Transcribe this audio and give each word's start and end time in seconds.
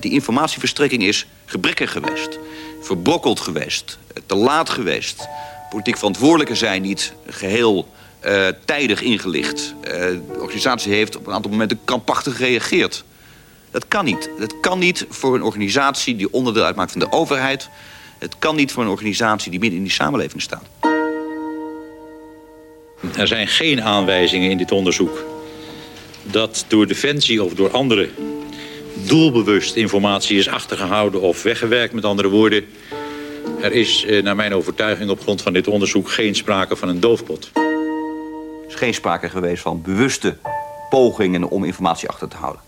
Die 0.00 0.12
informatieverstrekking 0.12 1.02
is 1.02 1.26
gebrekkig 1.44 1.92
geweest. 1.92 2.38
Verbrokkeld 2.80 3.40
geweest. 3.40 3.98
Te 4.26 4.34
laat 4.34 4.70
geweest. 4.70 5.28
Politiek 5.70 5.96
verantwoordelijken 5.96 6.56
zijn 6.56 6.82
niet 6.82 7.12
geheel 7.26 7.88
uh, 8.24 8.46
tijdig 8.64 9.02
ingelicht. 9.02 9.74
Uh, 9.84 9.90
de 9.90 10.38
organisatie 10.38 10.92
heeft 10.92 11.16
op 11.16 11.26
een 11.26 11.32
aantal 11.32 11.50
momenten 11.50 11.80
krampachtig 11.84 12.36
gereageerd. 12.36 13.04
Dat 13.70 13.88
kan 13.88 14.04
niet. 14.04 14.30
Dat 14.38 14.60
kan 14.60 14.78
niet 14.78 15.06
voor 15.08 15.34
een 15.34 15.42
organisatie 15.42 16.16
die 16.16 16.32
onderdeel 16.32 16.64
uitmaakt 16.64 16.90
van 16.90 17.00
de 17.00 17.12
overheid. 17.12 17.68
Het 18.18 18.38
kan 18.38 18.56
niet 18.56 18.72
voor 18.72 18.82
een 18.82 18.88
organisatie 18.88 19.50
die 19.50 19.60
midden 19.60 19.78
in 19.78 19.84
die 19.84 19.94
samenleving 19.94 20.42
staat. 20.42 20.64
Er 23.16 23.26
zijn 23.26 23.48
geen 23.48 23.82
aanwijzingen 23.82 24.50
in 24.50 24.58
dit 24.58 24.72
onderzoek 24.72 25.24
dat 26.22 26.64
door 26.68 26.86
Defensie 26.86 27.42
of 27.42 27.54
door 27.54 27.70
anderen 27.70 28.10
doelbewust 29.04 29.76
informatie 29.76 30.38
is 30.38 30.48
achtergehouden 30.48 31.20
of 31.20 31.42
weggewerkt. 31.42 31.92
Met 31.92 32.04
andere 32.04 32.28
woorden, 32.28 32.64
er 33.60 33.72
is 33.72 34.04
eh, 34.04 34.22
naar 34.22 34.36
mijn 34.36 34.54
overtuiging 34.54 35.10
op 35.10 35.20
grond 35.20 35.42
van 35.42 35.52
dit 35.52 35.68
onderzoek 35.68 36.10
geen 36.10 36.34
sprake 36.34 36.76
van 36.76 36.88
een 36.88 37.00
doofpot. 37.00 37.50
Er 37.54 38.68
is 38.68 38.74
geen 38.74 38.94
sprake 38.94 39.28
geweest 39.28 39.62
van 39.62 39.82
bewuste 39.82 40.36
pogingen 40.90 41.50
om 41.50 41.64
informatie 41.64 42.08
achter 42.08 42.28
te 42.28 42.36
houden. 42.36 42.62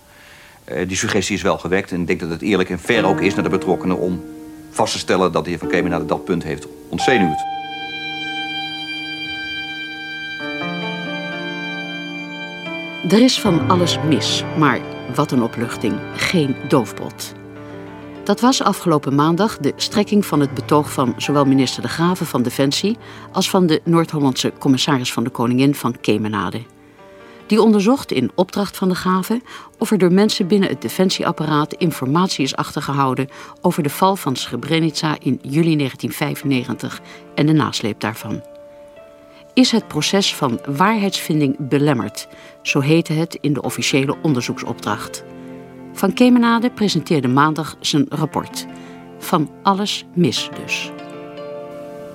Uh, 0.72 0.88
die 0.88 0.96
suggestie 0.96 1.36
is 1.36 1.42
wel 1.42 1.58
gewekt 1.58 1.92
en 1.92 2.00
ik 2.00 2.06
denk 2.06 2.20
dat 2.20 2.30
het 2.30 2.42
eerlijk 2.42 2.70
en 2.70 2.78
fair 2.78 3.04
ook 3.04 3.20
is 3.20 3.34
naar 3.34 3.44
de 3.44 3.50
betrokkenen 3.50 3.98
om 3.98 4.24
vast 4.70 4.92
te 4.92 4.98
stellen 4.98 5.32
dat 5.32 5.44
de 5.44 5.50
heer 5.50 5.58
Van 5.58 5.68
Kemenade 5.68 6.04
dat 6.04 6.24
punt 6.24 6.42
heeft 6.42 6.66
ontzenuwd. 6.88 7.38
Er 13.08 13.22
is 13.22 13.40
van 13.40 13.68
alles 13.68 13.98
mis, 14.08 14.44
maar 14.56 14.80
wat 15.14 15.30
een 15.30 15.42
opluchting, 15.42 16.00
geen 16.16 16.56
doofpot. 16.68 17.34
Dat 18.24 18.40
was 18.40 18.62
afgelopen 18.62 19.14
maandag 19.14 19.58
de 19.58 19.72
strekking 19.76 20.26
van 20.26 20.40
het 20.40 20.54
betoog 20.54 20.92
van 20.92 21.14
zowel 21.16 21.44
minister 21.44 21.82
De 21.82 21.88
Graven 21.88 22.26
van 22.26 22.42
Defensie 22.42 22.96
als 23.32 23.50
van 23.50 23.66
de 23.66 23.80
Noord-Hollandse 23.84 24.52
commissaris 24.58 25.12
van 25.12 25.24
de 25.24 25.30
Koningin 25.30 25.74
van 25.74 26.00
Kemenade. 26.00 26.62
Die 27.46 27.62
onderzocht 27.62 28.12
in 28.12 28.30
opdracht 28.34 28.76
van 28.76 28.88
De 28.88 28.94
Graven 28.94 29.42
of 29.78 29.90
er 29.90 29.98
door 29.98 30.12
mensen 30.12 30.46
binnen 30.46 30.68
het 30.68 30.82
defensieapparaat 30.82 31.72
informatie 31.72 32.44
is 32.44 32.56
achtergehouden 32.56 33.28
over 33.60 33.82
de 33.82 33.90
val 33.90 34.16
van 34.16 34.36
Srebrenica 34.36 35.16
in 35.20 35.38
juli 35.42 35.76
1995 35.76 37.00
en 37.34 37.46
de 37.46 37.52
nasleep 37.52 38.00
daarvan 38.00 38.42
is 39.58 39.70
het 39.70 39.88
proces 39.88 40.34
van 40.34 40.60
waarheidsvinding 40.76 41.68
belemmerd, 41.68 42.28
zo 42.62 42.80
heette 42.80 43.12
het 43.12 43.38
in 43.40 43.52
de 43.52 43.62
officiële 43.62 44.16
onderzoeksopdracht. 44.22 45.24
Van 45.92 46.12
Kemenade 46.12 46.70
presenteerde 46.70 47.28
maandag 47.28 47.76
zijn 47.80 48.06
rapport. 48.08 48.66
Van 49.18 49.50
alles 49.62 50.04
mis 50.14 50.48
dus. 50.64 50.90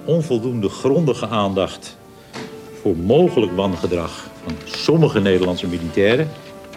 Onvoldoende 0.06 0.70
grondige 0.70 1.28
aandacht 1.28 1.98
voor 2.82 2.98
mogelijk 2.98 3.56
wangedrag 3.56 4.30
van 4.44 4.54
sommige 4.66 5.20
Nederlandse 5.20 5.68
militairen 5.68 6.30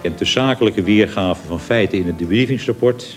en 0.03 0.13
de 0.19 0.25
zakelijke 0.25 0.83
weergave 0.83 1.47
van 1.47 1.61
feiten 1.61 1.99
in 1.99 2.07
het 2.07 2.19
debriefingsrapport. 2.19 3.17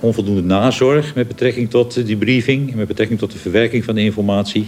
Onvoldoende 0.00 0.42
nazorg 0.42 1.14
met 1.14 1.28
betrekking 1.28 1.70
tot 1.70 1.94
de 1.94 2.02
debriefing 2.02 2.70
en 2.70 2.76
met 2.76 2.88
betrekking 2.88 3.18
tot 3.18 3.32
de 3.32 3.38
verwerking 3.38 3.84
van 3.84 3.94
de 3.94 4.00
informatie 4.00 4.66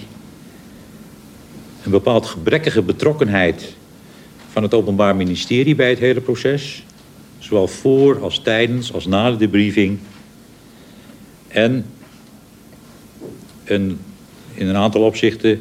een 1.85 1.91
bepaald 1.91 2.27
gebrekkige 2.27 2.83
betrokkenheid 2.83 3.75
van 4.49 4.63
het 4.63 4.75
Openbaar 4.75 5.17
Ministerie 5.17 5.75
bij 5.75 5.89
het 5.89 5.99
hele 5.99 6.21
proces. 6.21 6.85
Zowel 7.39 7.69
voor 7.69 8.23
als 8.23 8.39
tijdens 8.39 8.93
als 8.93 9.07
na 9.07 9.31
de 9.31 9.37
debriefing. 9.37 9.99
En 11.49 11.87
een, 13.65 13.99
in 14.55 14.67
een 14.67 14.77
aantal 14.77 15.03
opzichten 15.03 15.61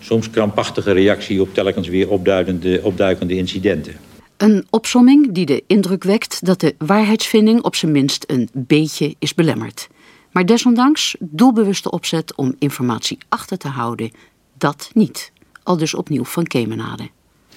soms 0.00 0.30
krampachtige 0.30 0.92
reactie 0.92 1.40
op 1.40 1.54
telkens 1.54 1.88
weer 1.88 2.10
opduikende, 2.10 2.80
opduikende 2.82 3.36
incidenten. 3.36 3.94
Een 4.36 4.66
opsomming 4.70 5.32
die 5.32 5.46
de 5.46 5.62
indruk 5.66 6.04
wekt 6.04 6.46
dat 6.46 6.60
de 6.60 6.74
waarheidsvinding 6.78 7.62
op 7.62 7.74
zijn 7.74 7.92
minst 7.92 8.24
een 8.26 8.48
beetje 8.52 9.14
is 9.18 9.34
belemmerd. 9.34 9.88
Maar 10.32 10.46
desondanks 10.46 11.16
doelbewuste 11.18 11.90
opzet 11.90 12.34
om 12.34 12.54
informatie 12.58 13.18
achter 13.28 13.58
te 13.58 13.68
houden, 13.68 14.10
dat 14.58 14.90
niet 14.92 15.32
al 15.64 15.76
dus 15.76 15.94
opnieuw 15.94 16.24
van 16.24 16.44
Kemenade. 16.44 17.08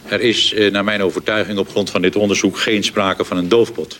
Er 0.05 0.21
is 0.21 0.53
eh, 0.53 0.71
naar 0.71 0.83
mijn 0.83 1.01
overtuiging 1.01 1.59
op 1.59 1.69
grond 1.69 1.89
van 1.89 2.01
dit 2.01 2.15
onderzoek 2.15 2.57
geen 2.57 2.83
sprake 2.83 3.25
van 3.25 3.37
een 3.37 3.49
doofpot. 3.49 3.99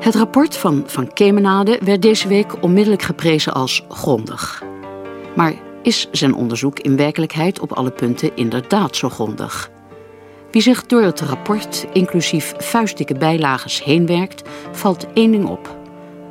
Het 0.00 0.14
rapport 0.14 0.56
van 0.56 0.82
Van 0.86 1.12
Kemenade 1.12 1.78
werd 1.84 2.02
deze 2.02 2.28
week 2.28 2.62
onmiddellijk 2.62 3.02
geprezen 3.02 3.52
als 3.52 3.84
grondig. 3.88 4.62
Maar 5.36 5.54
is 5.82 6.08
zijn 6.12 6.34
onderzoek 6.34 6.78
in 6.80 6.96
werkelijkheid 6.96 7.60
op 7.60 7.72
alle 7.72 7.90
punten 7.90 8.36
inderdaad 8.36 8.96
zo 8.96 9.08
grondig? 9.08 9.70
Wie 10.54 10.62
zich 10.62 10.86
door 10.86 11.02
het 11.02 11.20
rapport, 11.20 11.86
inclusief 11.92 12.54
vuistdikke 12.58 13.14
bijlages, 13.14 13.84
heen 13.84 14.06
werkt, 14.06 14.48
valt 14.72 15.06
één 15.12 15.30
ding 15.30 15.46
op. 15.46 15.76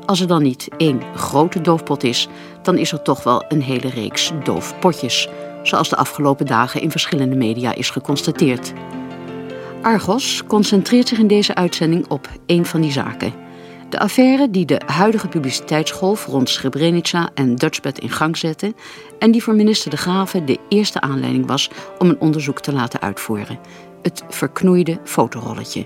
Als 0.06 0.20
er 0.20 0.28
dan 0.28 0.44
niet 0.44 0.68
één 0.78 1.02
grote 1.16 1.62
doofpot 1.62 2.04
is, 2.04 2.28
dan 2.62 2.78
is 2.78 2.92
er 2.92 3.02
toch 3.02 3.24
wel 3.24 3.46
een 3.48 3.62
hele 3.62 3.90
reeks 3.90 4.32
doofpotjes, 4.44 5.30
zoals 5.64 5.90
de 5.90 5.96
afgelopen 5.96 6.46
dagen 6.46 6.82
in 6.82 6.92
verschillende 6.92 7.36
media 7.36 7.74
is 7.76 7.90
geconstateerd. 7.90 8.74
Argos 9.82 10.44
concentreert 10.48 11.08
zich 11.08 11.20
in 11.20 11.28
deze 11.28 11.56
uitzending 11.56 12.08
op 12.08 12.30
één 12.46 12.66
van 12.66 12.82
die 12.82 12.92
zaken. 12.92 13.34
De 13.90 14.00
affaire 14.00 14.50
die 14.50 14.66
de 14.66 14.82
huidige 14.86 15.28
publiciteitsgolf 15.28 16.26
rond 16.26 16.50
Srebrenica 16.50 17.30
en 17.34 17.56
Dutchbed 17.56 18.00
in 18.00 18.10
gang 18.10 18.38
zette 18.38 18.74
en 19.20 19.32
die 19.32 19.44
voor 19.44 19.56
minister 19.56 19.92
De 19.92 19.98
Graven 19.98 20.46
de 20.46 20.60
eerste 20.70 21.02
aanleiding 21.02 21.48
was 21.48 21.70
om 21.98 22.10
een 22.10 22.20
onderzoek 22.20 22.60
te 22.60 22.74
laten 22.74 23.02
uitvoeren 23.02 23.60
het 24.04 24.24
verknoeide 24.30 25.00
fotorolletje. 25.04 25.86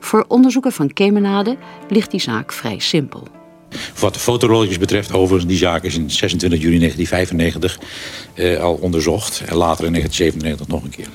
Voor 0.00 0.24
onderzoeken 0.28 0.72
van 0.72 0.92
Kemenade 0.92 1.56
ligt 1.88 2.10
die 2.10 2.20
zaak 2.20 2.52
vrij 2.52 2.78
simpel. 2.78 3.26
Wat 4.00 4.14
de 4.14 4.20
fotorolletjes 4.20 4.78
betreft, 4.78 5.12
overigens, 5.12 5.46
die 5.46 5.58
zaak 5.58 5.82
is 5.82 5.96
in 5.96 6.10
26 6.10 6.60
juli 6.60 6.78
1995 6.78 7.78
eh, 8.34 8.62
al 8.62 8.74
onderzocht. 8.74 9.42
En 9.46 9.56
later 9.56 9.84
in 9.84 9.92
1997 9.92 10.66
nog 10.66 10.82
een 10.82 10.90
keer. 10.90 11.08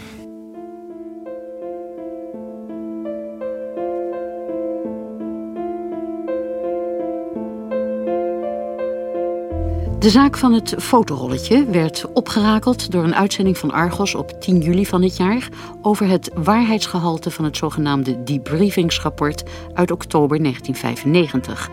De 10.00 10.10
zaak 10.10 10.38
van 10.38 10.54
het 10.54 10.76
fotorolletje 10.78 11.66
werd 11.66 12.06
opgerakeld 12.14 12.92
door 12.92 13.04
een 13.04 13.16
uitzending 13.16 13.58
van 13.58 13.72
Argos 13.72 14.16
op 14.16 14.42
10 14.42 14.60
juli 14.60 14.86
van 14.86 15.02
dit 15.02 15.18
jaar 15.18 15.50
over 15.82 16.08
het 16.08 16.32
waarheidsgehalte 16.34 17.32
van 17.32 17.46
het 17.46 17.58
zogenaamde 17.58 18.24
debriefingsrapport 18.24 19.44
uit 19.74 19.92
oktober 19.92 20.40
1995. 20.40 21.70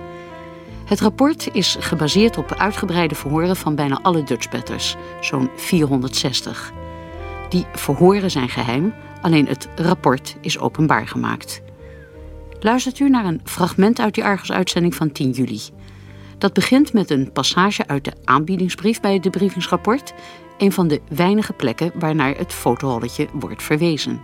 Het 0.84 1.00
rapport 1.00 1.48
is 1.52 1.76
gebaseerd 1.80 2.38
op 2.38 2.54
uitgebreide 2.54 3.14
verhoren 3.14 3.56
van 3.56 3.74
bijna 3.74 3.98
alle 4.02 4.22
Dutchbatters, 4.22 4.96
zo'n 5.20 5.50
460. 5.56 6.72
Die 7.48 7.66
verhoren 7.72 8.30
zijn 8.30 8.48
geheim, 8.48 8.94
alleen 9.20 9.46
het 9.46 9.68
rapport 9.76 10.36
is 10.40 10.58
openbaar 10.58 11.08
gemaakt. 11.08 11.62
Luistert 12.60 12.98
u 12.98 13.08
naar 13.08 13.24
een 13.24 13.40
fragment 13.44 14.00
uit 14.00 14.14
die 14.14 14.24
Argos-uitzending 14.24 14.94
van 14.94 15.12
10 15.12 15.30
juli. 15.30 15.60
Dat 16.38 16.52
begint 16.52 16.92
met 16.92 17.10
een 17.10 17.32
passage 17.32 17.86
uit 17.86 18.04
de 18.04 18.12
aanbiedingsbrief 18.24 19.00
bij 19.00 19.12
het 19.12 19.22
debriefingsrapport, 19.22 20.14
een 20.58 20.72
van 20.72 20.88
de 20.88 21.00
weinige 21.08 21.52
plekken 21.52 21.92
waarnaar 21.94 22.36
het 22.36 22.52
fotorolletje 22.52 23.28
wordt 23.32 23.62
verwezen. 23.62 24.20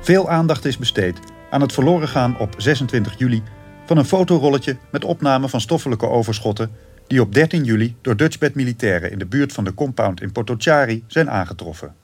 Veel 0.00 0.28
aandacht 0.30 0.64
is 0.64 0.76
besteed 0.76 1.18
aan 1.50 1.60
het 1.60 1.72
verloren 1.72 2.08
gaan 2.08 2.38
op 2.38 2.54
26 2.56 3.18
juli 3.18 3.42
van 3.86 3.96
een 3.96 4.04
fotorolletje 4.04 4.76
met 4.90 5.04
opname 5.04 5.48
van 5.48 5.60
stoffelijke 5.60 6.08
overschotten 6.08 6.70
die 7.06 7.20
op 7.20 7.34
13 7.34 7.64
juli 7.64 7.96
door 8.00 8.16
Dutchbed 8.16 8.54
militairen 8.54 9.10
in 9.10 9.18
de 9.18 9.26
buurt 9.26 9.52
van 9.52 9.64
de 9.64 9.74
compound 9.74 10.20
in 10.20 10.32
Potocari 10.32 11.04
zijn 11.06 11.30
aangetroffen. 11.30 11.94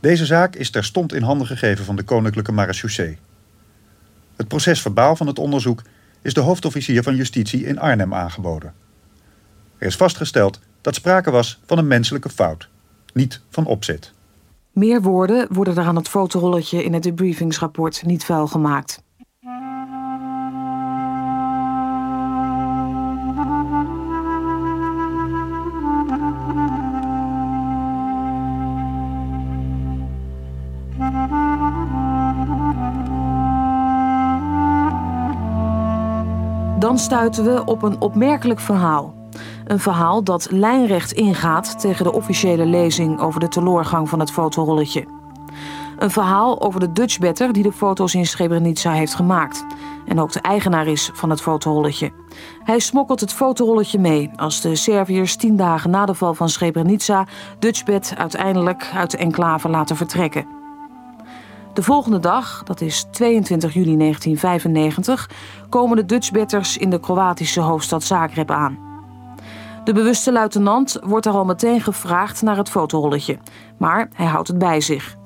Deze 0.00 0.26
zaak 0.26 0.54
is 0.54 0.70
terstond 0.70 1.12
in 1.12 1.22
handen 1.22 1.46
gegeven 1.46 1.84
van 1.84 1.96
de 1.96 2.02
Koninklijke 2.02 2.52
Marechaussee. 2.52 3.18
Het 4.36 4.48
proces 4.48 4.80
verbaal 4.80 5.16
van 5.16 5.26
het 5.26 5.38
onderzoek 5.38 5.82
is 6.26 6.34
de 6.34 6.40
hoofdofficier 6.40 7.02
van 7.02 7.16
justitie 7.16 7.64
in 7.64 7.78
Arnhem 7.78 8.14
aangeboden. 8.14 8.74
Er 9.78 9.86
is 9.86 9.96
vastgesteld 9.96 10.60
dat 10.80 10.94
sprake 10.94 11.30
was 11.30 11.60
van 11.66 11.78
een 11.78 11.86
menselijke 11.86 12.28
fout, 12.28 12.68
niet 13.12 13.40
van 13.50 13.66
opzet. 13.66 14.12
Meer 14.72 15.02
woorden 15.02 15.46
worden 15.50 15.76
er 15.76 15.84
aan 15.84 15.96
het 15.96 16.08
fotorolletje 16.08 16.84
in 16.84 16.92
het 16.92 17.02
debriefingsrapport 17.02 18.02
niet 18.06 18.24
vuil 18.24 18.46
gemaakt. 18.46 19.02
Dan 36.96 37.04
stuiten 37.04 37.44
we 37.44 37.64
op 37.64 37.82
een 37.82 38.00
opmerkelijk 38.00 38.60
verhaal. 38.60 39.14
Een 39.64 39.78
verhaal 39.78 40.24
dat 40.24 40.50
lijnrecht 40.50 41.12
ingaat 41.12 41.80
tegen 41.80 42.04
de 42.04 42.12
officiële 42.12 42.66
lezing 42.66 43.20
over 43.20 43.40
de 43.40 43.48
teloorgang 43.48 44.08
van 44.08 44.20
het 44.20 44.30
fotorolletje. 44.30 45.04
Een 45.98 46.10
verhaal 46.10 46.60
over 46.60 46.80
de 46.80 46.92
Dutchbetter 46.92 47.52
die 47.52 47.62
de 47.62 47.72
foto's 47.72 48.14
in 48.14 48.26
Srebrenica 48.26 48.92
heeft 48.92 49.14
gemaakt. 49.14 49.66
En 50.06 50.20
ook 50.20 50.32
de 50.32 50.40
eigenaar 50.40 50.86
is 50.86 51.10
van 51.12 51.30
het 51.30 51.40
fotorolletje. 51.40 52.12
Hij 52.64 52.78
smokkelt 52.78 53.20
het 53.20 53.32
fotorolletje 53.32 53.98
mee 53.98 54.30
als 54.36 54.60
de 54.60 54.76
Serviërs 54.76 55.36
tien 55.36 55.56
dagen 55.56 55.90
na 55.90 56.06
de 56.06 56.14
val 56.14 56.34
van 56.34 56.48
Srebrenica 56.48 57.26
Dutchbed 57.58 58.14
uiteindelijk 58.18 58.90
uit 58.94 59.10
de 59.10 59.16
enclave 59.18 59.68
laten 59.68 59.96
vertrekken. 59.96 60.65
De 61.76 61.82
volgende 61.82 62.18
dag, 62.18 62.62
dat 62.62 62.80
is 62.80 63.06
22 63.10 63.74
juli 63.74 63.96
1995, 63.96 65.30
komen 65.68 65.96
de 65.96 66.04
Dutchbetters 66.04 66.76
in 66.76 66.90
de 66.90 67.00
Kroatische 67.00 67.60
hoofdstad 67.60 68.04
Zagreb 68.04 68.50
aan. 68.50 68.78
De 69.84 69.92
bewuste 69.92 70.32
luitenant 70.32 70.98
wordt 71.02 71.26
er 71.26 71.32
al 71.32 71.44
meteen 71.44 71.80
gevraagd 71.80 72.42
naar 72.42 72.56
het 72.56 72.70
fotorolletje, 72.70 73.38
maar 73.78 74.08
hij 74.14 74.26
houdt 74.26 74.48
het 74.48 74.58
bij 74.58 74.80
zich. 74.80 75.16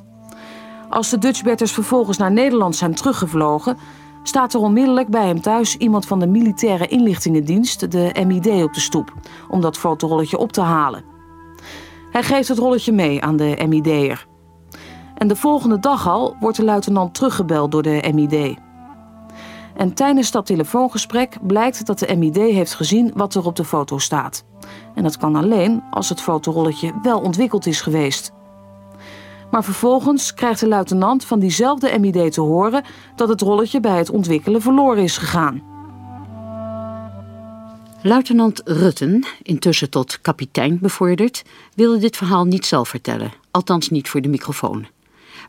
Als 0.88 1.10
de 1.10 1.18
Dutchbetters 1.18 1.72
vervolgens 1.72 2.16
naar 2.16 2.32
Nederland 2.32 2.76
zijn 2.76 2.94
teruggevlogen, 2.94 3.76
staat 4.22 4.54
er 4.54 4.60
onmiddellijk 4.60 5.08
bij 5.08 5.26
hem 5.26 5.40
thuis 5.40 5.76
iemand 5.76 6.06
van 6.06 6.18
de 6.18 6.26
militaire 6.26 6.86
inlichtingendienst, 6.86 7.90
de 7.90 8.24
MID, 8.26 8.46
op 8.46 8.74
de 8.74 8.80
stoep, 8.80 9.12
om 9.48 9.60
dat 9.60 9.78
fotorolletje 9.78 10.38
op 10.38 10.52
te 10.52 10.60
halen. 10.60 11.04
Hij 12.10 12.22
geeft 12.22 12.48
het 12.48 12.58
rolletje 12.58 12.92
mee 12.92 13.22
aan 13.22 13.36
de 13.36 13.64
MID'er. 13.68 14.28
En 15.20 15.28
de 15.28 15.36
volgende 15.36 15.78
dag 15.78 16.08
al 16.08 16.36
wordt 16.40 16.56
de 16.56 16.64
luitenant 16.64 17.14
teruggebeld 17.14 17.72
door 17.72 17.82
de 17.82 18.10
MID. 18.14 18.58
En 19.76 19.94
tijdens 19.94 20.30
dat 20.30 20.46
telefoongesprek 20.46 21.36
blijkt 21.42 21.86
dat 21.86 21.98
de 21.98 22.16
MID 22.16 22.36
heeft 22.36 22.74
gezien 22.74 23.12
wat 23.14 23.34
er 23.34 23.46
op 23.46 23.56
de 23.56 23.64
foto 23.64 23.98
staat. 23.98 24.44
En 24.94 25.02
dat 25.02 25.16
kan 25.16 25.36
alleen 25.36 25.82
als 25.90 26.08
het 26.08 26.20
fotorolletje 26.20 26.92
wel 27.02 27.20
ontwikkeld 27.20 27.66
is 27.66 27.80
geweest. 27.80 28.32
Maar 29.50 29.64
vervolgens 29.64 30.34
krijgt 30.34 30.60
de 30.60 30.68
luitenant 30.68 31.24
van 31.24 31.38
diezelfde 31.38 31.98
MID 31.98 32.32
te 32.32 32.40
horen 32.40 32.84
dat 33.16 33.28
het 33.28 33.40
rolletje 33.40 33.80
bij 33.80 33.98
het 33.98 34.10
ontwikkelen 34.10 34.62
verloren 34.62 35.02
is 35.02 35.18
gegaan. 35.18 35.62
Luitenant 38.02 38.62
Rutten, 38.64 39.26
intussen 39.42 39.90
tot 39.90 40.20
kapitein 40.20 40.78
bevorderd, 40.78 41.44
wilde 41.74 41.98
dit 41.98 42.16
verhaal 42.16 42.44
niet 42.44 42.66
zelf 42.66 42.88
vertellen, 42.88 43.32
althans 43.50 43.88
niet 43.88 44.08
voor 44.08 44.20
de 44.20 44.28
microfoon. 44.28 44.86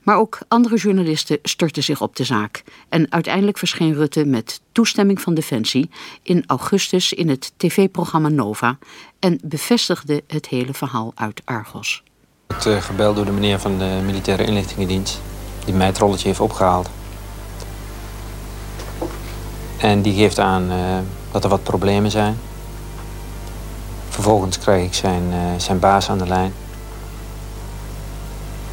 Maar 0.04 0.18
ook 0.18 0.40
andere 0.48 0.76
journalisten 0.76 1.40
stortten 1.44 1.84
zich 1.84 2.02
op 2.02 2.16
de 2.16 2.24
zaak. 2.24 2.64
En 2.90 3.12
uiteindelijk 3.12 3.58
verscheen 3.58 3.94
Rutte 3.94 4.26
met 4.26 4.62
toestemming 4.72 5.22
van 5.22 5.34
Defensie 5.34 5.90
in 6.24 6.44
augustus 6.48 7.14
in 7.14 7.30
het 7.30 7.54
tv-programma 7.58 8.30
Nova 8.30 8.78
en 9.20 9.40
bevestigde 9.44 10.24
het 10.28 10.48
hele 10.48 10.74
verhaal 10.74 11.12
uit 11.16 11.42
Argos. 11.46 12.04
Ik 12.48 12.58
werd 12.64 12.84
gebeld 12.84 13.16
door 13.16 13.26
de 13.26 13.32
meneer 13.32 13.60
van 13.60 13.78
de 13.78 14.00
militaire 14.06 14.46
inlichtingendienst 14.46 15.22
die 15.66 15.74
mij 15.74 15.86
het 15.86 15.98
rolletje 15.98 16.28
heeft 16.28 16.40
opgehaald. 16.40 16.90
En 19.78 20.02
die 20.02 20.14
geeft 20.14 20.40
aan 20.40 20.72
uh, 20.72 20.98
dat 21.32 21.44
er 21.44 21.50
wat 21.50 21.64
problemen 21.64 22.12
zijn. 22.12 22.38
Vervolgens 24.10 24.60
krijg 24.60 24.86
ik 24.86 24.94
zijn, 24.94 25.24
uh, 25.30 25.38
zijn 25.58 25.80
baas 25.80 26.10
aan 26.10 26.18
de 26.18 26.28
lijn. 26.28 26.54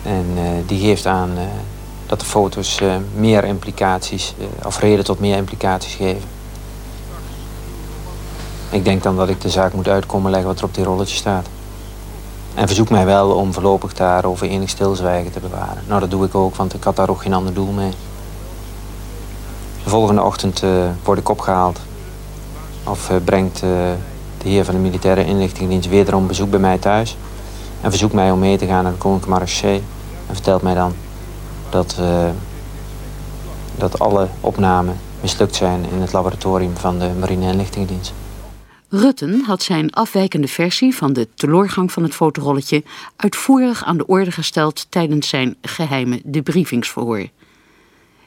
En 0.08 0.26
uh, 0.34 0.43
die 0.66 0.81
geeft 0.81 1.06
aan 1.06 1.31
dat 2.06 2.20
de 2.20 2.26
foto's 2.26 2.81
meer 3.14 3.44
implicaties, 3.44 4.34
of 4.64 4.78
reden 4.78 5.05
tot 5.05 5.20
meer 5.20 5.37
implicaties 5.37 5.94
geven. 5.94 6.28
Ik 8.70 8.84
denk 8.84 9.02
dan 9.02 9.16
dat 9.16 9.28
ik 9.28 9.40
de 9.40 9.50
zaak 9.50 9.72
moet 9.72 9.88
uitkomen 9.88 10.31
leggen 10.31 10.49
wat 10.49 10.58
er 10.58 10.64
op 10.64 10.75
die 10.75 10.84
rolletje 10.84 11.16
staat. 11.16 11.46
En 12.55 12.66
verzoek 12.66 12.90
mij 12.90 13.05
wel 13.05 13.31
om 13.31 13.52
voorlopig 13.52 13.94
daarover 13.94 14.49
enig 14.49 14.69
stilzwijgen 14.69 15.32
te 15.32 15.40
bewaren. 15.40 15.82
Nou, 15.87 16.00
dat 16.00 16.11
doe 16.11 16.25
ik 16.25 16.34
ook, 16.34 16.56
want 16.56 16.75
ik 16.75 16.84
had 16.84 16.96
daar 16.96 17.11
ook 17.11 17.22
geen 17.22 17.34
ander 17.34 17.54
doel 17.54 17.72
mee. 17.72 17.93
De 19.84 19.90
volgende 19.90 20.22
ochtend 20.22 20.62
word 21.02 21.19
ik 21.19 21.28
opgehaald. 21.28 21.81
Of 22.84 23.11
brengt 23.25 23.61
de 23.61 24.49
heer 24.49 24.64
van 24.64 24.75
de 24.75 24.81
militaire 24.81 25.25
inlichtingendienst 25.25 25.88
wederom 25.88 26.26
bezoek 26.26 26.50
bij 26.50 26.61
mij 26.61 26.78
thuis. 26.78 27.16
En 27.81 27.90
verzoekt 27.90 28.12
mij 28.12 28.31
om 28.31 28.38
mee 28.38 28.58
te 28.58 28.66
gaan 28.66 28.82
naar 28.82 28.93
de 28.93 28.99
Koninklijke 28.99 29.38
Marché. 29.38 29.81
En 30.28 30.34
vertelt 30.34 30.62
mij 30.62 30.75
dan 30.75 30.94
dat, 31.70 32.00
dat 33.76 33.98
alle 33.98 34.28
opnamen 34.40 34.96
mislukt 35.20 35.54
zijn 35.54 35.84
in 35.84 36.00
het 36.00 36.12
laboratorium 36.12 36.76
van 36.76 36.98
de 36.98 37.10
marine 37.19 37.50
inlichtingendienst. 37.52 38.12
Rutten 38.90 39.44
had 39.44 39.62
zijn 39.62 39.92
afwijkende 39.92 40.48
versie 40.48 40.94
van 40.94 41.12
de 41.12 41.28
teloorgang 41.34 41.92
van 41.92 42.02
het 42.02 42.14
fotorolletje 42.14 42.82
uitvoerig 43.16 43.84
aan 43.84 43.96
de 43.96 44.06
orde 44.06 44.32
gesteld 44.32 44.86
tijdens 44.90 45.28
zijn 45.28 45.56
geheime 45.62 46.20
debriefingsverhoor. 46.25 47.28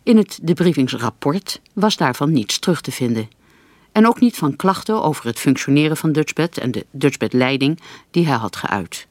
In 0.04 0.18
het 0.18 0.40
debriefingsrapport 0.42 1.62
was 1.74 1.98
daarvan 1.98 2.32
niets 2.32 2.60
terug 2.60 2.82
te 2.82 2.92
vinden. 2.92 3.30
En 3.92 4.08
ook 4.08 4.20
niet 4.20 4.36
van 4.38 4.56
klachten 4.56 5.04
over 5.04 5.26
het 5.26 5.40
functioneren 5.40 5.98
van 5.98 6.12
Dutchbed 6.12 6.58
en 6.58 6.72
de 6.72 6.86
Dutchbed-leiding 6.92 7.80
die 8.12 8.28
hij 8.28 8.38
had 8.38 8.56
geuit. 8.56 9.08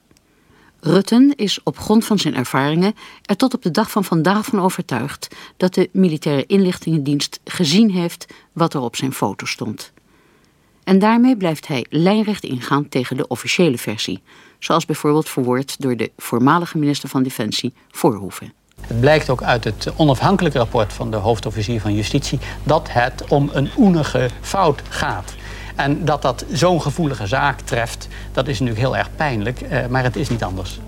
Rutten 0.80 1.32
is 1.36 1.62
op 1.62 1.78
grond 1.78 2.04
van 2.04 2.18
zijn 2.18 2.34
ervaringen 2.34 2.94
er 3.24 3.36
tot 3.36 3.54
op 3.54 3.62
de 3.62 3.70
dag 3.70 3.90
van 3.90 4.04
vandaag 4.04 4.44
van 4.44 4.60
overtuigd 4.60 5.28
dat 5.56 5.74
de 5.74 5.88
militaire 5.92 6.46
inlichtingendienst 6.46 7.40
gezien 7.44 7.90
heeft 7.90 8.26
wat 8.52 8.74
er 8.74 8.80
op 8.80 8.96
zijn 8.96 9.12
foto 9.12 9.46
stond. 9.46 9.92
En 10.84 10.98
daarmee 10.98 11.36
blijft 11.36 11.66
hij 11.66 11.86
lijnrecht 11.88 12.44
ingaan 12.44 12.88
tegen 12.88 13.16
de 13.16 13.28
officiële 13.28 13.78
versie, 13.78 14.22
zoals 14.58 14.84
bijvoorbeeld 14.84 15.28
verwoord 15.28 15.80
door 15.80 15.96
de 15.96 16.10
voormalige 16.16 16.78
minister 16.78 17.08
van 17.08 17.22
Defensie, 17.22 17.72
Voorhoeven. 17.90 18.52
Het 18.80 19.00
blijkt 19.00 19.30
ook 19.30 19.42
uit 19.42 19.64
het 19.64 19.92
onafhankelijke 19.96 20.58
rapport 20.58 20.92
van 20.92 21.10
de 21.10 21.16
hoofdofficier 21.16 21.80
van 21.80 21.94
Justitie 21.94 22.38
dat 22.62 22.92
het 22.92 23.24
om 23.28 23.50
een 23.52 23.70
oenige 23.76 24.30
fout 24.40 24.82
gaat. 24.88 25.34
En 25.80 26.04
dat 26.04 26.22
dat 26.22 26.44
zo'n 26.52 26.82
gevoelige 26.82 27.26
zaak 27.26 27.60
treft, 27.60 28.08
dat 28.32 28.49
is 28.49 28.60
natuurlijk 28.60 28.87
heel 28.87 28.96
erg 28.96 29.16
pijnlijk, 29.16 29.60
eh, 29.60 29.87
maar 29.87 30.02
het 30.02 30.16
is 30.16 30.28
niet 30.28 30.42
anders. 30.42 30.80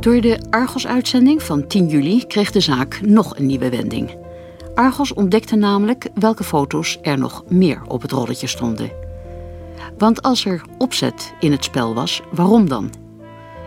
Door 0.00 0.20
de 0.20 0.40
Argos-uitzending 0.50 1.42
van 1.42 1.66
10 1.66 1.88
juli 1.88 2.26
kreeg 2.26 2.50
de 2.50 2.60
zaak 2.60 3.00
nog 3.00 3.38
een 3.38 3.46
nieuwe 3.46 3.70
wending. 3.70 4.16
Argos 4.74 5.14
ontdekte 5.14 5.56
namelijk 5.56 6.08
welke 6.14 6.44
foto's 6.44 6.98
er 7.02 7.18
nog 7.18 7.44
meer 7.48 7.82
op 7.88 8.02
het 8.02 8.10
rolletje 8.10 8.46
stonden. 8.46 8.90
Want 9.98 10.22
als 10.22 10.44
er 10.44 10.62
opzet 10.78 11.32
in 11.40 11.52
het 11.52 11.64
spel 11.64 11.94
was, 11.94 12.22
waarom 12.30 12.68
dan? 12.68 13.01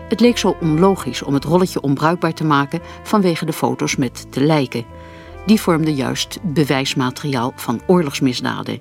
Het 0.08 0.20
leek 0.20 0.38
zo 0.38 0.56
onlogisch 0.60 1.22
om 1.22 1.34
het 1.34 1.44
rolletje 1.44 1.80
onbruikbaar 1.80 2.32
te 2.32 2.44
maken 2.44 2.80
vanwege 3.02 3.44
de 3.44 3.52
foto's 3.52 3.96
met 3.96 4.26
de 4.30 4.40
lijken. 4.40 4.84
Die 5.46 5.60
vormden 5.60 5.94
juist 5.94 6.38
bewijsmateriaal 6.42 7.52
van 7.56 7.80
oorlogsmisdaden. 7.86 8.80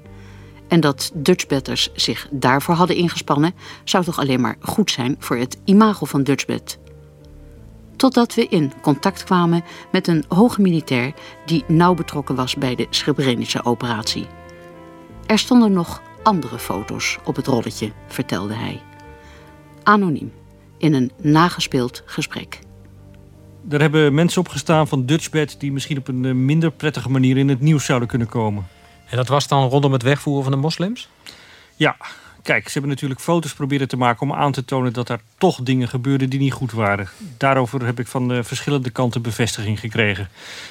En 0.67 0.79
dat 0.79 1.11
Dutchbetters 1.13 1.89
zich 1.93 2.27
daarvoor 2.31 2.75
hadden 2.75 2.95
ingespannen, 2.95 3.53
zou 3.83 4.03
toch 4.03 4.19
alleen 4.19 4.41
maar 4.41 4.57
goed 4.59 4.91
zijn 4.91 5.15
voor 5.19 5.37
het 5.37 5.57
imago 5.65 6.05
van 6.05 6.23
Dutchbed 6.23 6.79
totdat 7.95 8.33
we 8.33 8.47
in 8.47 8.71
contact 8.81 9.23
kwamen 9.23 9.63
met 9.91 10.07
een 10.07 10.25
hoge 10.27 10.61
militair 10.61 11.13
die 11.45 11.63
nauw 11.67 11.93
betrokken 11.93 12.35
was 12.35 12.55
bij 12.55 12.75
de 12.75 12.87
Srebrenica-operatie. 12.89 14.27
Er 15.25 15.39
stonden 15.39 15.71
nog 15.71 16.01
andere 16.23 16.59
foto's 16.59 17.17
op 17.23 17.35
het 17.35 17.47
rolletje, 17.47 17.91
vertelde 18.07 18.53
hij. 18.53 18.81
Anoniem, 19.83 20.31
in 20.77 20.93
een 20.93 21.11
nagespeeld 21.21 22.03
gesprek. 22.05 22.59
Er 23.69 23.81
hebben 23.81 24.13
mensen 24.13 24.41
opgestaan 24.41 24.87
van 24.87 25.05
Dutchbed 25.05 25.55
die 25.59 25.71
misschien 25.71 25.97
op 25.97 26.07
een 26.07 26.25
eh, 26.25 26.31
minder 26.33 26.71
prettige 26.71 27.09
manier 27.09 27.37
in 27.37 27.49
het 27.49 27.61
nieuws 27.61 27.85
zouden 27.85 28.07
kunnen 28.07 28.27
komen. 28.27 28.67
En 29.09 29.17
dat 29.17 29.27
was 29.27 29.47
dan 29.47 29.69
rondom 29.69 29.91
het 29.91 30.03
wegvoeren 30.03 30.43
van 30.43 30.51
de 30.51 30.57
moslims? 30.57 31.09
Ja, 31.75 31.97
Kijk, 32.45 32.65
ze 32.65 32.71
hebben 32.71 32.89
natuurlijk 32.89 33.19
foto's 33.19 33.53
proberen 33.53 33.87
te 33.87 33.97
maken 33.97 34.21
om 34.21 34.33
aan 34.33 34.51
te 34.51 34.65
tonen 34.65 34.93
dat 34.93 35.09
er 35.09 35.19
toch 35.37 35.61
dingen 35.61 35.87
gebeurden 35.87 36.29
die 36.29 36.39
niet 36.39 36.53
goed 36.53 36.71
waren. 36.71 37.09
Daarover 37.37 37.85
heb 37.85 37.99
ik 37.99 38.07
van 38.07 38.27
de 38.27 38.43
verschillende 38.43 38.89
kanten 38.89 39.21
bevestiging 39.21 39.79
gekregen. 39.79 40.29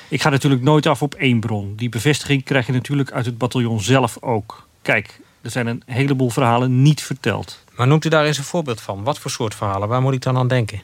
Ik 0.08 0.22
ga 0.22 0.28
natuurlijk 0.28 0.62
nooit 0.62 0.86
af 0.86 1.02
op 1.02 1.14
één 1.14 1.40
bron. 1.40 1.74
Die 1.76 1.88
bevestiging 1.88 2.44
krijg 2.44 2.66
je 2.66 2.72
natuurlijk 2.72 3.10
uit 3.10 3.26
het 3.26 3.38
bataljon 3.38 3.80
zelf 3.80 4.16
ook. 4.20 4.68
Kijk, 4.82 5.20
er 5.44 5.50
zijn 5.50 5.66
een 5.66 5.82
heleboel 5.86 6.30
verhalen 6.30 6.82
niet 6.82 7.02
verteld. 7.02 7.64
Maar 7.76 7.86
noemt 7.86 8.04
u 8.04 8.08
daar 8.08 8.24
eens 8.24 8.38
een 8.38 8.44
voorbeeld 8.44 8.80
van? 8.80 9.02
Wat 9.02 9.18
voor 9.18 9.30
soort 9.30 9.54
verhalen? 9.54 9.88
Waar 9.88 10.02
moet 10.02 10.14
ik 10.14 10.22
dan 10.22 10.36
aan 10.36 10.48
denken? 10.48 10.82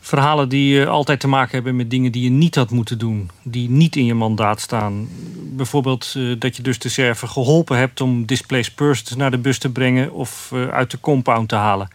Verhalen 0.00 0.48
die 0.48 0.80
uh, 0.80 0.88
altijd 0.88 1.20
te 1.20 1.28
maken 1.28 1.54
hebben 1.54 1.76
met 1.76 1.90
dingen 1.90 2.12
die 2.12 2.22
je 2.22 2.30
niet 2.30 2.54
had 2.54 2.70
moeten 2.70 2.98
doen. 2.98 3.30
Die 3.42 3.70
niet 3.70 3.96
in 3.96 4.04
je 4.04 4.14
mandaat 4.14 4.60
staan. 4.60 5.08
Bijvoorbeeld 5.36 6.14
uh, 6.16 6.34
dat 6.38 6.56
je 6.56 6.62
dus 6.62 6.78
de 6.78 6.88
server 6.88 7.28
geholpen 7.28 7.78
hebt 7.78 8.00
om 8.00 8.26
displaced 8.26 8.74
persons 8.74 9.16
naar 9.16 9.30
de 9.30 9.38
bus 9.38 9.58
te 9.58 9.70
brengen 9.70 10.12
of 10.12 10.50
uh, 10.54 10.68
uit 10.68 10.90
de 10.90 11.00
compound 11.00 11.48
te 11.48 11.54
halen. 11.54 11.88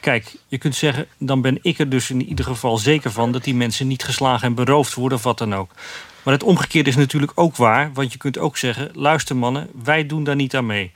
Kijk, 0.00 0.36
je 0.48 0.58
kunt 0.58 0.74
zeggen, 0.74 1.06
dan 1.18 1.40
ben 1.40 1.58
ik 1.62 1.78
er 1.78 1.88
dus 1.88 2.10
in 2.10 2.28
ieder 2.28 2.44
geval 2.44 2.78
zeker 2.78 3.10
van 3.10 3.32
dat 3.32 3.44
die 3.44 3.54
mensen 3.54 3.86
niet 3.86 4.04
geslagen 4.04 4.48
en 4.48 4.54
beroofd 4.54 4.94
worden 4.94 5.18
of 5.18 5.24
wat 5.24 5.38
dan 5.38 5.54
ook. 5.54 5.70
Maar 6.22 6.34
het 6.34 6.42
omgekeerde 6.42 6.90
is 6.90 6.96
natuurlijk 6.96 7.32
ook 7.34 7.56
waar, 7.56 7.90
want 7.92 8.12
je 8.12 8.18
kunt 8.18 8.38
ook 8.38 8.56
zeggen: 8.56 8.90
luister 8.92 9.36
mannen, 9.36 9.68
wij 9.84 10.06
doen 10.06 10.24
daar 10.24 10.36
niet 10.36 10.56
aan 10.56 10.66
mee. 10.66 10.92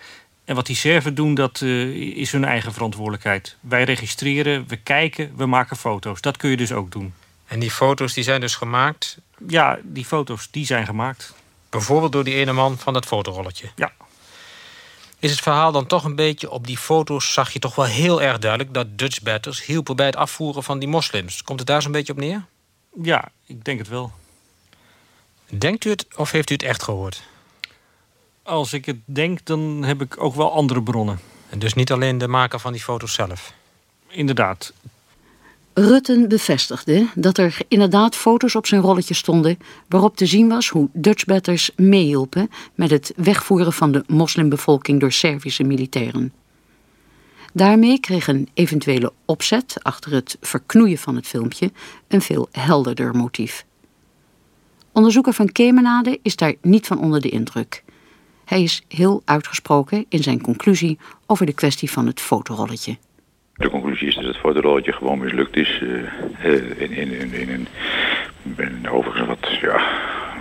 En 0.48 0.54
wat 0.54 0.66
die 0.66 0.76
Serven 0.76 1.14
doen, 1.14 1.34
dat 1.34 1.60
uh, 1.60 2.16
is 2.16 2.32
hun 2.32 2.44
eigen 2.44 2.72
verantwoordelijkheid. 2.72 3.56
Wij 3.60 3.84
registreren, 3.84 4.64
we 4.68 4.76
kijken, 4.76 5.32
we 5.36 5.46
maken 5.46 5.76
foto's. 5.76 6.20
Dat 6.20 6.36
kun 6.36 6.50
je 6.50 6.56
dus 6.56 6.72
ook 6.72 6.90
doen. 6.92 7.14
En 7.46 7.58
die 7.58 7.70
foto's 7.70 8.12
die 8.12 8.24
zijn 8.24 8.40
dus 8.40 8.54
gemaakt? 8.54 9.18
Ja, 9.48 9.78
die 9.82 10.04
foto's 10.04 10.48
die 10.50 10.66
zijn 10.66 10.86
gemaakt. 10.86 11.34
Bijvoorbeeld 11.68 12.12
door 12.12 12.24
die 12.24 12.34
ene 12.34 12.52
man 12.52 12.78
van 12.78 12.92
dat 12.92 13.06
fotorolletje? 13.06 13.70
Ja. 13.76 13.92
Is 15.18 15.30
het 15.30 15.40
verhaal 15.40 15.72
dan 15.72 15.86
toch 15.86 16.04
een 16.04 16.14
beetje... 16.14 16.50
op 16.50 16.66
die 16.66 16.78
foto's 16.78 17.32
zag 17.32 17.50
je 17.50 17.58
toch 17.58 17.74
wel 17.74 17.86
heel 17.86 18.22
erg 18.22 18.38
duidelijk... 18.38 18.74
dat 18.74 18.98
Dutch 18.98 19.22
batters 19.22 19.64
hielpen 19.64 19.96
bij 19.96 20.06
het 20.06 20.16
afvoeren 20.16 20.62
van 20.62 20.78
die 20.78 20.88
moslims. 20.88 21.42
Komt 21.42 21.58
het 21.58 21.68
daar 21.68 21.82
zo'n 21.82 21.92
beetje 21.92 22.12
op 22.12 22.18
neer? 22.18 22.44
Ja, 23.02 23.28
ik 23.46 23.64
denk 23.64 23.78
het 23.78 23.88
wel. 23.88 24.12
Denkt 25.48 25.84
u 25.84 25.90
het 25.90 26.06
of 26.16 26.30
heeft 26.30 26.50
u 26.50 26.52
het 26.52 26.62
echt 26.62 26.82
gehoord? 26.82 27.22
Als 28.48 28.72
ik 28.72 28.86
het 28.86 28.96
denk, 29.04 29.44
dan 29.44 29.82
heb 29.84 30.02
ik 30.02 30.22
ook 30.22 30.34
wel 30.34 30.52
andere 30.52 30.82
bronnen. 30.82 31.18
En 31.48 31.58
dus 31.58 31.74
niet 31.74 31.92
alleen 31.92 32.18
de 32.18 32.28
maker 32.28 32.58
van 32.58 32.72
die 32.72 32.82
foto's 32.82 33.12
zelf? 33.12 33.52
Inderdaad. 34.08 34.72
Rutten 35.72 36.28
bevestigde 36.28 37.06
dat 37.14 37.38
er 37.38 37.58
inderdaad 37.68 38.16
foto's 38.16 38.54
op 38.54 38.66
zijn 38.66 38.80
rolletje 38.80 39.14
stonden 39.14 39.58
waarop 39.88 40.16
te 40.16 40.26
zien 40.26 40.48
was 40.48 40.68
hoe 40.68 40.88
Dutchbatters 40.92 41.70
meehielpen 41.76 42.50
met 42.74 42.90
het 42.90 43.12
wegvoeren 43.16 43.72
van 43.72 43.92
de 43.92 44.04
moslimbevolking 44.06 45.00
door 45.00 45.12
Servische 45.12 45.64
militairen. 45.64 46.32
Daarmee 47.52 48.00
kreeg 48.00 48.28
een 48.28 48.48
eventuele 48.54 49.12
opzet 49.24 49.76
achter 49.82 50.12
het 50.12 50.36
verknoeien 50.40 50.98
van 50.98 51.16
het 51.16 51.26
filmpje 51.26 51.72
een 52.08 52.22
veel 52.22 52.48
helderder 52.52 53.16
motief. 53.16 53.64
Onderzoeker 54.92 55.32
van 55.32 55.52
Kemenade 55.52 56.18
is 56.22 56.36
daar 56.36 56.54
niet 56.62 56.86
van 56.86 56.98
onder 56.98 57.20
de 57.20 57.28
indruk. 57.28 57.84
Hij 58.48 58.62
is 58.62 58.82
heel 58.88 59.22
uitgesproken 59.24 60.04
in 60.08 60.22
zijn 60.22 60.40
conclusie 60.40 60.98
over 61.26 61.46
de 61.46 61.52
kwestie 61.52 61.90
van 61.90 62.06
het 62.06 62.20
fotorolletje. 62.20 62.96
De 63.54 63.70
conclusie 63.70 64.08
is 64.08 64.14
dat 64.14 64.24
het 64.24 64.36
fotorolletje 64.36 64.92
gewoon 64.92 65.18
mislukt 65.18 65.56
is 65.56 65.80
uh, 65.82 66.00
in, 66.80 66.92
in, 66.92 67.12
in, 67.20 67.32
in, 67.32 67.68
een 68.56 68.90
overigens 68.90 69.26
wat, 69.28 69.58
ja, 69.60 69.80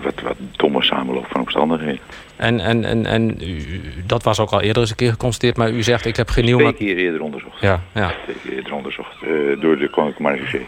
wat, 0.04 0.22
wat 0.22 0.36
domme 0.56 0.84
samenloop 0.84 1.26
van 1.30 1.42
omstandigheden. 1.42 2.00
En, 2.36 2.60
en, 2.60 2.86
en, 2.86 3.06
en 3.06 3.42
u, 3.42 3.82
dat 4.06 4.24
was 4.24 4.40
ook 4.40 4.52
al 4.52 4.62
eerder 4.62 4.82
eens 4.82 4.90
een 4.90 4.96
keer 4.96 5.12
geconstateerd, 5.12 5.58
maar 5.58 5.72
u 5.72 5.84
zegt 5.84 6.06
ik 6.06 6.16
heb 6.16 6.30
geen 6.30 6.46
nieuw... 6.46 6.58
Twee 6.58 6.74
keer 6.74 6.98
eerder 6.98 7.22
onderzocht. 7.22 7.62
Ja, 7.62 7.82
ja. 7.94 8.14
Twee 8.24 8.36
keer 8.44 8.54
eerder 8.54 8.74
onderzocht 8.74 9.24
uh, 9.24 9.62
door 9.62 9.78
de 9.78 9.90
Koninklijke 9.90 10.22
Marechaussee. 10.22 10.66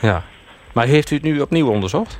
Ja, 0.00 0.24
maar 0.72 0.86
heeft 0.86 1.10
u 1.10 1.14
het 1.14 1.24
nu 1.24 1.40
opnieuw 1.40 1.68
onderzocht? 1.68 2.18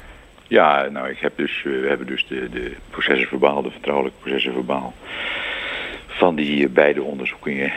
Ja, 0.52 0.88
nou, 0.88 1.08
ik 1.08 1.18
heb 1.18 1.32
dus, 1.36 1.62
we 1.62 1.86
hebben 1.88 2.06
dus 2.06 2.26
de, 2.26 2.48
de 2.48 2.72
processen 2.90 3.28
verbaal, 3.28 3.62
de 3.62 3.70
vertrouwelijke 3.70 4.18
processen 4.20 4.52
verbaal 4.52 4.94
van 6.06 6.34
die 6.34 6.68
beide 6.68 7.02
onderzoekingen 7.02 7.72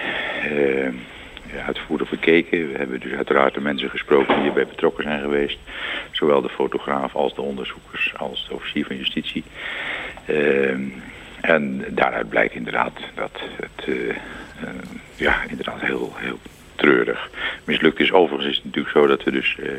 uh, 0.52 0.88
uitvoerig 1.66 2.10
bekeken. 2.10 2.72
We 2.72 2.78
hebben 2.78 3.00
dus 3.00 3.12
uiteraard 3.12 3.54
de 3.54 3.62
mensen 3.62 3.90
gesproken 3.90 4.34
die 4.34 4.44
hierbij 4.44 4.68
betrokken 4.68 5.04
zijn 5.04 5.22
geweest. 5.22 5.58
Zowel 6.12 6.42
de 6.42 6.50
fotograaf 6.50 7.16
als 7.16 7.36
de 7.36 7.42
onderzoekers 7.42 8.14
als 8.18 8.46
de 8.48 8.54
officier 8.54 8.86
van 8.86 8.98
justitie. 8.98 9.44
Uh, 10.30 10.70
en 11.42 11.86
daaruit 11.90 12.30
blijkt 12.30 12.54
inderdaad 12.54 13.00
dat 13.14 13.40
het 13.56 13.88
ja, 15.16 15.44
inderdaad 15.48 15.82
heel, 15.82 16.14
heel 16.16 16.40
treurig 16.76 17.30
mislukt 17.64 18.00
is. 18.00 18.12
Overigens 18.12 18.50
is 18.50 18.56
het 18.56 18.66
natuurlijk 18.66 18.96
zo 18.96 19.08
dat 19.08 19.24
we 19.24 19.32
dus 19.32 19.58
uh, 19.60 19.70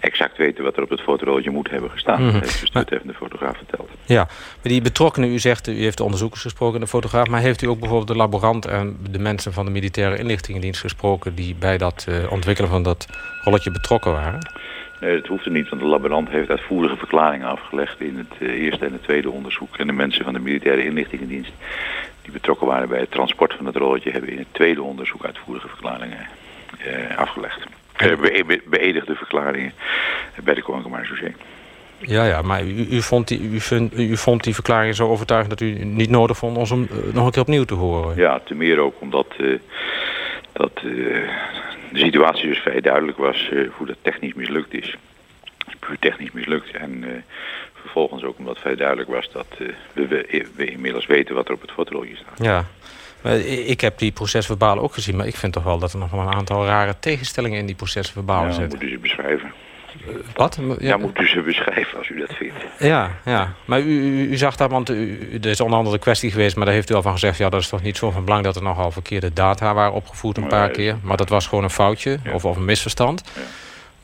exact 0.00 0.36
weten 0.36 0.64
wat 0.64 0.76
er 0.76 0.82
op 0.82 0.90
het 0.90 1.00
fotorolletje 1.00 1.50
moet 1.50 1.70
hebben 1.70 1.90
gestaan. 1.90 2.22
Mm 2.22 2.28
-hmm. 2.28 2.40
Dat 2.40 2.90
heeft 2.90 3.02
dus 3.02 3.12
de 3.12 3.14
fotograaf 3.14 3.56
verteld. 3.56 3.90
Ja, 4.04 4.24
maar 4.24 4.72
die 4.72 4.82
betrokkenen, 4.82 5.32
u 5.32 5.38
zegt, 5.38 5.68
u 5.68 5.82
heeft 5.82 5.96
de 5.96 6.04
onderzoekers 6.04 6.42
gesproken, 6.42 6.80
de 6.80 6.86
fotograaf, 6.86 7.26
maar 7.26 7.40
heeft 7.40 7.62
u 7.62 7.66
ook 7.66 7.78
bijvoorbeeld 7.78 8.08
de 8.08 8.16
laborant 8.16 8.66
en 8.66 8.96
de 9.10 9.18
mensen 9.18 9.52
van 9.52 9.64
de 9.64 9.70
militaire 9.70 10.18
inlichtingendienst 10.18 10.80
gesproken 10.80 11.34
die 11.34 11.54
bij 11.54 11.78
dat 11.78 12.06
uh, 12.08 12.32
ontwikkelen 12.32 12.70
van 12.70 12.82
dat 12.82 13.06
rolletje 13.44 13.70
betrokken 13.70 14.12
waren? 14.12 14.38
Nee, 15.00 15.20
dat 15.20 15.26
hoeft 15.26 15.44
er 15.44 15.50
niet, 15.50 15.68
want 15.68 15.82
de 15.82 15.88
laborant 15.88 16.28
heeft 16.28 16.50
uitvoerige 16.50 16.96
verklaringen 16.96 17.48
afgelegd 17.48 18.00
in 18.00 18.16
het 18.16 18.34
uh, 18.38 18.62
eerste 18.62 18.86
en 18.86 18.92
het 18.92 19.02
tweede 19.02 19.30
onderzoek. 19.30 19.76
En 19.76 19.86
de 19.86 19.92
mensen 19.92 20.24
van 20.24 20.32
de 20.32 20.38
militaire 20.38 20.84
inlichtingendienst 20.84 21.52
die 22.24 22.32
betrokken 22.32 22.66
waren 22.66 22.88
bij 22.88 23.00
het 23.00 23.10
transport 23.10 23.54
van 23.54 23.66
het 23.66 23.76
rolletje 23.76 24.10
hebben 24.10 24.30
in 24.30 24.38
het 24.38 24.46
tweede 24.52 24.82
onderzoek 24.82 25.24
uitvoerige 25.24 25.68
verklaringen 25.68 26.26
uh, 26.86 27.18
afgelegd. 27.18 27.60
Be 27.96 28.60
beëdigde 28.64 29.14
verklaringen 29.14 29.72
bij 30.44 30.54
de 30.54 30.62
Koninklijke 30.62 30.88
Marechaussee. 30.88 31.34
Ja, 31.98 32.24
ja, 32.24 32.42
maar 32.42 32.64
u, 32.64 32.86
u, 32.90 33.02
vond 33.02 33.28
die, 33.28 33.40
u, 33.40 33.60
vind, 33.60 33.98
u 33.98 34.16
vond 34.16 34.44
die 34.44 34.54
verklaringen 34.54 34.94
zo 34.94 35.08
overtuigend 35.08 35.58
dat 35.58 35.68
u 35.68 35.84
niet 35.84 36.10
nodig 36.10 36.36
vond 36.36 36.56
om 36.56 36.66
ze 36.66 36.74
uh, 36.74 37.14
nog 37.14 37.26
een 37.26 37.32
keer 37.32 37.42
opnieuw 37.42 37.64
te 37.64 37.74
horen? 37.74 38.16
Ja, 38.16 38.40
te 38.44 38.54
meer 38.54 38.78
ook 38.78 38.94
omdat 38.98 39.26
dat, 40.52 40.76
de 40.76 41.28
situatie 41.92 42.48
dus 42.48 42.58
vrij 42.58 42.80
duidelijk 42.80 43.18
was 43.18 43.50
hoe 43.76 43.86
dat 43.86 43.96
technisch 44.02 44.34
mislukt 44.34 44.74
is. 44.74 44.96
Puur 45.78 45.98
technisch 45.98 46.32
mislukt 46.32 46.70
en 46.70 47.04
vervolgens 47.84 48.24
ook 48.24 48.38
omdat 48.38 48.58
vrij 48.58 48.76
duidelijk 48.76 49.10
was 49.10 49.30
dat 49.32 49.46
uh, 49.58 49.68
we, 49.92 50.46
we, 50.56 50.64
inmiddels 50.64 51.06
weten 51.06 51.34
wat 51.34 51.48
er 51.48 51.54
op 51.54 51.60
het 51.60 51.70
fotorolletje 51.70 52.16
staat. 52.16 52.44
Ja, 52.44 52.64
ik 53.66 53.80
heb 53.80 53.98
die 53.98 54.12
procesverbalen 54.12 54.82
ook 54.82 54.94
gezien, 54.94 55.16
maar 55.16 55.26
ik 55.26 55.36
vind 55.36 55.52
toch 55.52 55.64
wel 55.64 55.78
dat 55.78 55.92
er 55.92 55.98
nog 55.98 56.10
wel 56.10 56.20
een 56.20 56.34
aantal 56.34 56.66
rare 56.66 56.94
tegenstellingen 57.00 57.58
in 57.58 57.66
die 57.66 57.74
procesverbalen 57.74 58.48
ja, 58.48 58.54
zitten. 58.54 58.78
moet 58.78 58.88
u 58.88 58.90
ze 58.90 58.98
beschrijven. 58.98 59.52
Uh, 60.08 60.14
wat? 60.34 60.58
Ja, 60.60 60.74
ja, 60.78 60.96
moet 60.96 61.18
u 61.18 61.26
ze 61.26 61.40
beschrijven 61.40 61.98
als 61.98 62.08
u 62.08 62.18
dat 62.18 62.32
vindt. 62.36 62.54
Ja, 62.78 63.10
ja. 63.24 63.54
maar 63.64 63.80
u, 63.80 63.84
u, 63.84 64.30
u 64.30 64.36
zag 64.36 64.56
daar, 64.56 64.68
want 64.68 64.90
u, 64.90 65.18
er 65.42 65.46
is 65.46 65.60
onder 65.60 65.78
andere 65.78 65.96
de 65.96 66.02
kwestie 66.02 66.30
geweest, 66.30 66.56
maar 66.56 66.64
daar 66.64 66.74
heeft 66.74 66.90
u 66.90 66.94
al 66.94 67.02
van 67.02 67.12
gezegd, 67.12 67.38
ja, 67.38 67.48
dat 67.48 67.60
is 67.60 67.68
toch 67.68 67.82
niet 67.82 67.96
zo 67.96 68.10
van 68.10 68.24
belang 68.24 68.44
dat 68.44 68.56
er 68.56 68.62
nogal 68.62 68.90
verkeerde 68.90 69.32
data 69.32 69.74
waren 69.74 69.92
opgevoerd 69.92 70.36
een 70.36 70.46
paar 70.46 70.70
keer. 70.70 70.96
Maar 71.02 71.16
dat 71.16 71.28
was 71.28 71.46
gewoon 71.46 71.64
een 71.64 71.70
foutje 71.70 72.18
ja. 72.24 72.32
of, 72.32 72.44
of 72.44 72.56
een 72.56 72.64
misverstand. 72.64 73.22
Ja. 73.34 73.40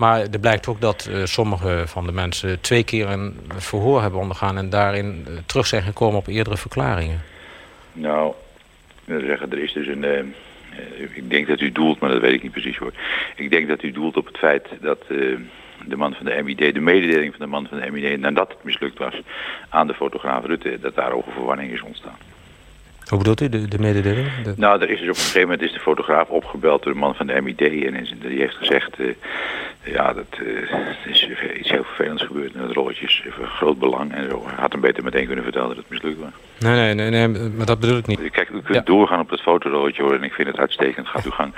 Maar 0.01 0.21
er 0.21 0.39
blijkt 0.39 0.67
ook 0.67 0.81
dat 0.81 1.09
uh, 1.11 1.25
sommige 1.25 1.83
van 1.87 2.07
de 2.07 2.13
mensen 2.13 2.61
twee 2.61 2.85
keer 2.85 3.09
een 3.09 3.41
verhoor 3.57 4.01
hebben 4.03 4.21
ondergaan... 4.21 4.57
en 4.57 4.71
daarin 4.71 5.27
uh, 5.29 5.37
terug 5.47 5.67
zijn 5.67 5.83
gekomen 5.83 6.19
op 6.19 6.27
eerdere 6.27 6.57
verklaringen. 6.57 7.23
Nou, 7.93 8.33
wil 9.05 9.21
zeggen, 9.21 9.53
er 9.53 9.59
is 9.59 9.73
dus 9.73 9.87
een... 9.87 10.05
Uh, 10.05 11.17
ik 11.17 11.31
denk 11.31 11.47
dat 11.47 11.61
u 11.61 11.73
doelt, 11.73 12.01
maar 12.01 12.11
dat 12.11 12.21
weet 12.21 12.33
ik 12.33 12.43
niet 12.43 12.53
precies 12.53 12.77
hoor. 12.77 12.93
Ik 13.37 13.51
denk 13.51 13.69
dat 13.69 13.83
u 13.83 13.93
doelt 13.93 14.17
op 14.17 14.27
het 14.27 14.39
feit 14.39 14.69
dat 14.81 15.05
de 15.09 15.97
man 15.97 16.15
van 16.15 16.25
de 16.25 16.43
MID... 16.43 16.75
de 16.75 16.81
mededeling 16.81 17.35
van 17.37 17.45
de 17.45 17.53
man 17.53 17.67
van 17.67 17.81
de 17.81 17.91
MID, 17.91 18.21
nadat 18.21 18.49
het 18.49 18.65
mislukt 18.65 18.99
was... 18.99 19.15
aan 19.69 19.87
de 19.87 19.95
fotograaf 19.95 20.45
Rutte, 20.45 20.79
dat 20.81 20.95
daarover 20.95 21.33
verwarring 21.33 21.73
is 21.73 21.83
ontstaan. 21.83 22.30
Hoe 23.11 23.19
bedoelt 23.19 23.41
u, 23.41 23.49
de, 23.49 23.69
de 23.69 23.79
mededeling? 23.79 24.29
De... 24.43 24.55
Nou, 24.57 24.81
er 24.81 24.91
is 24.91 24.99
dus 24.99 25.09
op 25.09 25.15
een 25.15 25.21
gegeven 25.21 25.41
moment 25.41 25.63
is 25.63 25.73
de 25.73 25.81
fotograaf 25.81 26.29
opgebeld 26.29 26.83
door 26.83 26.93
de 26.93 26.99
man 26.99 27.15
van 27.15 27.27
de 27.27 27.41
MID. 27.41 27.61
En 27.61 28.07
die 28.21 28.39
heeft 28.39 28.55
gezegd, 28.55 28.99
uh, 28.99 29.15
ja, 29.85 30.13
dat 30.13 30.39
uh, 30.43 31.13
is 31.13 31.29
iets 31.59 31.71
heel 31.71 31.85
vervelends 31.85 32.23
gebeurd. 32.23 32.55
En 32.55 32.61
dat 32.61 32.73
rolletje 32.73 33.07
is 33.07 33.23
van 33.29 33.47
groot 33.47 33.79
belang. 33.79 34.13
En 34.13 34.29
zo 34.31 34.45
had 34.57 34.73
hem 34.73 34.81
beter 34.81 35.05
meteen 35.05 35.27
kunnen 35.27 35.45
vertellen 35.45 35.69
dat 35.69 35.77
het 35.77 35.89
mislukt 35.89 36.19
was. 36.19 36.31
Nee, 36.59 36.95
nee, 36.95 37.11
nee, 37.11 37.27
nee 37.27 37.49
maar 37.49 37.67
dat 37.67 37.81
bedoel 37.81 37.99
ik 37.99 38.07
niet. 38.07 38.31
Kijk, 38.31 38.49
u 38.49 38.61
kunt 38.63 38.75
ja. 38.75 38.81
doorgaan 38.81 39.21
op 39.21 39.31
dat 39.31 39.41
fotorolletje 39.41 40.03
hoor. 40.03 40.15
En 40.15 40.25
ik 40.25 40.33
vind 40.33 40.49
het 40.49 40.59
uitstekend. 40.59 41.09
Gaat 41.09 41.25
uw 41.25 41.31
gang. 41.31 41.55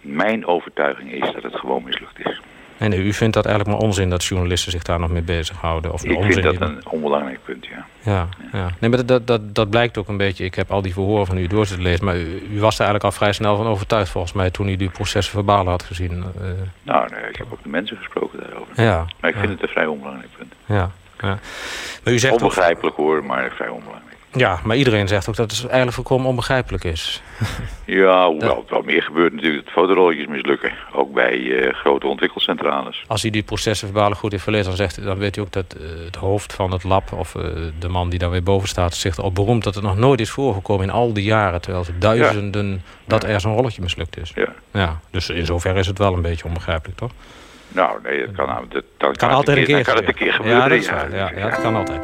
Mijn 0.00 0.46
overtuiging 0.46 1.12
is 1.12 1.32
dat 1.32 1.42
het 1.42 1.56
gewoon 1.56 1.82
mislukt 1.82 2.26
is. 2.26 2.40
En 2.78 2.92
u 2.92 3.12
vindt 3.12 3.34
dat 3.34 3.46
eigenlijk 3.46 3.76
maar 3.76 3.86
onzin 3.88 4.10
dat 4.10 4.24
journalisten 4.24 4.72
zich 4.72 4.82
daar 4.82 5.00
nog 5.00 5.10
mee 5.10 5.22
bezighouden? 5.22 5.92
Of 5.92 6.04
ik 6.04 6.16
onzin 6.16 6.32
vind 6.32 6.58
dat 6.58 6.68
een 6.68 6.86
onbelangrijk 6.88 7.38
punt, 7.44 7.66
ja. 7.66 7.86
Ja, 8.00 8.28
ja. 8.52 8.70
Nee, 8.78 8.90
maar 8.90 9.06
dat, 9.06 9.26
dat, 9.26 9.54
dat 9.54 9.70
blijkt 9.70 9.98
ook 9.98 10.08
een 10.08 10.16
beetje. 10.16 10.44
Ik 10.44 10.54
heb 10.54 10.70
al 10.70 10.82
die 10.82 10.92
verhoren 10.92 11.26
van 11.26 11.38
u 11.38 11.46
door 11.46 11.66
zitten 11.66 11.84
lezen. 11.84 12.04
Maar 12.04 12.16
u, 12.16 12.46
u, 12.50 12.60
was 12.60 12.74
er 12.74 12.84
eigenlijk 12.84 13.04
al 13.04 13.12
vrij 13.12 13.32
snel 13.32 13.56
van 13.56 13.66
overtuigd 13.66 14.10
volgens 14.10 14.32
mij... 14.32 14.50
toen 14.50 14.68
u 14.68 14.76
die 14.76 14.90
processen 14.90 15.34
verbalen 15.34 15.70
had 15.70 15.82
gezien. 15.82 16.12
Uh... 16.12 16.50
Nou, 16.82 17.10
nee, 17.10 17.28
ik 17.28 17.36
heb 17.36 17.46
ook 17.52 17.62
de 17.62 17.68
mensen 17.68 17.96
gesproken 17.96 18.40
daarover. 18.40 18.82
Ja, 18.82 19.06
maar 19.20 19.30
ik 19.30 19.36
ja. 19.36 19.40
vind 19.42 19.52
het 19.52 19.62
een 19.62 19.68
vrij 19.68 19.86
onbelangrijk 19.86 20.30
punt. 20.36 20.54
Ja, 20.66 20.90
ja. 21.20 21.38
Maar 22.04 22.12
u 22.12 22.18
zegt 22.18 22.34
Onbegrijpelijk 22.34 22.98
ook... 22.98 23.06
hoor, 23.06 23.24
maar 23.24 23.50
vrij 23.54 23.68
onbelangrijk. 23.68 24.13
Ja, 24.34 24.60
maar 24.64 24.76
iedereen 24.76 25.08
zegt 25.08 25.28
ook 25.28 25.36
dat 25.36 25.50
het 25.50 25.60
eigenlijk 25.60 25.92
volkomen 25.92 26.26
onbegrijpelijk 26.26 26.84
is. 26.84 27.22
ja, 27.84 28.26
hoewel 28.26 28.56
het 28.56 28.70
wel 28.70 28.82
meer 28.82 29.02
gebeurt 29.02 29.32
natuurlijk. 29.32 29.64
Dat 29.64 29.74
fotorolletjes 29.74 30.26
mislukken. 30.26 30.72
Ook 30.92 31.12
bij 31.12 31.38
uh, 31.38 31.74
grote 31.74 32.06
ontwikkelcentrales. 32.06 33.04
Als 33.06 33.24
u 33.24 33.30
die 33.30 33.42
processen 33.42 33.88
verbalen 33.88 34.16
goed 34.16 34.30
heeft 34.30 34.42
verlezen, 34.42 34.66
dan, 34.66 34.76
zegt, 34.76 35.04
dan 35.04 35.18
weet 35.18 35.36
u 35.36 35.40
ook 35.40 35.52
dat 35.52 35.76
uh, 35.80 36.04
het 36.04 36.16
hoofd 36.16 36.52
van 36.52 36.72
het 36.72 36.84
lab... 36.84 37.12
of 37.12 37.34
uh, 37.34 37.42
de 37.78 37.88
man 37.88 38.08
die 38.08 38.18
daar 38.18 38.30
weer 38.30 38.42
boven 38.42 38.68
staat, 38.68 38.94
zegt 38.94 39.18
al 39.18 39.32
beroemd... 39.32 39.64
dat 39.64 39.74
het 39.74 39.84
nog 39.84 39.96
nooit 39.96 40.20
is 40.20 40.30
voorgekomen 40.30 40.84
in 40.84 40.92
al 40.92 41.12
die 41.12 41.24
jaren... 41.24 41.60
terwijl 41.60 41.84
ze 41.84 41.98
duizenden 41.98 42.70
ja. 42.70 42.78
dat 43.04 43.22
ja. 43.22 43.28
er 43.28 43.40
zo'n 43.40 43.54
rolletje 43.54 43.82
mislukt 43.82 44.18
is. 44.18 44.32
Ja. 44.34 44.48
ja. 44.72 45.00
Dus 45.10 45.30
in 45.30 45.46
zoverre 45.46 45.78
is 45.78 45.86
het 45.86 45.98
wel 45.98 46.12
een 46.12 46.22
beetje 46.22 46.44
onbegrijpelijk, 46.44 46.98
toch? 46.98 47.10
Nou, 47.68 47.98
nee, 48.02 48.26
dat 48.26 48.34
kan, 48.34 48.46
dat, 48.46 48.72
dat 48.72 48.84
kan, 48.98 49.12
kan 49.28 49.30
altijd 49.30 49.56
een 49.56 49.64
keer, 49.64 49.76
het 49.76 50.06
een 50.06 50.14
keer 50.14 50.32
gebeuren. 50.32 50.62
Ja, 50.62 50.68
dat, 50.68 50.78
is 50.78 50.90
waar. 50.90 51.16
ja, 51.16 51.30
ja, 51.36 51.50
dat 51.50 51.60
kan 51.60 51.76
altijd. 51.76 52.00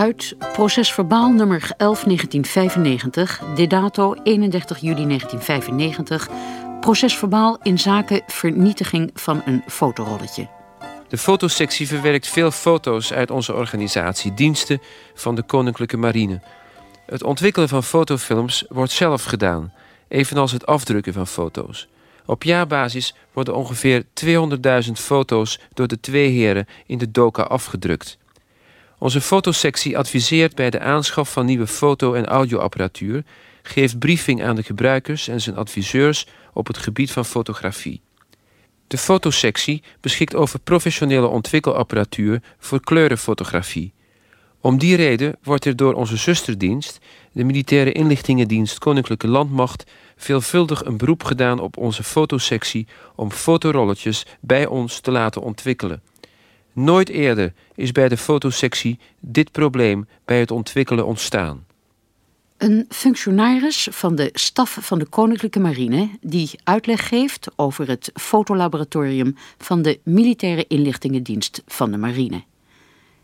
Uit 0.00 0.36
procesverbaal 0.52 1.32
nummer 1.32 1.70
11 1.76 2.02
1995, 2.02 3.42
de 3.54 3.66
dato 3.66 4.14
31 4.22 4.78
juli 4.78 5.06
1995, 5.06 6.28
procesverbaal 6.80 7.58
in 7.62 7.78
zaken 7.78 8.22
vernietiging 8.26 9.10
van 9.14 9.42
een 9.44 9.62
fotorolletje. 9.66 10.48
De 11.08 11.18
fotosectie 11.18 11.86
verwerkt 11.86 12.28
veel 12.28 12.50
foto's 12.50 13.12
uit 13.12 13.30
onze 13.30 13.54
organisatie, 13.54 14.34
diensten 14.34 14.80
van 15.14 15.34
de 15.34 15.42
Koninklijke 15.42 15.96
Marine. 15.96 16.40
Het 17.06 17.22
ontwikkelen 17.22 17.68
van 17.68 17.82
fotofilms 17.82 18.64
wordt 18.68 18.92
zelf 18.92 19.24
gedaan, 19.24 19.72
evenals 20.08 20.52
het 20.52 20.66
afdrukken 20.66 21.12
van 21.12 21.26
foto's. 21.26 21.88
Op 22.26 22.42
jaarbasis 22.42 23.14
worden 23.32 23.54
ongeveer 23.54 24.04
200.000 24.84 24.92
foto's 24.92 25.60
door 25.74 25.88
de 25.88 26.00
twee 26.00 26.28
heren 26.28 26.66
in 26.86 26.98
de 26.98 27.10
DOCA 27.10 27.42
afgedrukt. 27.42 28.18
Onze 29.00 29.20
fotosectie 29.20 29.98
adviseert 29.98 30.54
bij 30.54 30.70
de 30.70 30.80
aanschaf 30.80 31.32
van 31.32 31.46
nieuwe 31.46 31.66
foto- 31.66 32.14
en 32.14 32.26
audioapparatuur, 32.26 33.24
geeft 33.62 33.98
briefing 33.98 34.44
aan 34.44 34.56
de 34.56 34.62
gebruikers 34.62 35.28
en 35.28 35.40
zijn 35.40 35.56
adviseurs 35.56 36.26
op 36.52 36.66
het 36.66 36.78
gebied 36.78 37.10
van 37.10 37.24
fotografie. 37.24 38.00
De 38.86 38.98
fotosectie 38.98 39.82
beschikt 40.00 40.34
over 40.34 40.58
professionele 40.58 41.26
ontwikkelapparatuur 41.26 42.42
voor 42.58 42.80
kleurenfotografie. 42.80 43.92
Om 44.60 44.78
die 44.78 44.96
reden 44.96 45.36
wordt 45.42 45.64
er 45.64 45.76
door 45.76 45.94
onze 45.94 46.16
zusterdienst, 46.16 46.98
de 47.32 47.44
Militaire 47.44 47.92
Inlichtingendienst 47.92 48.78
Koninklijke 48.78 49.28
Landmacht, 49.28 49.90
veelvuldig 50.16 50.84
een 50.84 50.96
beroep 50.96 51.24
gedaan 51.24 51.60
op 51.60 51.76
onze 51.76 52.02
fotosectie 52.02 52.86
om 53.14 53.30
fotorolletjes 53.30 54.26
bij 54.40 54.66
ons 54.66 55.00
te 55.00 55.10
laten 55.10 55.42
ontwikkelen. 55.42 56.02
Nooit 56.72 57.08
eerder 57.08 57.52
is 57.74 57.92
bij 57.92 58.08
de 58.08 58.16
fotosectie 58.16 58.98
dit 59.20 59.52
probleem 59.52 60.08
bij 60.24 60.40
het 60.40 60.50
ontwikkelen 60.50 61.06
ontstaan. 61.06 61.64
Een 62.56 62.86
functionaris 62.88 63.88
van 63.90 64.14
de 64.14 64.30
staf 64.32 64.78
van 64.80 64.98
de 64.98 65.06
Koninklijke 65.06 65.60
Marine 65.60 66.10
die 66.20 66.50
uitleg 66.64 67.08
geeft 67.08 67.48
over 67.56 67.88
het 67.88 68.10
fotolaboratorium 68.14 69.36
van 69.58 69.82
de 69.82 70.00
Militaire 70.04 70.64
Inlichtingendienst 70.68 71.62
van 71.66 71.90
de 71.90 71.96
Marine. 71.96 72.42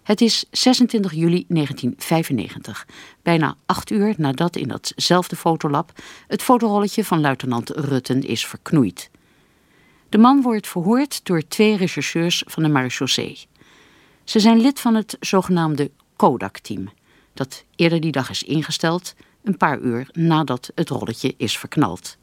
Het 0.02 0.20
is 0.20 0.44
26 0.50 1.12
juli 1.12 1.44
1995, 1.48 2.86
bijna 3.22 3.56
acht 3.66 3.90
uur 3.90 4.14
nadat 4.16 4.56
in 4.56 4.68
datzelfde 4.68 5.36
fotolab 5.36 5.92
het 6.26 6.42
fotorolletje 6.42 7.04
van 7.04 7.20
luitenant 7.20 7.70
Rutten 7.70 8.22
is 8.22 8.46
verknoeid. 8.46 9.10
De 10.16 10.22
man 10.22 10.42
wordt 10.42 10.68
verhoord 10.68 11.24
door 11.24 11.42
twee 11.48 11.76
rechercheurs 11.76 12.42
van 12.46 12.62
de 12.62 12.68
marechaussee. 12.68 13.46
Ze 14.24 14.40
zijn 14.40 14.60
lid 14.60 14.80
van 14.80 14.94
het 14.94 15.16
zogenaamde 15.20 15.90
Kodak-team, 16.16 16.88
dat 17.34 17.64
eerder 17.74 18.00
die 18.00 18.12
dag 18.12 18.30
is 18.30 18.42
ingesteld, 18.42 19.14
een 19.44 19.56
paar 19.56 19.78
uur 19.78 20.08
nadat 20.12 20.70
het 20.74 20.88
rolletje 20.88 21.34
is 21.36 21.58
verknald. 21.58 22.16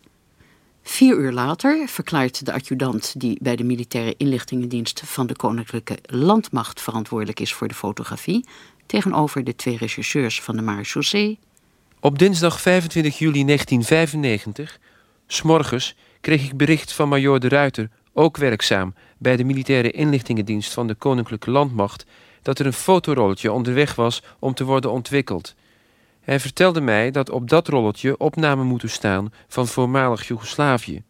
Vier 0.83 1.17
uur 1.17 1.31
later 1.31 1.88
verklaart 1.88 2.45
de 2.45 2.53
adjudant 2.53 3.19
die 3.19 3.38
bij 3.41 3.55
de 3.55 3.63
militaire 3.63 4.13
inlichtingendienst 4.17 5.01
van 5.05 5.27
de 5.27 5.35
Koninklijke 5.35 5.97
Landmacht 6.01 6.81
verantwoordelijk 6.81 7.39
is 7.39 7.53
voor 7.53 7.67
de 7.67 7.73
fotografie, 7.73 8.45
tegenover 8.85 9.43
de 9.43 9.55
twee 9.55 9.77
rechercheurs 9.77 10.41
van 10.41 10.55
de 10.55 10.62
marechaussee. 10.62 11.39
Op 12.00 12.19
dinsdag 12.19 12.62
25 12.62 13.17
juli 13.17 13.45
1995, 13.45 14.79
s'morgens, 15.27 15.96
kreeg 16.24 16.44
ik 16.44 16.57
bericht 16.57 16.94
van 16.94 17.09
majoor 17.09 17.40
de 17.40 17.48
Ruiter, 17.48 17.90
ook 18.14 18.38
werkzaam 18.38 18.94
bij 19.18 19.36
de 19.36 19.44
militaire 19.44 19.92
inlichtingendienst 19.92 20.74
van 20.74 20.88
de 20.88 20.96
Koninklijke 20.96 21.51
Landmacht, 21.51 22.05
dat 22.42 22.59
er 22.59 22.66
een 22.66 22.74
fotorolletje 22.74 23.51
onderweg 23.51 23.96
was 23.96 24.24
om 24.40 24.53
te 24.53 24.64
worden 24.64 24.92
ontwikkeld. 24.92 25.55
Hij 26.22 26.40
vertelde 26.40 26.81
mij 26.81 27.12
dat 27.12 27.29
op 27.29 27.50
dat 27.50 27.68
rolletje 27.68 28.18
opnamen 28.18 28.66
moeten 28.66 28.90
staan 28.90 29.33
van 29.48 29.68
voormalig 29.68 30.27
Joegoslavië. 30.27 31.03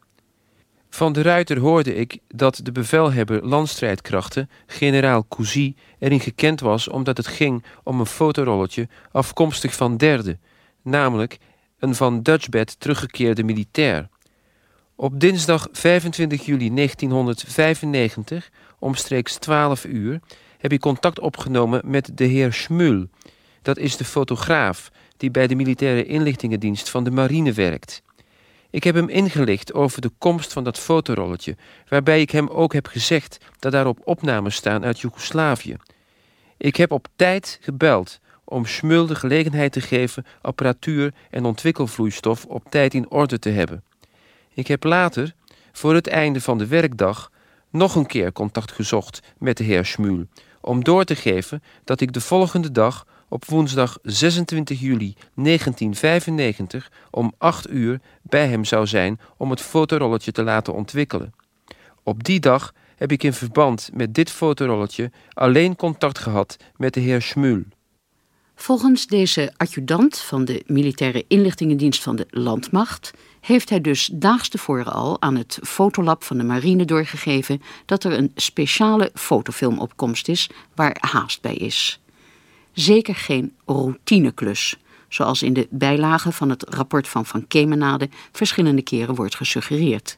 Van 0.89 1.13
de 1.13 1.21
Ruiter 1.21 1.59
hoorde 1.59 1.95
ik 1.95 2.17
dat 2.27 2.59
de 2.63 2.71
bevelhebber 2.71 3.45
landstrijdkrachten, 3.45 4.49
generaal 4.65 5.25
Cousy, 5.27 5.75
erin 5.99 6.19
gekend 6.19 6.59
was 6.59 6.87
omdat 6.87 7.17
het 7.17 7.27
ging 7.27 7.63
om 7.83 7.99
een 7.99 8.05
fotorolletje 8.05 8.87
afkomstig 9.11 9.75
van 9.75 9.97
derde, 9.97 10.37
namelijk 10.81 11.37
een 11.79 11.95
van 11.95 12.21
Dutchbed 12.21 12.79
teruggekeerde 12.79 13.43
militair. 13.43 14.11
Op 14.95 15.19
dinsdag 15.19 15.67
25 15.71 16.45
juli 16.45 16.73
1995, 16.73 18.49
omstreeks 18.79 19.35
12 19.35 19.85
uur, 19.85 20.19
heb 20.57 20.71
ik 20.71 20.79
contact 20.79 21.19
opgenomen 21.19 21.81
met 21.85 22.11
de 22.13 22.23
heer 22.23 22.53
Schmul. 22.53 23.07
Dat 23.61 23.77
is 23.77 23.97
de 23.97 24.05
fotograaf 24.05 24.91
die 25.17 25.31
bij 25.31 25.47
de 25.47 25.55
militaire 25.55 26.05
inlichtingendienst 26.05 26.89
van 26.89 27.03
de 27.03 27.11
marine 27.11 27.53
werkt. 27.53 28.01
Ik 28.69 28.83
heb 28.83 28.95
hem 28.95 29.09
ingelicht 29.09 29.73
over 29.73 30.01
de 30.01 30.11
komst 30.17 30.53
van 30.53 30.63
dat 30.63 30.79
fotorolletje, 30.79 31.55
waarbij 31.87 32.21
ik 32.21 32.31
hem 32.31 32.47
ook 32.47 32.73
heb 32.73 32.87
gezegd 32.87 33.37
dat 33.59 33.71
daarop 33.71 33.99
opnames 34.03 34.55
staan 34.55 34.85
uit 34.85 34.99
Joegoslavië. 34.99 35.75
Ik 36.57 36.75
heb 36.75 36.91
op 36.91 37.07
tijd 37.15 37.57
gebeld 37.61 38.19
om 38.43 38.65
Schmul 38.65 39.05
de 39.05 39.15
gelegenheid 39.15 39.71
te 39.71 39.81
geven 39.81 40.25
apparatuur 40.41 41.13
en 41.29 41.45
ontwikkelvloeistof 41.45 42.45
op 42.45 42.63
tijd 42.69 42.93
in 42.93 43.09
orde 43.09 43.39
te 43.39 43.49
hebben. 43.49 43.83
Ik 44.53 44.67
heb 44.67 44.83
later, 44.83 45.33
voor 45.71 45.93
het 45.93 46.07
einde 46.07 46.41
van 46.41 46.57
de 46.57 46.67
werkdag, 46.67 47.31
nog 47.69 47.95
een 47.95 48.05
keer 48.05 48.31
contact 48.31 48.71
gezocht 48.71 49.19
met 49.37 49.57
de 49.57 49.63
heer 49.63 49.85
Schmul 49.85 50.25
om 50.63 50.83
door 50.83 51.03
te 51.03 51.15
geven 51.15 51.63
dat 51.83 52.01
ik 52.01 52.13
de 52.13 52.21
volgende 52.21 52.71
dag 52.71 53.07
op 53.29 53.45
woensdag 53.45 53.97
26 54.01 54.79
juli 54.79 55.13
1995 55.35 56.91
om 57.11 57.33
8 57.37 57.69
uur 57.69 57.99
bij 58.21 58.47
hem 58.47 58.65
zou 58.65 58.87
zijn 58.87 59.19
om 59.37 59.49
het 59.49 59.61
fotorolletje 59.61 60.31
te 60.31 60.43
laten 60.43 60.73
ontwikkelen. 60.73 61.33
Op 62.03 62.23
die 62.23 62.39
dag 62.39 62.73
heb 62.95 63.11
ik 63.11 63.23
in 63.23 63.33
verband 63.33 63.89
met 63.93 64.13
dit 64.13 64.29
fotorolletje 64.31 65.11
alleen 65.33 65.75
contact 65.75 66.19
gehad 66.19 66.57
met 66.75 66.93
de 66.93 66.99
heer 66.99 67.21
Schmul. 67.21 67.63
Volgens 68.55 69.07
deze 69.07 69.53
adjudant 69.57 70.17
van 70.19 70.45
de 70.45 70.63
Militaire 70.65 71.25
Inlichtingendienst 71.27 72.03
van 72.03 72.15
de 72.15 72.25
Landmacht 72.29 73.11
heeft 73.43 73.69
hij 73.69 73.81
dus 73.81 74.09
daags 74.13 74.49
tevoren 74.49 74.93
al 74.93 75.21
aan 75.21 75.35
het 75.35 75.59
fotolab 75.63 76.23
van 76.23 76.37
de 76.37 76.43
marine 76.43 76.85
doorgegeven 76.85 77.61
dat 77.85 78.03
er 78.03 78.11
een 78.11 78.31
speciale 78.35 79.11
fotofilmopkomst 79.13 80.27
is 80.27 80.49
waar 80.75 80.97
haast 80.99 81.41
bij 81.41 81.55
is. 81.55 81.99
Zeker 82.71 83.15
geen 83.15 83.55
routineklus, 83.65 84.77
zoals 85.07 85.43
in 85.43 85.53
de 85.53 85.67
bijlagen 85.69 86.33
van 86.33 86.49
het 86.49 86.65
rapport 86.69 87.07
van 87.07 87.25
Van 87.25 87.47
Kemenade 87.47 88.09
verschillende 88.31 88.81
keren 88.81 89.15
wordt 89.15 89.35
gesuggereerd. 89.35 90.17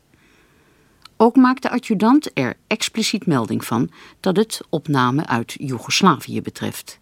Ook 1.17 1.35
maakt 1.35 1.61
de 1.61 1.69
adjudant 1.69 2.29
er 2.33 2.57
expliciet 2.67 3.25
melding 3.25 3.65
van 3.65 3.89
dat 4.19 4.35
het 4.35 4.61
opname 4.69 5.25
uit 5.25 5.55
Joegoslavië 5.57 6.41
betreft. 6.41 6.99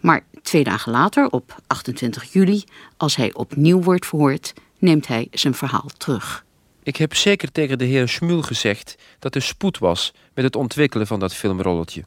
Maar 0.00 0.24
twee 0.42 0.64
dagen 0.64 0.92
later, 0.92 1.30
op 1.30 1.60
28 1.66 2.32
juli, 2.32 2.64
als 2.96 3.16
hij 3.16 3.34
opnieuw 3.34 3.82
wordt 3.82 4.06
verhoord, 4.06 4.52
neemt 4.80 5.06
hij 5.06 5.28
zijn 5.30 5.54
verhaal 5.54 5.90
terug. 5.96 6.44
Ik 6.82 6.96
heb 6.96 7.14
zeker 7.14 7.52
tegen 7.52 7.78
de 7.78 7.84
heer 7.84 8.08
Schmul 8.08 8.42
gezegd 8.42 8.94
dat 9.18 9.34
er 9.34 9.42
spoed 9.42 9.78
was 9.78 10.12
met 10.34 10.44
het 10.44 10.56
ontwikkelen 10.56 11.06
van 11.06 11.20
dat 11.20 11.34
filmrolletje. 11.34 12.04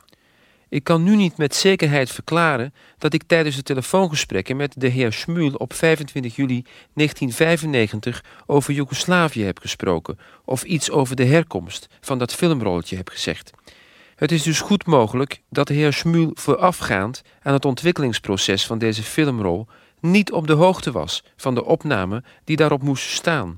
Ik 0.69 0.83
kan 0.83 1.03
nu 1.03 1.15
niet 1.15 1.37
met 1.37 1.55
zekerheid 1.55 2.11
verklaren 2.11 2.73
dat 2.97 3.13
ik 3.13 3.23
tijdens 3.27 3.55
de 3.55 3.63
telefoongesprekken 3.63 4.55
met 4.55 4.73
de 4.77 4.87
heer 4.87 5.13
Schmul 5.13 5.53
op 5.53 5.73
25 5.73 6.35
juli 6.35 6.63
1995 6.93 8.23
over 8.45 8.73
Joegoslavië 8.73 9.43
heb 9.43 9.59
gesproken 9.59 10.19
of 10.45 10.63
iets 10.63 10.91
over 10.91 11.15
de 11.15 11.25
herkomst 11.25 11.87
van 12.01 12.17
dat 12.19 12.33
filmrolletje 12.33 12.95
heb 12.95 13.09
gezegd. 13.09 13.51
Het 14.15 14.31
is 14.31 14.43
dus 14.43 14.61
goed 14.61 14.85
mogelijk 14.85 15.41
dat 15.49 15.67
de 15.67 15.73
heer 15.73 15.93
Schmul 15.93 16.31
voorafgaand 16.33 17.21
aan 17.41 17.53
het 17.53 17.65
ontwikkelingsproces 17.65 18.65
van 18.65 18.77
deze 18.77 19.03
filmrol 19.03 19.67
niet 20.03 20.31
op 20.31 20.47
de 20.47 20.53
hoogte 20.53 20.91
was 20.91 21.23
van 21.35 21.55
de 21.55 21.65
opname 21.65 22.23
die 22.43 22.55
daarop 22.55 22.81
moest 22.81 23.09
staan. 23.09 23.57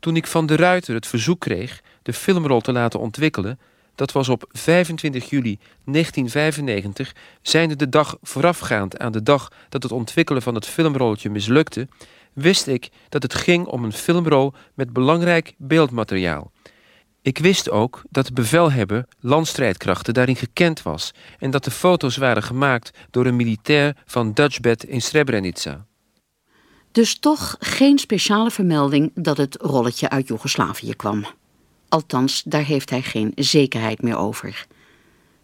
Toen 0.00 0.16
ik 0.16 0.26
van 0.26 0.46
de 0.46 0.56
Ruiter 0.56 0.94
het 0.94 1.06
verzoek 1.06 1.40
kreeg 1.40 1.82
de 2.02 2.12
filmrol 2.12 2.60
te 2.60 2.72
laten 2.72 3.00
ontwikkelen, 3.00 3.58
dat 3.94 4.12
was 4.12 4.28
op 4.28 4.44
25 4.48 5.30
juli 5.30 5.58
1995, 5.84 7.14
zijnde 7.42 7.76
de 7.76 7.88
dag 7.88 8.16
voorafgaand 8.22 8.98
aan 8.98 9.12
de 9.12 9.22
dag 9.22 9.52
dat 9.68 9.82
het 9.82 9.92
ontwikkelen 9.92 10.42
van 10.42 10.54
het 10.54 10.66
filmrolletje 10.66 11.30
mislukte, 11.30 11.88
wist 12.32 12.66
ik 12.66 12.88
dat 13.08 13.22
het 13.22 13.34
ging 13.34 13.66
om 13.66 13.84
een 13.84 13.92
filmrol 13.92 14.52
met 14.74 14.92
belangrijk 14.92 15.54
beeldmateriaal. 15.58 16.50
Ik 17.22 17.38
wist 17.38 17.70
ook 17.70 18.02
dat 18.10 18.26
de 18.26 18.32
bevelhebber 18.32 19.06
landstrijdkrachten 19.18 20.14
daarin 20.14 20.36
gekend 20.36 20.82
was 20.82 21.10
en 21.38 21.50
dat 21.50 21.64
de 21.64 21.70
foto's 21.70 22.16
waren 22.16 22.42
gemaakt 22.42 22.90
door 23.10 23.26
een 23.26 23.36
militair 23.36 23.96
van 24.06 24.32
Dutchbed 24.32 24.84
in 24.84 25.02
Srebrenica. 25.02 25.86
Dus 26.92 27.18
toch 27.18 27.56
geen 27.58 27.98
speciale 27.98 28.50
vermelding 28.50 29.10
dat 29.14 29.36
het 29.36 29.56
rolletje 29.60 30.08
uit 30.08 30.28
Joegoslavië 30.28 30.94
kwam. 30.94 31.26
Althans, 31.88 32.42
daar 32.42 32.64
heeft 32.64 32.90
hij 32.90 33.02
geen 33.02 33.32
zekerheid 33.34 34.02
meer 34.02 34.16
over. 34.16 34.66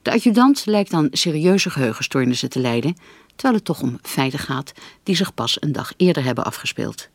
De 0.03 0.12
adjudant 0.12 0.67
lijkt 0.67 0.93
aan 0.93 1.09
serieuze 1.11 1.71
geheugenstoornissen 1.71 2.51
te 2.51 2.59
lijden, 2.61 2.97
terwijl 3.29 3.55
het 3.55 3.65
toch 3.65 3.83
om 3.83 3.99
feiten 4.03 4.39
gaat 4.39 4.73
die 5.03 5.17
zich 5.17 5.35
pas 5.35 5.62
een 5.62 5.73
dag 5.73 5.93
eerder 5.97 6.25
hebben 6.25 6.45
afgespeeld. 6.45 7.09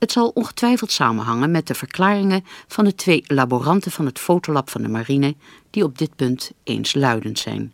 Het 0.00 0.12
zal 0.12 0.28
ongetwijfeld 0.28 0.92
samenhangen 0.92 1.50
met 1.50 1.66
de 1.66 1.74
verklaringen 1.74 2.44
van 2.66 2.84
de 2.84 2.94
twee 2.94 3.24
laboranten 3.26 3.90
van 3.90 4.06
het 4.06 4.18
fotolab 4.18 4.70
van 4.70 4.82
de 4.82 4.88
marine, 4.88 5.34
die 5.70 5.84
op 5.84 5.98
dit 5.98 6.16
punt 6.16 6.52
eensluidend 6.64 7.38
zijn. 7.38 7.72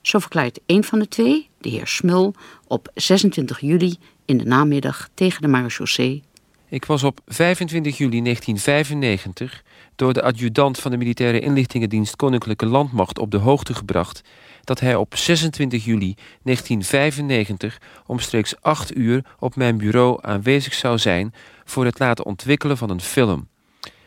Zo 0.00 0.18
verklaart 0.18 0.60
een 0.66 0.84
van 0.84 0.98
de 0.98 1.08
twee, 1.08 1.48
de 1.58 1.68
heer 1.68 1.86
Smul, 1.86 2.34
op 2.66 2.90
26 2.94 3.60
juli 3.60 3.96
in 4.24 4.38
de 4.38 4.44
namiddag 4.44 5.08
tegen 5.14 5.42
de 5.42 5.48
marechaussee. 5.48 6.22
Ik 6.68 6.84
was 6.84 7.02
op 7.02 7.20
25 7.26 7.98
juli 7.98 8.22
1995 8.22 9.62
door 9.96 10.12
de 10.12 10.22
adjudant 10.22 10.78
van 10.78 10.90
de 10.90 10.96
Militaire 10.96 11.40
Inlichtingendienst 11.40 12.16
Koninklijke 12.16 12.66
Landmacht 12.66 13.18
op 13.18 13.30
de 13.30 13.38
hoogte 13.38 13.74
gebracht 13.74 14.22
dat 14.64 14.80
hij 14.80 14.94
op 14.94 15.16
26 15.16 15.84
juli 15.84 16.14
1995 16.42 17.80
omstreeks 18.06 18.54
8 18.60 18.96
uur 18.96 19.24
op 19.38 19.56
mijn 19.56 19.76
bureau 19.76 20.18
aanwezig 20.20 20.74
zou 20.74 20.98
zijn 20.98 21.34
voor 21.64 21.84
het 21.84 21.98
laten 21.98 22.24
ontwikkelen 22.24 22.76
van 22.76 22.90
een 22.90 23.00
film. 23.00 23.48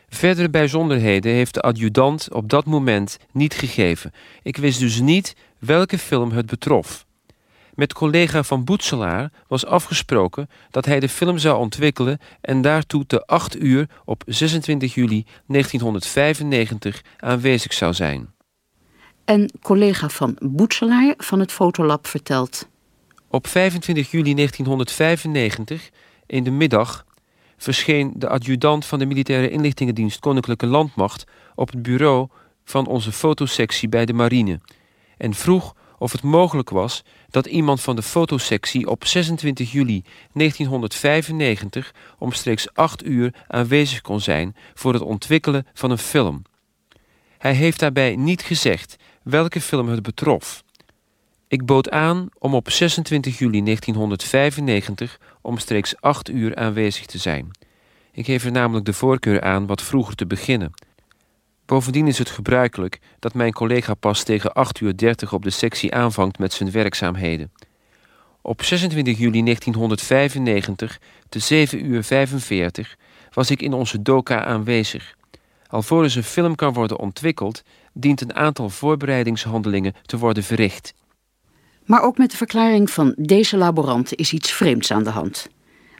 Verdere 0.08 0.50
bijzonderheden 0.50 1.32
heeft 1.32 1.54
de 1.54 1.60
adjudant 1.60 2.32
op 2.32 2.48
dat 2.48 2.64
moment 2.64 3.18
niet 3.32 3.54
gegeven. 3.54 4.12
Ik 4.42 4.56
wist 4.56 4.80
dus 4.80 5.00
niet 5.00 5.36
welke 5.58 5.98
film 5.98 6.30
het 6.30 6.46
betrof. 6.46 7.06
Met 7.74 7.92
collega 7.92 8.42
van 8.42 8.64
Boetselaar 8.64 9.30
was 9.48 9.66
afgesproken 9.66 10.48
dat 10.70 10.84
hij 10.84 11.00
de 11.00 11.08
film 11.08 11.38
zou 11.38 11.58
ontwikkelen 11.58 12.18
en 12.40 12.62
daartoe 12.62 13.06
te 13.06 13.26
8 13.26 13.60
uur 13.62 13.88
op 14.04 14.22
26 14.26 14.94
juli 14.94 15.24
1995 15.46 17.02
aanwezig 17.18 17.72
zou 17.72 17.94
zijn. 17.94 18.36
En 19.28 19.50
collega 19.62 20.08
van 20.08 20.36
Boetselaar 20.40 21.14
van 21.16 21.40
het 21.40 21.52
Fotolab 21.52 22.06
vertelt. 22.06 22.68
Op 23.28 23.46
25 23.46 24.10
juli 24.10 24.34
1995, 24.34 25.90
in 26.26 26.44
de 26.44 26.50
middag, 26.50 27.06
verscheen 27.56 28.12
de 28.16 28.28
adjudant 28.28 28.84
van 28.84 28.98
de 28.98 29.06
Militaire 29.06 29.50
Inlichtingendienst 29.50 30.20
Koninklijke 30.20 30.66
Landmacht 30.66 31.24
op 31.54 31.70
het 31.70 31.82
bureau 31.82 32.28
van 32.64 32.86
onze 32.86 33.12
fotosectie 33.12 33.88
bij 33.88 34.04
de 34.04 34.12
marine 34.12 34.60
en 35.16 35.34
vroeg 35.34 35.74
of 35.98 36.12
het 36.12 36.22
mogelijk 36.22 36.70
was 36.70 37.04
dat 37.30 37.46
iemand 37.46 37.80
van 37.80 37.96
de 37.96 38.02
fotosectie 38.02 38.90
op 38.90 39.04
26 39.04 39.72
juli 39.72 40.02
1995 40.32 41.94
omstreeks 42.18 42.74
8 42.74 43.04
uur 43.04 43.34
aanwezig 43.48 44.00
kon 44.00 44.20
zijn 44.20 44.56
voor 44.74 44.92
het 44.92 45.02
ontwikkelen 45.02 45.66
van 45.74 45.90
een 45.90 45.98
film. 45.98 46.42
Hij 47.38 47.52
heeft 47.54 47.78
daarbij 47.78 48.16
niet 48.16 48.42
gezegd 48.42 48.96
welke 49.30 49.60
film 49.60 49.88
het 49.88 50.02
betrof. 50.02 50.64
Ik 51.48 51.66
bood 51.66 51.90
aan 51.90 52.28
om 52.38 52.54
op 52.54 52.70
26 52.70 53.38
juli 53.38 53.62
1995 53.62 55.20
omstreeks 55.40 56.00
8 56.00 56.28
uur 56.28 56.56
aanwezig 56.56 57.06
te 57.06 57.18
zijn. 57.18 57.50
Ik 58.12 58.24
geef 58.24 58.44
er 58.44 58.52
namelijk 58.52 58.86
de 58.86 58.92
voorkeur 58.92 59.42
aan 59.42 59.66
wat 59.66 59.82
vroeger 59.82 60.14
te 60.14 60.26
beginnen. 60.26 60.72
Bovendien 61.66 62.06
is 62.06 62.18
het 62.18 62.30
gebruikelijk 62.30 62.98
dat 63.18 63.34
mijn 63.34 63.52
collega 63.52 63.94
pas 63.94 64.22
tegen 64.22 64.52
8 64.52 64.80
uur 64.80 64.96
30 64.96 65.32
op 65.32 65.42
de 65.42 65.50
sectie 65.50 65.94
aanvangt 65.94 66.38
met 66.38 66.52
zijn 66.52 66.70
werkzaamheden. 66.70 67.52
Op 68.42 68.62
26 68.62 69.18
juli 69.18 69.42
1995 69.42 71.00
te 71.28 71.38
7 71.38 71.84
uur 71.84 72.04
45 72.04 72.96
was 73.32 73.50
ik 73.50 73.62
in 73.62 73.72
onze 73.72 74.02
doka 74.02 74.44
aanwezig. 74.44 75.16
Alvorens 75.66 76.14
een 76.14 76.22
film 76.22 76.54
kan 76.54 76.72
worden 76.72 76.98
ontwikkeld, 76.98 77.62
dient 77.92 78.20
een 78.20 78.34
aantal 78.34 78.70
voorbereidingshandelingen 78.70 79.94
te 80.06 80.18
worden 80.18 80.42
verricht. 80.42 80.94
Maar 81.84 82.02
ook 82.02 82.18
met 82.18 82.30
de 82.30 82.36
verklaring 82.36 82.90
van 82.90 83.14
deze 83.16 83.56
laborant 83.56 84.14
is 84.14 84.32
iets 84.32 84.52
vreemds 84.52 84.90
aan 84.90 85.04
de 85.04 85.10
hand. 85.10 85.48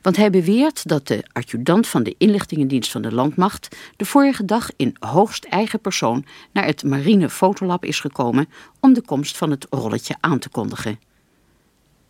Want 0.01 0.15
hij 0.15 0.29
beweert 0.29 0.87
dat 0.87 1.07
de 1.07 1.23
adjudant 1.31 1.87
van 1.87 2.03
de 2.03 2.15
inlichtingendienst 2.17 2.91
van 2.91 3.01
de 3.01 3.13
landmacht 3.13 3.75
de 3.95 4.05
vorige 4.05 4.45
dag 4.45 4.69
in 4.75 4.95
hoogst 4.99 5.43
eigen 5.43 5.79
persoon 5.79 6.25
naar 6.51 6.65
het 6.65 6.83
marine 6.83 7.29
fotolab 7.29 7.85
is 7.85 7.99
gekomen 7.99 8.49
om 8.79 8.93
de 8.93 9.01
komst 9.01 9.37
van 9.37 9.51
het 9.51 9.67
rolletje 9.69 10.15
aan 10.19 10.39
te 10.39 10.49
kondigen. 10.49 10.99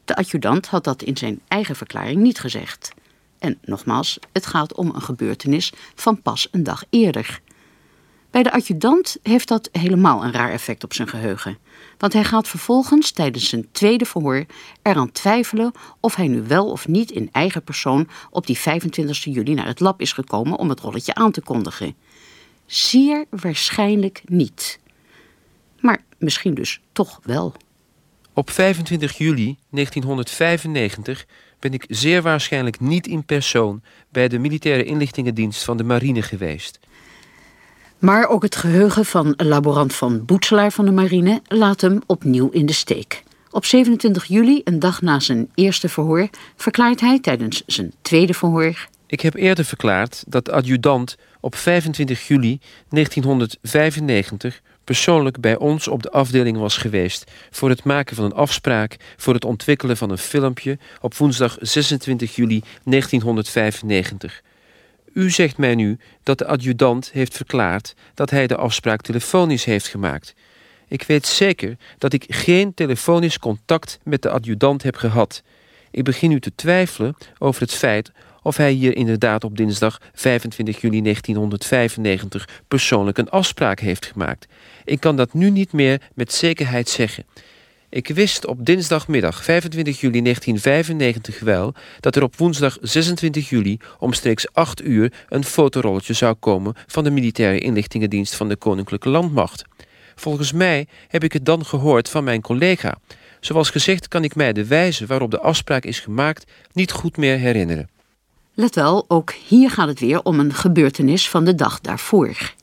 De 0.06 0.16
adjudant 0.16 0.68
had 0.68 0.84
dat 0.84 1.02
in 1.02 1.18
zijn 1.18 1.40
eigen 1.48 1.76
verklaring 1.76 2.22
niet 2.22 2.40
gezegd. 2.40 2.92
En 3.40 3.58
nogmaals, 3.62 4.20
het 4.32 4.46
gaat 4.46 4.74
om 4.74 4.92
een 4.96 5.02
gebeurtenis 5.02 5.74
van 5.96 6.22
pas 6.22 6.48
een 6.52 6.64
dag 6.64 6.84
eerder. 6.90 7.42
Bij 8.32 8.44
de 8.44 8.52
adjudant 8.52 9.18
heeft 9.24 9.48
dat 9.48 9.70
helemaal 9.72 10.24
een 10.24 10.32
raar 10.32 10.52
effect 10.52 10.84
op 10.84 10.94
zijn 10.94 11.08
geheugen. 11.08 11.58
Want 11.98 12.14
hij 12.14 12.24
gaat 12.24 12.48
vervolgens 12.48 13.12
tijdens 13.12 13.50
zijn 13.50 13.68
tweede 13.72 14.06
verhoor 14.06 14.46
eraan 14.82 15.12
twijfelen 15.12 15.72
of 16.00 16.16
hij 16.16 16.28
nu 16.28 16.42
wel 16.42 16.72
of 16.72 16.88
niet 16.88 17.12
in 17.12 17.30
eigen 17.32 17.64
persoon 17.64 18.10
op 18.30 18.48
die 18.48 18.58
25 18.58 19.24
juli 19.24 19.54
naar 19.54 19.66
het 19.66 19.80
lab 19.80 20.02
is 20.02 20.14
gekomen 20.14 20.58
om 20.58 20.70
het 20.70 20.80
rolletje 20.80 21.14
aan 21.16 21.32
te 21.32 21.42
kondigen. 21.42 21.96
Zeer 22.66 23.26
waarschijnlijk 23.30 24.22
niet. 24.26 24.80
Maar 25.80 26.04
misschien 26.18 26.54
dus 26.54 26.82
toch 26.92 27.20
wel. 27.24 27.54
Op 28.34 28.50
25 28.50 29.18
juli 29.18 29.58
1995 29.70 31.26
ben 31.60 31.74
ik 31.74 31.86
zeer 31.88 32.22
waarschijnlijk 32.22 32.80
niet 32.80 33.08
in 33.08 33.26
persoon 33.26 33.82
bij 34.10 34.28
de 34.28 34.40
militaire 34.40 34.84
inlichtingendienst 34.84 35.64
van 35.64 35.78
de 35.78 35.84
marine 35.84 36.22
geweest. 36.22 36.80
Maar 38.00 38.28
ook 38.28 38.44
het 38.44 38.56
geheugen 38.56 39.06
van 39.06 39.34
laborant 39.38 39.96
van 39.96 40.26
Boetselaar 40.26 40.72
van 40.72 40.86
de 40.86 40.92
marine 40.92 41.42
laat 41.48 41.82
hem 41.82 42.02
opnieuw 42.06 42.50
in 42.50 42.66
de 42.66 42.74
steek. 42.74 43.24
Op 43.52 43.66
27 43.66 44.26
juli, 44.26 44.62
een 44.64 44.80
dag 44.80 45.02
na 45.02 45.20
zijn 45.20 45.50
eerste 45.56 45.90
verhoor, 45.90 46.30
verklaart 46.56 47.02
hij 47.02 47.20
tijdens 47.20 47.64
zijn 47.66 47.94
tweede 48.02 48.34
verhoor. 48.34 48.88
Ik 49.08 49.22
heb 49.22 49.34
eerder 49.34 49.66
verklaard 49.66 50.24
dat 50.28 50.46
de 50.46 50.52
adjudant 50.52 51.16
op 51.40 51.56
25 51.56 52.28
juli 52.28 52.60
1995 52.90 54.62
persoonlijk 54.84 55.40
bij 55.40 55.58
ons 55.58 55.88
op 55.88 56.04
de 56.04 56.12
afdeling 56.12 56.58
was 56.58 56.78
geweest 56.78 57.32
voor 57.50 57.70
het 57.70 57.84
maken 57.84 58.16
van 58.16 58.26
een 58.26 58.34
afspraak 58.34 58.96
voor 59.18 59.34
het 59.34 59.46
ontwikkelen 59.46 59.98
van 59.98 60.10
een 60.10 60.18
filmpje 60.18 60.78
op 61.02 61.16
woensdag 61.16 61.58
26 61.60 62.36
juli 62.36 62.62
1995. 62.84 64.42
U 65.14 65.30
zegt 65.30 65.58
mij 65.58 65.76
nu 65.76 65.98
dat 66.24 66.38
de 66.38 66.46
adjudant 66.46 67.12
heeft 67.12 67.36
verklaard 67.36 67.96
dat 68.14 68.30
hij 68.30 68.48
de 68.48 68.56
afspraak 68.56 69.02
telefonisch 69.02 69.66
heeft 69.66 69.88
gemaakt. 69.88 70.34
Ik 70.88 71.04
weet 71.04 71.28
zeker 71.28 71.78
dat 71.98 72.14
ik 72.14 72.26
geen 72.28 72.74
telefonisch 72.74 73.40
contact 73.40 74.00
met 74.04 74.22
de 74.22 74.30
adjudant 74.30 74.84
heb 74.84 74.96
gehad. 74.96 75.44
Ik 75.92 76.04
begin 76.04 76.30
nu 76.30 76.40
te 76.40 76.56
twijfelen 76.56 77.16
over 77.38 77.62
het 77.62 77.74
feit 77.74 78.12
of 78.42 78.58
hij 78.58 78.72
hier 78.72 78.96
inderdaad 78.96 79.44
op 79.44 79.58
dinsdag 79.58 80.02
25 80.14 80.82
juli 80.82 81.02
1995 81.02 82.50
persoonlijk 82.68 83.18
een 83.18 83.30
afspraak 83.30 83.80
heeft 83.80 84.06
gemaakt. 84.06 84.48
Ik 84.86 85.00
kan 85.00 85.16
dat 85.16 85.34
nu 85.34 85.50
niet 85.50 85.72
meer 85.72 86.02
met 86.14 86.34
zekerheid 86.34 86.90
zeggen. 86.90 87.26
Ik 87.92 88.08
wist 88.08 88.46
op 88.46 88.66
dinsdagmiddag 88.66 89.44
25 89.44 90.00
juli 90.00 90.22
1995 90.22 91.40
wel 91.40 91.74
dat 92.00 92.16
er 92.16 92.24
op 92.24 92.38
woensdag 92.38 92.78
26 92.82 93.50
juli 93.50 93.80
omstreeks 94.00 94.54
8 94.54 94.86
uur 94.86 95.14
een 95.30 95.44
fotorolletje 95.44 96.14
zou 96.14 96.34
komen 96.34 96.74
van 96.88 97.04
de 97.04 97.10
militaire 97.10 97.60
inlichtingendienst 97.60 98.36
van 98.36 98.48
de 98.50 98.56
Koninklijke 98.56 99.10
Landmacht. 99.10 99.64
Volgens 100.16 100.52
mij 100.52 100.88
heb 101.08 101.24
ik 101.24 101.34
het 101.34 101.46
dan 101.46 101.66
gehoord 101.66 102.10
van 102.10 102.24
mijn 102.24 102.42
collega. 102.42 102.98
Zoals 103.40 103.70
gezegd 103.70 104.08
kan 104.08 104.24
ik 104.24 104.36
mij 104.36 104.54
de 104.54 104.66
wijze 104.66 105.06
waarop 105.06 105.32
de 105.32 105.40
afspraak 105.40 105.84
is 105.84 106.00
gemaakt 106.00 106.52
niet 106.74 106.92
goed 106.92 107.18
meer 107.18 107.38
herinneren. 107.38 107.90
Let 108.54 108.76
wel, 108.76 109.06
ook 109.08 109.32
hier 109.32 109.72
gaat 109.72 109.88
het 109.88 110.00
weer 110.00 110.24
om 110.24 110.40
een 110.40 110.54
gebeurtenis 110.54 111.30
van 111.30 111.46
de 111.46 111.56
dag 111.56 111.82
daarvoor. 111.82 112.54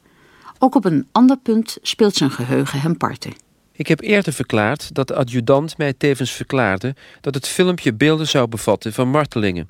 Ook 0.58 0.74
op 0.74 0.84
een 0.84 1.06
ander 1.12 1.36
punt 1.36 1.78
speelt 1.82 2.14
zijn 2.14 2.30
geheugen 2.30 2.80
hem 2.80 2.96
parten. 2.96 3.45
Ik 3.76 3.86
heb 3.86 4.00
eerder 4.00 4.32
verklaard 4.32 4.94
dat 4.94 5.08
de 5.08 5.14
adjudant 5.14 5.78
mij 5.78 5.92
tevens 5.92 6.30
verklaarde 6.30 6.94
dat 7.20 7.34
het 7.34 7.48
filmpje 7.48 7.94
beelden 7.94 8.28
zou 8.28 8.48
bevatten 8.48 8.92
van 8.92 9.08
martelingen. 9.08 9.68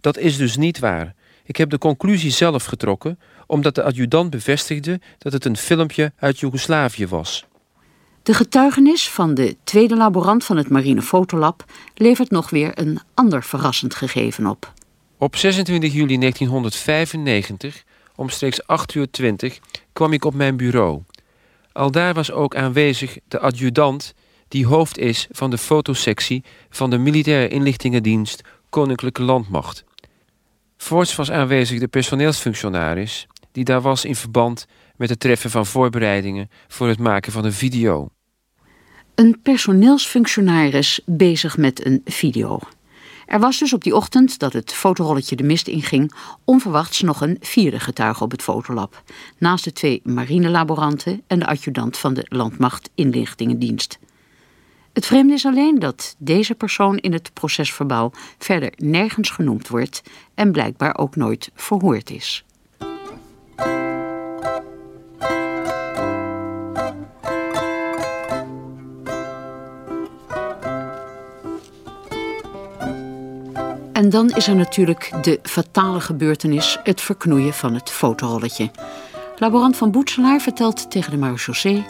Dat 0.00 0.18
is 0.18 0.36
dus 0.36 0.56
niet 0.56 0.78
waar. 0.78 1.14
Ik 1.44 1.56
heb 1.56 1.70
de 1.70 1.78
conclusie 1.78 2.30
zelf 2.30 2.64
getrokken, 2.64 3.18
omdat 3.46 3.74
de 3.74 3.82
adjudant 3.82 4.30
bevestigde 4.30 5.00
dat 5.18 5.32
het 5.32 5.44
een 5.44 5.56
filmpje 5.56 6.12
uit 6.18 6.40
Joegoslavië 6.40 7.06
was. 7.06 7.44
De 8.22 8.34
getuigenis 8.34 9.08
van 9.08 9.34
de 9.34 9.56
tweede 9.64 9.96
laborant 9.96 10.44
van 10.44 10.56
het 10.56 10.68
Marine 10.68 11.02
Fotolab 11.02 11.64
levert 11.94 12.30
nog 12.30 12.50
weer 12.50 12.70
een 12.74 13.00
ander 13.14 13.42
verrassend 13.42 13.94
gegeven 13.94 14.46
op. 14.46 14.72
Op 15.18 15.36
26 15.36 15.92
juli 15.92 16.18
1995, 16.18 17.84
omstreeks 18.16 18.66
8 18.66 18.94
uur 18.94 19.10
20, 19.10 19.58
kwam 19.92 20.12
ik 20.12 20.24
op 20.24 20.34
mijn 20.34 20.56
bureau. 20.56 21.02
Aldaar 21.72 22.14
was 22.14 22.32
ook 22.32 22.56
aanwezig 22.56 23.18
de 23.28 23.38
adjudant 23.38 24.14
die 24.48 24.66
hoofd 24.66 24.98
is 24.98 25.26
van 25.30 25.50
de 25.50 25.58
fotosectie 25.58 26.44
van 26.70 26.90
de 26.90 26.98
Militaire 26.98 27.48
Inlichtingendienst 27.48 28.42
Koninklijke 28.70 29.22
Landmacht. 29.22 29.84
Voorts 30.76 31.16
was 31.16 31.30
aanwezig 31.30 31.78
de 31.78 31.88
personeelsfunctionaris, 31.88 33.26
die 33.52 33.64
daar 33.64 33.80
was 33.80 34.04
in 34.04 34.16
verband 34.16 34.66
met 34.96 35.08
het 35.08 35.20
treffen 35.20 35.50
van 35.50 35.66
voorbereidingen 35.66 36.50
voor 36.68 36.88
het 36.88 36.98
maken 36.98 37.32
van 37.32 37.44
een 37.44 37.52
video. 37.52 38.08
Een 39.14 39.40
personeelsfunctionaris 39.42 41.00
bezig 41.06 41.56
met 41.56 41.86
een 41.86 42.00
video. 42.04 42.60
Er 43.32 43.40
was 43.40 43.58
dus 43.58 43.72
op 43.72 43.82
die 43.82 43.96
ochtend 43.96 44.38
dat 44.38 44.52
het 44.52 44.72
fotorolletje 44.72 45.36
de 45.36 45.42
mist 45.42 45.68
inging, 45.68 46.12
onverwachts 46.44 47.00
nog 47.00 47.20
een 47.20 47.36
vierde 47.40 47.80
getuige 47.80 48.24
op 48.24 48.30
het 48.30 48.42
fotolab. 48.42 49.02
Naast 49.38 49.64
de 49.64 49.72
twee 49.72 50.00
marinelaboranten 50.04 51.22
en 51.26 51.38
de 51.38 51.46
adjudant 51.46 51.98
van 51.98 52.14
de 52.14 52.26
Landmacht 52.28 52.90
Inlichtingendienst. 52.94 53.98
Het 54.92 55.06
vreemde 55.06 55.32
is 55.32 55.46
alleen 55.46 55.78
dat 55.78 56.14
deze 56.18 56.54
persoon 56.54 56.96
in 56.96 57.12
het 57.12 57.30
procesverbaal 57.32 58.12
verder 58.38 58.72
nergens 58.76 59.30
genoemd 59.30 59.68
wordt 59.68 60.02
en 60.34 60.52
blijkbaar 60.52 60.98
ook 60.98 61.16
nooit 61.16 61.50
verhoord 61.54 62.10
is. 62.10 62.44
En 74.02 74.10
dan 74.10 74.30
is 74.30 74.46
er 74.46 74.56
natuurlijk 74.56 75.12
de 75.22 75.38
fatale 75.42 76.00
gebeurtenis, 76.00 76.78
het 76.82 77.00
verknoeien 77.00 77.54
van 77.54 77.74
het 77.74 77.90
fotorolletje. 77.90 78.70
Laborant 79.36 79.76
van 79.76 79.90
Boetselaar 79.90 80.40
vertelt 80.40 80.90
tegen 80.90 81.10
de 81.10 81.16
marechaussee... 81.16 81.84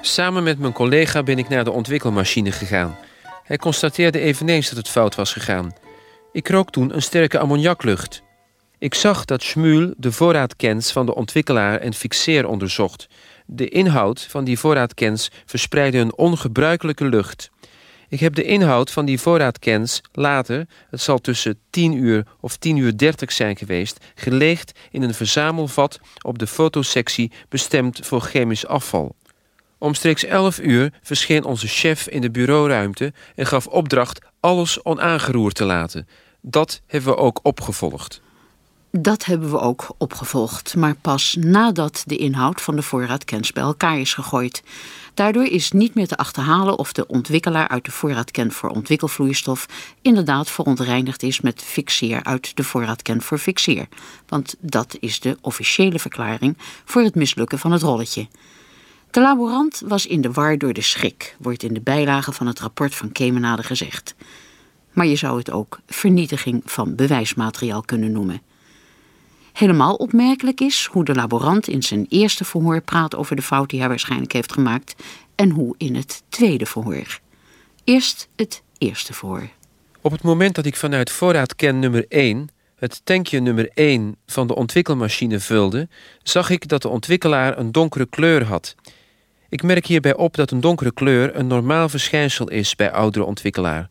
Samen 0.00 0.42
met 0.42 0.58
mijn 0.58 0.72
collega 0.72 1.22
ben 1.22 1.38
ik 1.38 1.48
naar 1.48 1.64
de 1.64 1.70
ontwikkelmachine 1.70 2.52
gegaan. 2.52 2.96
Hij 3.44 3.56
constateerde 3.56 4.18
eveneens 4.18 4.68
dat 4.68 4.78
het 4.78 4.88
fout 4.88 5.14
was 5.14 5.32
gegaan. 5.32 5.72
Ik 6.32 6.48
rook 6.48 6.70
toen 6.70 6.94
een 6.94 7.02
sterke 7.02 7.38
ammoniaklucht. 7.38 8.22
Ik 8.78 8.94
zag 8.94 9.24
dat 9.24 9.42
Schmuel 9.42 9.94
de 9.96 10.12
voorraadkens 10.12 10.92
van 10.92 11.06
de 11.06 11.14
ontwikkelaar 11.14 11.78
en 11.78 11.94
fixeer 11.94 12.46
onderzocht. 12.46 13.08
De 13.46 13.68
inhoud 13.68 14.26
van 14.30 14.44
die 14.44 14.58
voorraadkens 14.58 15.30
verspreidde 15.46 15.98
een 15.98 16.16
ongebruikelijke 16.16 17.04
lucht. 17.04 17.50
Ik 18.10 18.20
heb 18.20 18.34
de 18.34 18.44
inhoud 18.44 18.90
van 18.90 19.04
die 19.04 19.20
voorraadkens 19.20 20.00
later, 20.12 20.66
het 20.90 21.00
zal 21.00 21.18
tussen 21.18 21.58
10 21.70 21.92
uur 21.92 22.26
of 22.40 22.56
10 22.56 22.76
uur 22.76 22.98
30 22.98 23.32
zijn 23.32 23.56
geweest, 23.56 24.04
geleegd 24.14 24.78
in 24.90 25.02
een 25.02 25.14
verzamelvat 25.14 26.00
op 26.22 26.38
de 26.38 26.46
fotosectie 26.46 27.32
bestemd 27.48 28.06
voor 28.06 28.20
chemisch 28.20 28.66
afval. 28.66 29.14
Omstreeks 29.78 30.24
11 30.24 30.58
uur 30.60 30.92
verscheen 31.02 31.44
onze 31.44 31.68
chef 31.68 32.08
in 32.08 32.20
de 32.20 32.30
bureauruimte 32.30 33.12
en 33.34 33.46
gaf 33.46 33.66
opdracht 33.66 34.20
alles 34.40 34.84
onaangeroerd 34.84 35.54
te 35.54 35.64
laten. 35.64 36.08
Dat 36.40 36.80
hebben 36.86 37.10
we 37.10 37.16
ook 37.16 37.40
opgevolgd. 37.42 38.20
Dat 38.92 39.24
hebben 39.24 39.50
we 39.50 39.58
ook 39.58 39.94
opgevolgd, 39.98 40.76
maar 40.76 40.94
pas 40.94 41.36
nadat 41.40 42.02
de 42.06 42.16
inhoud 42.16 42.60
van 42.60 42.76
de 42.76 42.82
voorraadkens 42.82 43.52
bij 43.52 43.62
elkaar 43.62 43.98
is 43.98 44.14
gegooid. 44.14 44.62
Daardoor 45.14 45.44
is 45.44 45.70
niet 45.70 45.94
meer 45.94 46.06
te 46.06 46.16
achterhalen 46.16 46.78
of 46.78 46.92
de 46.92 47.06
ontwikkelaar 47.06 47.68
uit 47.68 47.84
de 47.84 47.90
voorraadken 47.90 48.52
voor 48.52 48.70
ontwikkelvloeistof 48.70 49.66
inderdaad 50.02 50.50
verontreinigd 50.50 51.22
is 51.22 51.40
met 51.40 51.62
fixeer 51.62 52.24
uit 52.24 52.56
de 52.56 52.64
voorraadken 52.64 53.22
voor 53.22 53.38
fixeer. 53.38 53.88
Want 54.28 54.54
dat 54.60 54.96
is 55.00 55.20
de 55.20 55.38
officiële 55.40 55.98
verklaring 55.98 56.56
voor 56.84 57.02
het 57.02 57.14
mislukken 57.14 57.58
van 57.58 57.72
het 57.72 57.82
rolletje. 57.82 58.28
De 59.10 59.20
laborant 59.20 59.82
was 59.86 60.06
in 60.06 60.20
de 60.20 60.32
war 60.32 60.58
door 60.58 60.72
de 60.72 60.82
schrik, 60.82 61.36
wordt 61.38 61.62
in 61.62 61.74
de 61.74 61.80
bijlage 61.80 62.32
van 62.32 62.46
het 62.46 62.60
rapport 62.60 62.94
van 62.94 63.12
Kemenade 63.12 63.62
gezegd. 63.62 64.14
Maar 64.92 65.06
je 65.06 65.16
zou 65.16 65.38
het 65.38 65.50
ook 65.50 65.80
vernietiging 65.86 66.62
van 66.64 66.94
bewijsmateriaal 66.94 67.82
kunnen 67.82 68.12
noemen. 68.12 68.49
Helemaal 69.52 69.94
opmerkelijk 69.94 70.60
is 70.60 70.88
hoe 70.92 71.04
de 71.04 71.14
laborant 71.14 71.68
in 71.68 71.82
zijn 71.82 72.06
eerste 72.08 72.44
verhoor 72.44 72.80
praat 72.80 73.16
over 73.16 73.36
de 73.36 73.42
fout 73.42 73.70
die 73.70 73.78
hij 73.78 73.88
waarschijnlijk 73.88 74.32
heeft 74.32 74.52
gemaakt 74.52 74.94
en 75.34 75.50
hoe 75.50 75.74
in 75.78 75.94
het 75.94 76.22
tweede 76.28 76.66
verhoor. 76.66 77.20
Eerst 77.84 78.28
het 78.36 78.62
eerste 78.78 79.12
verhoor. 79.12 79.48
Op 80.00 80.12
het 80.12 80.22
moment 80.22 80.54
dat 80.54 80.66
ik 80.66 80.76
vanuit 80.76 81.10
voorraadken 81.10 81.78
nummer 81.78 82.04
1 82.08 82.48
het 82.80 83.00
tankje 83.04 83.40
nummer 83.40 83.70
1 83.74 84.16
van 84.26 84.46
de 84.46 84.54
ontwikkelmachine 84.54 85.40
vulde, 85.40 85.88
zag 86.22 86.50
ik 86.50 86.68
dat 86.68 86.82
de 86.82 86.88
ontwikkelaar 86.88 87.58
een 87.58 87.72
donkere 87.72 88.06
kleur 88.06 88.44
had. 88.44 88.74
Ik 89.48 89.62
merk 89.62 89.86
hierbij 89.86 90.16
op 90.16 90.34
dat 90.34 90.50
een 90.50 90.60
donkere 90.60 90.92
kleur 90.92 91.36
een 91.36 91.46
normaal 91.46 91.88
verschijnsel 91.88 92.48
is 92.48 92.76
bij 92.76 92.92
oudere 92.92 93.24
ontwikkelaar. 93.24 93.90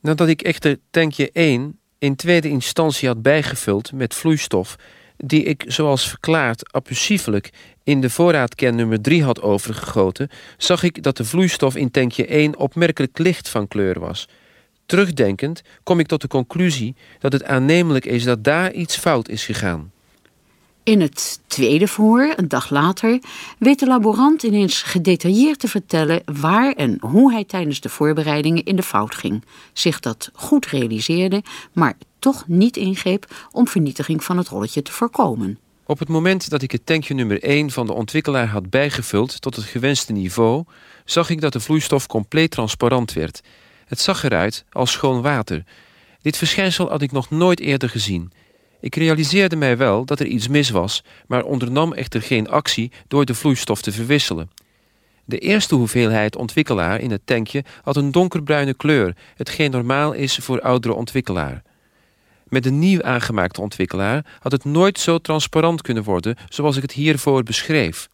Nadat 0.00 0.28
ik 0.28 0.42
echter 0.42 0.78
tankje 0.90 1.30
1 1.32 1.78
in 2.02 2.16
tweede 2.16 2.48
instantie 2.48 3.08
had 3.08 3.22
bijgevuld 3.22 3.92
met 3.92 4.14
vloeistof, 4.14 4.76
die 5.16 5.42
ik, 5.42 5.64
zoals 5.66 6.08
verklaard, 6.08 6.72
abusiefelijk 6.72 7.50
in 7.84 8.00
de 8.00 8.10
voorraadken 8.10 8.74
nummer 8.74 9.00
3 9.00 9.22
had 9.22 9.42
overgegoten, 9.42 10.28
zag 10.56 10.82
ik 10.82 11.02
dat 11.02 11.16
de 11.16 11.24
vloeistof 11.24 11.76
in 11.76 11.90
tankje 11.90 12.26
1 12.26 12.56
opmerkelijk 12.56 13.18
licht 13.18 13.48
van 13.48 13.68
kleur 13.68 14.00
was. 14.00 14.28
Terugdenkend 14.86 15.62
kom 15.82 15.98
ik 15.98 16.06
tot 16.06 16.20
de 16.20 16.28
conclusie 16.28 16.94
dat 17.18 17.32
het 17.32 17.44
aannemelijk 17.44 18.04
is 18.04 18.24
dat 18.24 18.44
daar 18.44 18.72
iets 18.72 18.96
fout 18.96 19.28
is 19.28 19.44
gegaan. 19.44 19.92
In 20.84 21.00
het 21.00 21.40
tweede 21.46 21.86
verhoor, 21.86 22.32
een 22.36 22.48
dag 22.48 22.70
later, 22.70 23.20
weet 23.58 23.78
de 23.78 23.86
laborant 23.86 24.42
ineens 24.42 24.82
gedetailleerd 24.82 25.58
te 25.58 25.68
vertellen 25.68 26.22
waar 26.24 26.72
en 26.72 26.98
hoe 27.00 27.32
hij 27.32 27.44
tijdens 27.44 27.80
de 27.80 27.88
voorbereidingen 27.88 28.64
in 28.64 28.76
de 28.76 28.82
fout 28.82 29.14
ging, 29.14 29.44
zich 29.72 30.00
dat 30.00 30.30
goed 30.34 30.66
realiseerde, 30.66 31.42
maar 31.72 31.94
toch 32.18 32.44
niet 32.46 32.76
ingreep 32.76 33.48
om 33.50 33.68
vernietiging 33.68 34.24
van 34.24 34.38
het 34.38 34.48
rolletje 34.48 34.82
te 34.82 34.92
voorkomen. 34.92 35.58
Op 35.86 35.98
het 35.98 36.08
moment 36.08 36.50
dat 36.50 36.62
ik 36.62 36.70
het 36.70 36.86
tankje 36.86 37.14
nummer 37.14 37.42
1 37.42 37.70
van 37.70 37.86
de 37.86 37.92
ontwikkelaar 37.92 38.48
had 38.48 38.70
bijgevuld 38.70 39.40
tot 39.40 39.56
het 39.56 39.64
gewenste 39.64 40.12
niveau, 40.12 40.64
zag 41.04 41.30
ik 41.30 41.40
dat 41.40 41.52
de 41.52 41.60
vloeistof 41.60 42.06
compleet 42.06 42.50
transparant 42.50 43.12
werd. 43.12 43.42
Het 43.86 44.00
zag 44.00 44.22
eruit 44.22 44.64
als 44.70 44.92
schoon 44.92 45.22
water. 45.22 45.64
Dit 46.22 46.36
verschijnsel 46.36 46.88
had 46.88 47.02
ik 47.02 47.12
nog 47.12 47.30
nooit 47.30 47.60
eerder 47.60 47.88
gezien. 47.88 48.32
Ik 48.82 48.94
realiseerde 48.96 49.56
mij 49.56 49.76
wel 49.76 50.04
dat 50.04 50.20
er 50.20 50.26
iets 50.26 50.48
mis 50.48 50.70
was, 50.70 51.04
maar 51.26 51.44
ondernam 51.44 51.92
echter 51.92 52.22
geen 52.22 52.48
actie 52.48 52.92
door 53.08 53.24
de 53.24 53.34
vloeistof 53.34 53.82
te 53.82 53.92
verwisselen. 53.92 54.50
De 55.24 55.38
eerste 55.38 55.74
hoeveelheid 55.74 56.36
ontwikkelaar 56.36 57.00
in 57.00 57.10
het 57.10 57.20
tankje 57.24 57.64
had 57.82 57.96
een 57.96 58.12
donkerbruine 58.12 58.74
kleur, 58.74 59.16
hetgeen 59.36 59.70
normaal 59.70 60.12
is 60.12 60.36
voor 60.36 60.60
oudere 60.60 60.94
ontwikkelaar. 60.94 61.62
Met 62.48 62.62
de 62.62 62.70
nieuw 62.70 63.02
aangemaakte 63.02 63.60
ontwikkelaar 63.60 64.26
had 64.40 64.52
het 64.52 64.64
nooit 64.64 64.98
zo 64.98 65.18
transparant 65.18 65.82
kunnen 65.82 66.02
worden 66.02 66.36
zoals 66.48 66.76
ik 66.76 66.82
het 66.82 66.92
hiervoor 66.92 67.42
beschreef. 67.42 68.08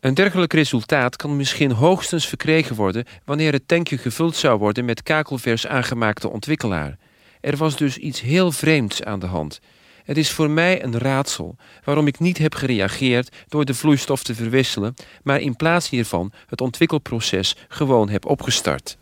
Een 0.00 0.14
dergelijk 0.14 0.52
resultaat 0.52 1.16
kan 1.16 1.36
misschien 1.36 1.70
hoogstens 1.70 2.26
verkregen 2.26 2.76
worden 2.76 3.04
wanneer 3.24 3.52
het 3.52 3.68
tankje 3.68 3.98
gevuld 3.98 4.36
zou 4.36 4.58
worden 4.58 4.84
met 4.84 5.02
kakelvers 5.02 5.66
aangemaakte 5.66 6.28
ontwikkelaar. 6.30 6.98
Er 7.40 7.56
was 7.56 7.76
dus 7.76 7.96
iets 7.96 8.20
heel 8.20 8.52
vreemds 8.52 9.02
aan 9.02 9.18
de 9.18 9.26
hand. 9.26 9.60
Het 10.04 10.16
is 10.16 10.30
voor 10.30 10.50
mij 10.50 10.84
een 10.84 10.98
raadsel 10.98 11.56
waarom 11.84 12.06
ik 12.06 12.18
niet 12.18 12.38
heb 12.38 12.54
gereageerd 12.54 13.36
door 13.48 13.64
de 13.64 13.74
vloeistof 13.74 14.22
te 14.22 14.34
verwisselen, 14.34 14.94
maar 15.22 15.40
in 15.40 15.56
plaats 15.56 15.88
hiervan 15.88 16.32
het 16.46 16.60
ontwikkelproces 16.60 17.56
gewoon 17.68 18.08
heb 18.08 18.26
opgestart. 18.26 18.96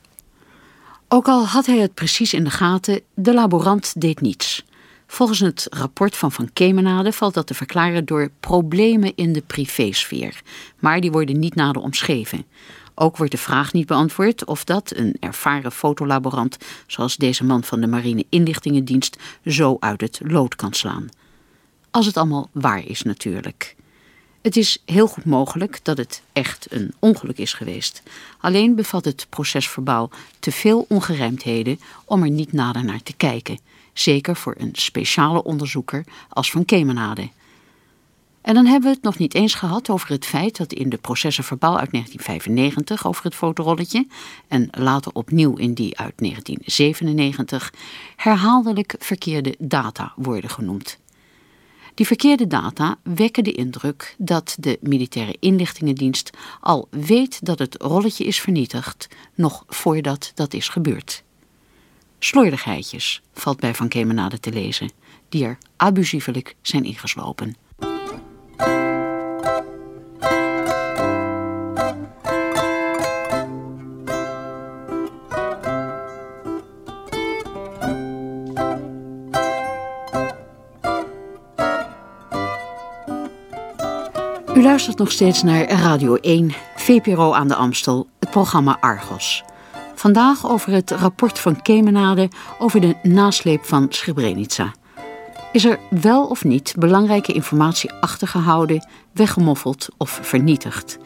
Ook 1.09 1.29
al 1.29 1.47
had 1.47 1.67
hij 1.67 1.79
het 1.79 1.95
precies 1.95 2.35
in 2.35 2.45
de 2.45 2.51
gaten, 2.51 3.01
de 3.15 3.35
laborant 3.35 4.01
deed 4.01 4.21
niets. 4.21 4.65
Volgens 5.07 5.39
het 5.39 5.67
rapport 5.71 6.17
van 6.17 6.33
Van 6.33 6.53
Kemenade 6.53 7.13
valt 7.13 7.35
dat 7.35 7.47
te 7.47 7.55
verklaren 7.55 8.05
door 8.05 8.31
problemen 8.41 9.13
in 9.15 9.33
de 9.33 9.43
privésfeer, 9.47 10.43
maar 10.79 11.01
die 11.01 11.11
worden 11.11 11.39
niet 11.39 11.55
nader 11.55 11.83
omschreven. 11.83 12.45
Ook 13.03 13.17
wordt 13.17 13.33
de 13.33 13.39
vraag 13.39 13.73
niet 13.73 13.87
beantwoord 13.87 14.45
of 14.45 14.65
dat 14.65 14.93
een 14.97 15.17
ervaren 15.21 15.73
fotolaborant 15.73 16.57
zoals 16.87 17.17
deze 17.17 17.45
man 17.45 17.65
van 17.65 17.81
de 17.81 17.87
Marine 17.87 18.25
Inlichtingendienst 18.29 19.17
zo 19.47 19.77
uit 19.79 20.01
het 20.01 20.21
lood 20.23 20.55
kan 20.55 20.73
slaan. 20.73 21.09
Als 21.91 22.07
het 22.07 22.17
allemaal 22.17 22.49
waar 22.53 22.87
is 22.87 23.03
natuurlijk. 23.03 23.77
Het 24.43 24.57
is 24.57 24.83
heel 24.85 25.07
goed 25.07 25.25
mogelijk 25.25 25.81
dat 25.83 25.97
het 25.97 26.23
echt 26.33 26.67
een 26.71 26.95
ongeluk 26.99 27.39
is 27.39 27.53
geweest. 27.53 28.03
Alleen 28.41 28.75
bevat 28.75 29.05
het 29.05 29.27
procesverbaal 29.29 30.11
te 30.39 30.53
veel 30.53 30.87
ongerijmdheden 30.89 31.81
om 32.05 32.23
er 32.23 32.31
niet 32.31 32.53
nader 32.53 32.85
naar 32.85 33.03
te 33.03 33.17
kijken. 33.17 33.61
Zeker 33.93 34.37
voor 34.37 34.55
een 34.59 34.73
speciale 34.73 35.43
onderzoeker 35.43 36.05
als 36.29 36.51
Van 36.51 36.65
Kemenade. 36.65 37.31
En 38.41 38.55
dan 38.55 38.67
hebben 38.67 38.89
we 38.89 38.95
het 38.95 39.05
nog 39.05 39.19
niet 39.19 39.35
eens 39.35 39.55
gehad 39.55 39.91
over 39.91 40.09
het 40.09 40.27
feit 40.27 40.57
dat 40.57 40.73
in 40.73 40.89
de 40.89 40.97
processenverbaal 40.97 41.79
uit 41.79 41.91
1995 41.91 43.07
over 43.07 43.25
het 43.25 43.35
fotorolletje 43.35 44.07
en 44.49 44.69
later 44.71 45.13
opnieuw 45.13 45.57
in 45.57 45.75
die 45.75 45.99
uit 45.99 46.15
1997 46.17 47.73
herhaaldelijk 48.17 48.95
verkeerde 48.99 49.55
data 49.59 50.13
worden 50.17 50.51
genoemd. 50.51 50.99
Die 51.95 52.07
verkeerde 52.07 52.47
data 52.47 52.99
wekken 53.03 53.45
de 53.45 53.53
indruk 53.53 54.15
dat 54.19 54.57
de 54.59 54.79
militaire 54.83 55.37
inlichtingendienst 55.41 56.31
al 56.61 56.89
weet 56.91 57.45
dat 57.45 57.59
het 57.59 57.77
rolletje 57.83 58.25
is 58.25 58.41
vernietigd, 58.41 59.09
nog 59.35 59.65
voordat 59.69 60.33
dat 60.35 60.55
is 60.55 60.69
gebeurd. 60.69 61.23
Slordigheidjes 62.19 63.23
valt 63.33 63.61
bij 63.61 63.75
Van 63.75 63.89
Kemenade 63.89 64.41
te 64.41 64.53
lezen, 64.53 64.91
die 65.29 65.45
er 65.45 65.59
abusievelijk 65.77 66.55
zijn 66.63 66.85
ingeslopen. 66.85 67.57
U 84.61 84.63
luistert 84.63 84.99
nog 84.99 85.11
steeds 85.11 85.43
naar 85.43 85.71
Radio 85.71 86.15
1, 86.15 86.53
VPRO 86.77 87.33
aan 87.33 87.49
de 87.49 87.55
Amstel, 87.55 88.07
het 88.19 88.31
programma 88.31 88.77
Argos. 88.81 89.45
Vandaag 89.95 90.49
over 90.51 90.73
het 90.73 90.91
rapport 90.91 91.39
van 91.39 91.63
Kemenade 91.63 92.29
over 92.59 92.81
de 92.81 92.97
nasleep 93.03 93.65
van 93.65 93.87
Srebrenica. 93.89 94.73
Is 95.53 95.65
er 95.65 95.79
wel 95.91 96.27
of 96.27 96.45
niet 96.45 96.75
belangrijke 96.79 97.33
informatie 97.33 97.93
achtergehouden, 97.93 98.89
weggemoffeld 99.13 99.89
of 99.97 100.19
vernietigd? 100.23 100.99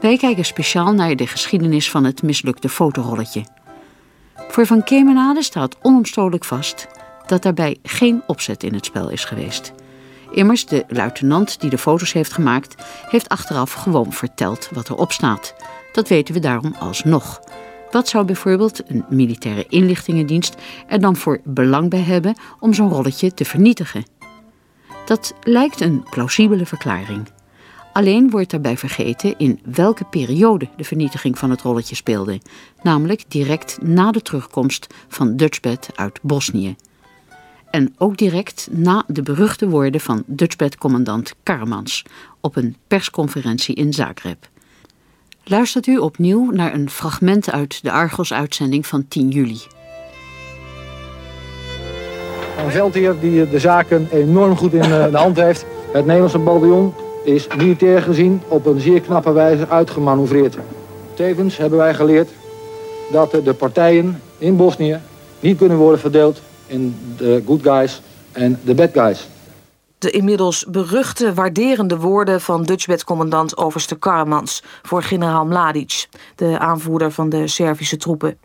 Wij 0.00 0.16
kijken 0.16 0.44
speciaal 0.44 0.92
naar 0.92 1.16
de 1.16 1.26
geschiedenis 1.26 1.90
van 1.90 2.04
het 2.04 2.22
mislukte 2.22 2.68
fotorolletje. 2.68 3.44
Voor 4.48 4.66
Van 4.66 4.84
Kemenade 4.84 5.42
staat 5.42 5.76
onomstotelijk 5.82 6.44
vast 6.44 6.86
dat 7.26 7.42
daarbij 7.42 7.78
geen 7.82 8.22
opzet 8.26 8.62
in 8.62 8.74
het 8.74 8.84
spel 8.84 9.10
is 9.10 9.24
geweest. 9.24 9.72
Immers, 10.30 10.66
de 10.66 10.84
luitenant 10.88 11.60
die 11.60 11.70
de 11.70 11.78
foto's 11.78 12.12
heeft 12.12 12.32
gemaakt, 12.32 12.82
heeft 13.08 13.28
achteraf 13.28 13.72
gewoon 13.72 14.12
verteld 14.12 14.68
wat 14.72 14.88
erop 14.88 15.12
staat. 15.12 15.54
Dat 15.92 16.08
weten 16.08 16.34
we 16.34 16.40
daarom 16.40 16.74
alsnog. 16.78 17.40
Wat 17.94 18.08
zou 18.08 18.24
bijvoorbeeld 18.24 18.90
een 18.90 19.04
militaire 19.08 19.66
inlichtingendienst 19.68 20.54
er 20.86 21.00
dan 21.00 21.16
voor 21.16 21.40
belang 21.44 21.90
bij 21.90 22.00
hebben 22.00 22.34
om 22.60 22.74
zo'n 22.74 22.88
rolletje 22.88 23.34
te 23.34 23.44
vernietigen? 23.44 24.04
Dat 25.04 25.34
lijkt 25.42 25.80
een 25.80 26.02
plausibele 26.10 26.66
verklaring. 26.66 27.28
Alleen 27.92 28.30
wordt 28.30 28.50
daarbij 28.50 28.76
vergeten 28.76 29.38
in 29.38 29.60
welke 29.64 30.04
periode 30.04 30.68
de 30.76 30.84
vernietiging 30.84 31.38
van 31.38 31.50
het 31.50 31.60
rolletje 31.60 31.94
speelde, 31.94 32.40
namelijk 32.82 33.24
direct 33.28 33.78
na 33.82 34.10
de 34.10 34.22
terugkomst 34.22 34.86
van 35.08 35.36
Dutchbed 35.36 35.88
uit 35.94 36.18
Bosnië. 36.22 36.76
En 37.70 37.94
ook 37.98 38.16
direct 38.16 38.68
na 38.70 39.04
de 39.06 39.22
beruchte 39.22 39.68
woorden 39.68 40.00
van 40.00 40.22
Dutchbed-commandant 40.26 41.34
Karmans 41.42 42.04
op 42.40 42.56
een 42.56 42.76
persconferentie 42.86 43.74
in 43.74 43.92
Zagreb. 43.92 44.52
Luistert 45.46 45.86
u 45.86 45.98
opnieuw 45.98 46.50
naar 46.50 46.74
een 46.74 46.90
fragment 46.90 47.50
uit 47.50 47.82
de 47.82 47.90
Argos-uitzending 47.90 48.86
van 48.86 49.08
10 49.08 49.28
juli. 49.28 49.60
Een 52.64 52.70
veldheer 52.70 53.14
die 53.20 53.48
de 53.48 53.58
zaken 53.58 54.08
enorm 54.12 54.56
goed 54.56 54.72
in 54.72 54.82
eh, 54.82 55.10
de 55.10 55.16
hand 55.16 55.36
heeft. 55.36 55.64
Het 55.92 56.04
Nederlandse 56.04 56.38
bataljon 56.38 56.94
is 57.24 57.46
militair 57.56 58.02
gezien 58.02 58.40
op 58.48 58.66
een 58.66 58.80
zeer 58.80 59.00
knappe 59.00 59.32
wijze 59.32 59.68
uitgemanoeuvreerd. 59.68 60.56
Tevens 61.14 61.56
hebben 61.56 61.78
wij 61.78 61.94
geleerd 61.94 62.30
dat 63.12 63.30
de 63.30 63.54
partijen 63.54 64.20
in 64.38 64.56
Bosnië 64.56 64.98
niet 65.40 65.58
kunnen 65.58 65.76
worden 65.76 66.00
verdeeld 66.00 66.40
in 66.66 66.96
de 67.16 67.42
good 67.46 67.62
guys 67.62 68.02
en 68.32 68.60
de 68.64 68.74
bad 68.74 68.90
guys. 68.92 69.28
De 69.98 70.10
inmiddels 70.10 70.64
beruchte 70.68 71.34
waarderende 71.34 71.98
woorden 71.98 72.40
van 72.40 72.62
Dutchbed-commandant 72.62 73.56
overste 73.56 73.98
Karamans 73.98 74.62
voor 74.82 75.02
generaal 75.02 75.46
Mladic, 75.46 76.08
de 76.36 76.58
aanvoerder 76.58 77.12
van 77.12 77.28
de 77.28 77.48
Servische 77.48 77.96
troepen. 77.96 78.38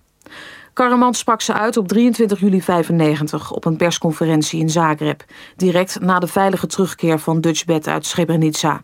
Karamans 0.74 1.20
sprak 1.20 1.42
ze 1.42 1.54
uit 1.54 1.78
op 1.78 1.88
23 1.88 2.40
juli 2.40 2.62
95 2.62 3.52
op 3.52 3.66
een 3.66 3.78
persconferentie 3.78 4.60
in 4.60 4.70
Zagreb, 4.70 5.24
direct 5.56 6.00
na 6.00 6.20
de 6.20 6.28
veilige 6.28 6.68
terugkeer 6.68 7.20
van 7.20 7.42
Dutchbed 7.42 7.88
uit 7.88 8.06
Srebrenica. 8.06 8.82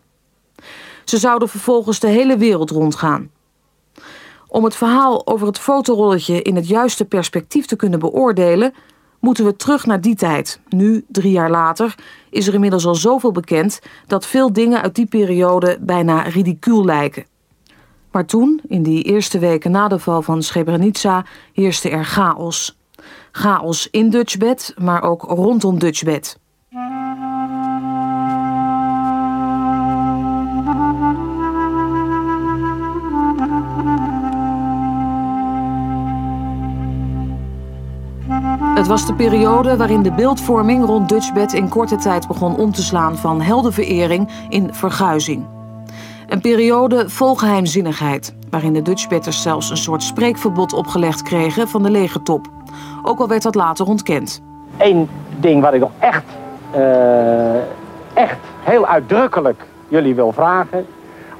Ze 1.04 1.18
zouden 1.18 1.48
vervolgens 1.48 2.00
de 2.00 2.08
hele 2.08 2.36
wereld 2.36 2.70
rondgaan. 2.70 3.30
Om 4.48 4.64
het 4.64 4.76
verhaal 4.76 5.26
over 5.26 5.46
het 5.46 5.58
fotorolletje 5.58 6.42
in 6.42 6.56
het 6.56 6.68
juiste 6.68 7.04
perspectief 7.04 7.66
te 7.66 7.76
kunnen 7.76 7.98
beoordelen, 7.98 8.74
moeten 9.20 9.44
we 9.44 9.56
terug 9.56 9.86
naar 9.86 10.00
die 10.00 10.14
tijd. 10.14 10.60
Nu, 10.68 11.04
drie 11.08 11.32
jaar 11.32 11.50
later, 11.50 11.94
is 12.30 12.46
er 12.46 12.54
inmiddels 12.54 12.86
al 12.86 12.94
zoveel 12.94 13.32
bekend 13.32 13.80
dat 14.06 14.26
veel 14.26 14.52
dingen 14.52 14.82
uit 14.82 14.94
die 14.94 15.06
periode 15.06 15.78
bijna 15.80 16.22
ridicuul 16.22 16.84
lijken. 16.84 17.24
Maar 18.10 18.26
toen, 18.26 18.60
in 18.68 18.82
die 18.82 19.02
eerste 19.02 19.38
weken 19.38 19.70
na 19.70 19.88
de 19.88 19.98
val 19.98 20.22
van 20.22 20.42
Srebrenica, 20.42 21.24
heerste 21.52 21.90
er 21.90 22.04
chaos. 22.04 22.78
Chaos 23.32 23.88
in 23.90 24.10
Dutchbed, 24.10 24.74
maar 24.78 25.02
ook 25.02 25.22
rondom 25.22 25.78
Dutchbed. 25.78 26.38
Het 38.86 38.94
was 38.94 39.06
de 39.06 39.14
periode 39.14 39.76
waarin 39.76 40.02
de 40.02 40.12
beeldvorming 40.12 40.84
rond 40.84 41.08
Dutchbed 41.08 41.52
in 41.52 41.68
korte 41.68 41.96
tijd 41.96 42.26
begon 42.26 42.56
om 42.56 42.72
te 42.72 42.82
slaan 42.82 43.16
van 43.16 43.40
heldenverering 43.40 44.28
in 44.48 44.74
verguizing. 44.74 45.46
Een 46.28 46.40
periode 46.40 47.08
vol 47.08 47.34
geheimzinnigheid, 47.34 48.34
waarin 48.50 48.72
de 48.72 48.82
Dutchbetters 48.82 49.42
zelfs 49.42 49.70
een 49.70 49.76
soort 49.76 50.02
spreekverbod 50.02 50.72
opgelegd 50.72 51.22
kregen 51.22 51.68
van 51.68 51.82
de 51.82 51.90
legertop. 51.90 52.46
Ook 53.02 53.18
al 53.18 53.28
werd 53.28 53.42
dat 53.42 53.54
later 53.54 53.86
ontkend. 53.86 54.42
Eén 54.76 55.08
ding 55.36 55.62
wat 55.62 55.74
ik 55.74 55.80
nog 55.80 55.92
echt, 55.98 56.24
uh, 56.76 57.54
echt 58.14 58.38
heel 58.62 58.86
uitdrukkelijk 58.86 59.64
jullie 59.88 60.14
wil 60.14 60.32
vragen. 60.32 60.86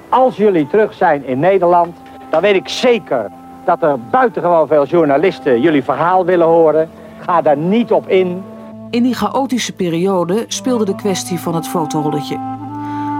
Als 0.09 0.37
jullie 0.37 0.67
terug 0.67 0.95
zijn 0.95 1.27
in 1.27 1.39
Nederland, 1.39 1.97
dan 2.31 2.41
weet 2.41 2.55
ik 2.55 2.69
zeker 2.69 3.31
dat 3.65 3.83
er 3.83 4.01
buitengewoon 4.11 4.67
veel 4.67 4.87
journalisten 4.87 5.61
jullie 5.61 5.85
verhaal 5.85 6.25
willen 6.25 6.47
horen. 6.47 6.91
Ga 7.19 7.43
daar 7.43 7.57
niet 7.57 7.93
op 7.93 8.09
in. 8.09 8.43
In 8.91 9.03
die 9.03 9.15
chaotische 9.15 9.73
periode 9.73 10.45
speelde 10.49 10.85
de 10.85 10.95
kwestie 10.95 11.39
van 11.39 11.55
het 11.55 11.69
fotorolletje. 11.69 12.39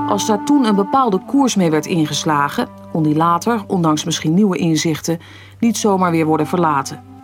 Als 0.09 0.27
daar 0.27 0.45
toen 0.45 0.65
een 0.65 0.75
bepaalde 0.75 1.19
koers 1.27 1.55
mee 1.55 1.71
werd 1.71 1.87
ingeslagen, 1.87 2.69
kon 2.93 3.03
die 3.03 3.17
later, 3.17 3.65
ondanks 3.67 4.05
misschien 4.05 4.35
nieuwe 4.35 4.57
inzichten, 4.57 5.19
niet 5.61 5.77
zomaar 5.77 6.11
weer 6.11 6.27
worden 6.27 6.47
verlaten. 6.47 7.16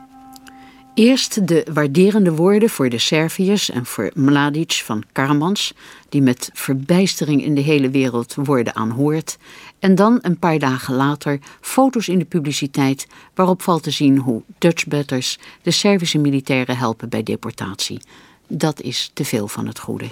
Eerst 0.94 1.48
de 1.48 1.66
waarderende 1.72 2.35
woorden 2.35 2.70
voor 2.70 2.88
de 2.88 2.98
Serviërs 2.98 3.70
en 3.70 3.87
voor 3.87 4.11
Mladic 4.14 4.72
van 4.72 5.02
Karmans, 5.12 5.74
die 6.09 6.22
met 6.22 6.50
verbijstering 6.52 7.44
in 7.44 7.55
de 7.55 7.61
hele 7.61 7.90
wereld 7.90 8.35
worden 8.35 8.74
aanhoord. 8.74 9.38
En 9.78 9.94
dan 9.94 10.18
een 10.20 10.38
paar 10.38 10.59
dagen 10.59 10.94
later 10.94 11.38
foto's 11.61 12.09
in 12.09 12.18
de 12.18 12.24
publiciteit 12.24 13.07
waarop 13.35 13.62
valt 13.62 13.83
te 13.83 13.90
zien 13.90 14.18
hoe 14.18 14.42
Dutchbatters 14.59 15.38
de 15.62 15.70
Servische 15.70 16.18
militairen 16.18 16.76
helpen 16.76 17.09
bij 17.09 17.22
deportatie. 17.22 18.00
Dat 18.48 18.81
is 18.81 19.11
te 19.14 19.24
veel 19.24 19.48
van 19.48 19.66
het 19.66 19.78
goede. 19.78 20.11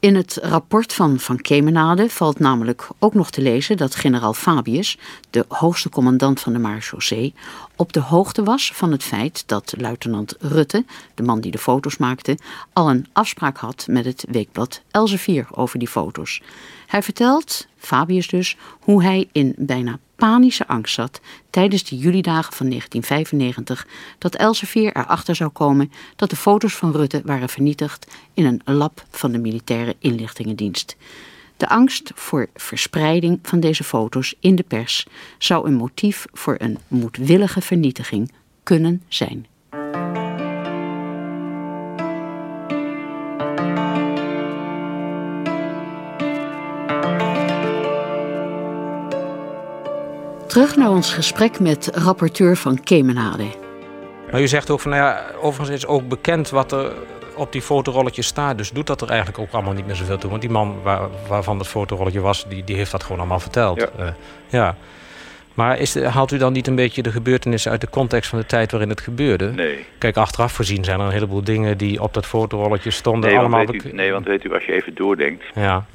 In 0.00 0.14
het 0.14 0.38
rapport 0.42 0.92
van 0.92 1.18
Van 1.18 1.40
Kemenade 1.40 2.10
valt 2.10 2.38
namelijk 2.38 2.88
ook 2.98 3.14
nog 3.14 3.30
te 3.30 3.40
lezen 3.40 3.76
dat 3.76 3.94
generaal 3.94 4.34
Fabius, 4.34 4.98
de 5.30 5.44
hoogste 5.48 5.88
commandant 5.88 6.40
van 6.40 6.52
de 6.52 6.58
marechaussee, 6.58 7.34
op 7.76 7.92
de 7.92 8.00
hoogte 8.00 8.42
was 8.42 8.72
van 8.74 8.92
het 8.92 9.02
feit 9.02 9.42
dat 9.46 9.74
luitenant 9.76 10.36
Rutte, 10.38 10.84
de 11.14 11.22
man 11.22 11.40
die 11.40 11.50
de 11.50 11.58
foto's 11.58 11.96
maakte, 11.96 12.38
al 12.72 12.90
een 12.90 13.06
afspraak 13.12 13.56
had 13.56 13.86
met 13.90 14.04
het 14.04 14.24
weekblad 14.30 14.82
Elsevier 14.90 15.46
over 15.50 15.78
die 15.78 15.88
foto's. 15.88 16.42
Hij 16.86 17.02
vertelt, 17.02 17.66
Fabius 17.76 18.28
dus, 18.28 18.56
hoe 18.80 19.02
hij 19.02 19.28
in 19.32 19.54
bijna 19.56 19.98
panische 20.16 20.66
angst 20.66 20.94
zat 20.94 21.20
tijdens 21.50 21.84
de 21.84 21.96
julidagen 21.96 22.52
van 22.52 22.68
1995 22.68 23.86
dat 24.18 24.34
Elsevier 24.34 24.96
erachter 24.96 25.34
zou 25.34 25.50
komen 25.50 25.92
dat 26.16 26.30
de 26.30 26.36
foto's 26.36 26.74
van 26.74 26.92
Rutte 26.92 27.22
waren 27.24 27.48
vernietigd 27.48 28.06
in 28.34 28.44
een 28.44 28.74
lab 28.74 29.04
van 29.10 29.32
de 29.32 29.38
militaire 29.38 29.96
inlichtingendienst. 29.98 30.96
De 31.56 31.68
angst 31.68 32.12
voor 32.14 32.48
verspreiding 32.54 33.38
van 33.42 33.60
deze 33.60 33.84
foto's 33.84 34.34
in 34.40 34.56
de 34.56 34.62
pers 34.62 35.06
zou 35.38 35.66
een 35.66 35.74
motief 35.74 36.26
voor 36.32 36.54
een 36.58 36.78
moedwillige 36.88 37.60
vernietiging 37.60 38.32
kunnen 38.62 39.02
zijn. 39.08 39.46
Terug 50.56 50.76
naar 50.76 50.90
ons 50.90 51.14
gesprek 51.14 51.60
met 51.60 51.90
rapporteur 51.94 52.56
van 52.56 52.80
Kemenade. 52.80 53.44
Maar 54.30 54.40
u 54.40 54.48
zegt 54.48 54.70
ook 54.70 54.80
van, 54.80 54.90
nou 54.90 55.02
ja, 55.02 55.24
overigens 55.40 55.76
is 55.76 55.86
ook 55.86 56.08
bekend 56.08 56.50
wat 56.50 56.72
er 56.72 56.92
op 57.34 57.52
die 57.52 57.62
fotorolletjes 57.62 58.26
staat. 58.26 58.58
Dus 58.58 58.70
doet 58.70 58.86
dat 58.86 59.00
er 59.00 59.08
eigenlijk 59.08 59.38
ook 59.38 59.52
allemaal 59.52 59.72
niet 59.72 59.86
meer 59.86 59.94
zoveel 59.94 60.18
toe. 60.18 60.30
Want 60.30 60.42
die 60.42 60.50
man 60.50 60.82
waar, 60.82 61.08
waarvan 61.28 61.58
het 61.58 61.66
fotorolletje 61.66 62.20
was, 62.20 62.48
die, 62.48 62.64
die 62.64 62.76
heeft 62.76 62.90
dat 62.90 63.02
gewoon 63.02 63.18
allemaal 63.18 63.40
verteld. 63.40 63.80
Ja. 63.80 64.04
Uh, 64.04 64.08
ja. 64.48 64.76
Maar 65.54 65.78
is 65.78 66.00
haalt 66.00 66.32
u 66.32 66.38
dan 66.38 66.52
niet 66.52 66.66
een 66.66 66.74
beetje 66.74 67.02
de 67.02 67.12
gebeurtenissen 67.12 67.70
uit 67.70 67.80
de 67.80 67.90
context 67.90 68.30
van 68.30 68.38
de 68.38 68.46
tijd 68.46 68.70
waarin 68.70 68.90
het 68.90 69.00
gebeurde? 69.00 69.50
Nee. 69.50 69.84
Kijk, 69.98 70.16
achteraf 70.16 70.52
voorzien 70.52 70.84
zijn 70.84 71.00
er 71.00 71.06
een 71.06 71.12
heleboel 71.12 71.44
dingen 71.44 71.78
die 71.78 72.02
op 72.02 72.14
dat 72.14 72.26
fotorolletje 72.26 72.90
stonden. 72.90 73.30
Nee, 73.30 73.38
allemaal 73.38 73.64
want 73.64 73.82
weet 73.82 73.92
u, 73.92 73.96
nee, 73.96 74.12
want 74.12 74.26
weet 74.26 74.44
u, 74.44 74.54
als 74.54 74.64
je 74.64 74.72
even 74.72 74.94
doordenkt... 74.94 75.44
Ja 75.54 75.86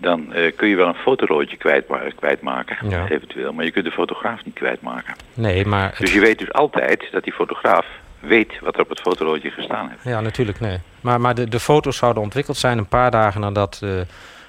dan 0.00 0.26
uh, 0.36 0.52
kun 0.56 0.68
je 0.68 0.76
wel 0.76 0.88
een 0.88 0.94
fotorolletje 0.94 1.56
kwijt, 1.56 1.84
kwijtmaken, 2.16 2.88
ja. 2.88 3.08
eventueel. 3.08 3.52
Maar 3.52 3.64
je 3.64 3.70
kunt 3.70 3.84
de 3.84 3.90
fotograaf 3.90 4.44
niet 4.44 4.54
kwijtmaken. 4.54 5.14
Nee, 5.34 5.66
maar... 5.66 5.94
Dus 5.98 6.12
je 6.12 6.20
weet 6.20 6.38
dus 6.38 6.52
altijd 6.52 7.08
dat 7.12 7.24
die 7.24 7.32
fotograaf 7.32 7.86
weet 8.20 8.58
wat 8.60 8.74
er 8.74 8.80
op 8.80 8.88
het 8.88 9.00
fotorolletje 9.00 9.50
gestaan 9.50 9.88
heeft. 9.88 10.04
Ja, 10.04 10.20
natuurlijk, 10.20 10.60
nee. 10.60 10.78
Maar, 11.00 11.20
maar 11.20 11.34
de, 11.34 11.48
de 11.48 11.60
foto's 11.60 11.96
zouden 11.96 12.22
ontwikkeld 12.22 12.56
zijn 12.56 12.78
een 12.78 12.88
paar 12.88 13.10
dagen 13.10 13.40
nadat 13.40 13.80
uh, 13.84 13.90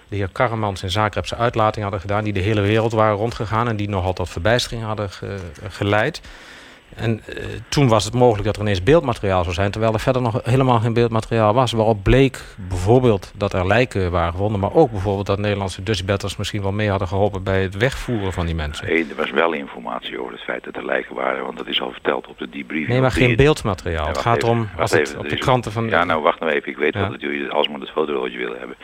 de 0.07 0.15
heer 0.15 0.29
Karremans 0.31 0.83
in 0.83 0.89
Zagreb 0.89 1.25
zijn 1.25 1.41
uitlating 1.41 1.83
hadden 1.83 2.01
gedaan... 2.01 2.23
die 2.23 2.33
de 2.33 2.39
hele 2.39 2.61
wereld 2.61 2.91
waren 2.91 3.15
rondgegaan 3.15 3.67
en 3.67 3.75
die 3.75 3.89
nogal 3.89 4.13
tot 4.13 4.29
verbijstering 4.29 4.83
hadden 4.83 5.09
geleid. 5.69 6.21
En 6.95 7.21
uh, 7.29 7.43
toen 7.69 7.87
was 7.87 8.05
het 8.05 8.13
mogelijk 8.13 8.45
dat 8.45 8.55
er 8.55 8.61
ineens 8.61 8.83
beeldmateriaal 8.83 9.43
zou 9.43 9.55
zijn... 9.55 9.71
terwijl 9.71 9.93
er 9.93 9.99
verder 9.99 10.21
nog 10.21 10.39
helemaal 10.43 10.79
geen 10.79 10.93
beeldmateriaal 10.93 11.53
was. 11.53 11.71
Waarop 11.71 12.03
bleek 12.03 12.43
bijvoorbeeld 12.55 13.31
dat 13.35 13.53
er 13.53 13.67
lijken 13.67 14.11
waren 14.11 14.31
gevonden... 14.31 14.59
maar 14.59 14.73
ook 14.73 14.91
bijvoorbeeld 14.91 15.25
dat 15.25 15.39
Nederlandse 15.39 15.83
Dutchbatters 15.83 16.37
misschien 16.37 16.61
wel 16.61 16.71
mee 16.71 16.89
hadden 16.89 17.07
geholpen... 17.07 17.43
bij 17.43 17.61
het 17.61 17.77
wegvoeren 17.77 18.33
van 18.33 18.45
die 18.45 18.55
mensen. 18.55 18.87
Nee, 18.87 19.05
er 19.09 19.15
was 19.15 19.31
wel 19.31 19.53
informatie 19.53 20.19
over 20.19 20.31
het 20.31 20.41
feit 20.41 20.63
dat 20.63 20.75
er 20.75 20.85
lijken 20.85 21.15
waren... 21.15 21.43
want 21.43 21.57
dat 21.57 21.67
is 21.67 21.81
al 21.81 21.91
verteld 21.91 22.27
op 22.27 22.37
de 22.37 22.49
debriefing. 22.49 22.89
Nee, 22.89 23.01
maar 23.01 23.11
geen 23.11 23.35
beeldmateriaal. 23.35 24.07
het 24.07 24.17
gaat 24.17 24.43
erom 24.43 24.69
als 24.77 24.91
het 24.91 25.15
op 25.17 25.29
de 25.29 25.37
kranten 25.37 25.71
van... 25.71 25.89
Ja, 25.89 26.03
nou 26.03 26.21
wacht 26.21 26.39
nou 26.39 26.51
even. 26.51 26.69
Ik 26.69 26.77
weet 26.77 26.93
wel 26.93 27.09
dat 27.09 27.21
jullie 27.21 27.49
alsmaar 27.49 27.79
het 27.79 27.89
fotootje 27.89 28.37
willen 28.37 28.59
hebben. 28.59 28.77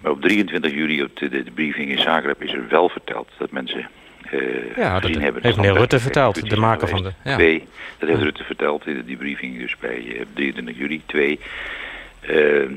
Maar 0.00 0.12
op 0.12 0.20
23 0.20 0.72
juli 0.72 1.02
op 1.02 1.16
de, 1.16 1.28
de 1.28 1.50
briefing 1.54 1.90
in 1.90 1.98
Zagreb 1.98 2.42
is 2.42 2.52
er 2.52 2.68
wel 2.68 2.88
verteld... 2.88 3.28
dat 3.38 3.50
mensen 3.50 3.88
uh, 4.34 4.76
ja, 4.76 5.00
dat 5.00 5.10
hebben. 5.14 5.42
heeft 5.42 5.56
meneer 5.56 5.76
Rutte 5.76 6.00
verteld, 6.00 6.50
de 6.50 6.56
maker 6.56 6.88
van 6.88 7.02
de... 7.02 7.12
Ja. 7.24 7.34
Twee, 7.34 7.68
dat 7.98 8.08
heeft 8.08 8.22
Rutte 8.22 8.44
verteld 8.44 8.86
in 8.86 9.02
die 9.06 9.16
briefing 9.16 9.58
dus 9.58 9.76
bij 9.76 10.02
uh, 10.02 10.20
23 10.34 10.76
juli. 10.76 11.02
Twee, 11.06 11.40
uh, 12.30 12.70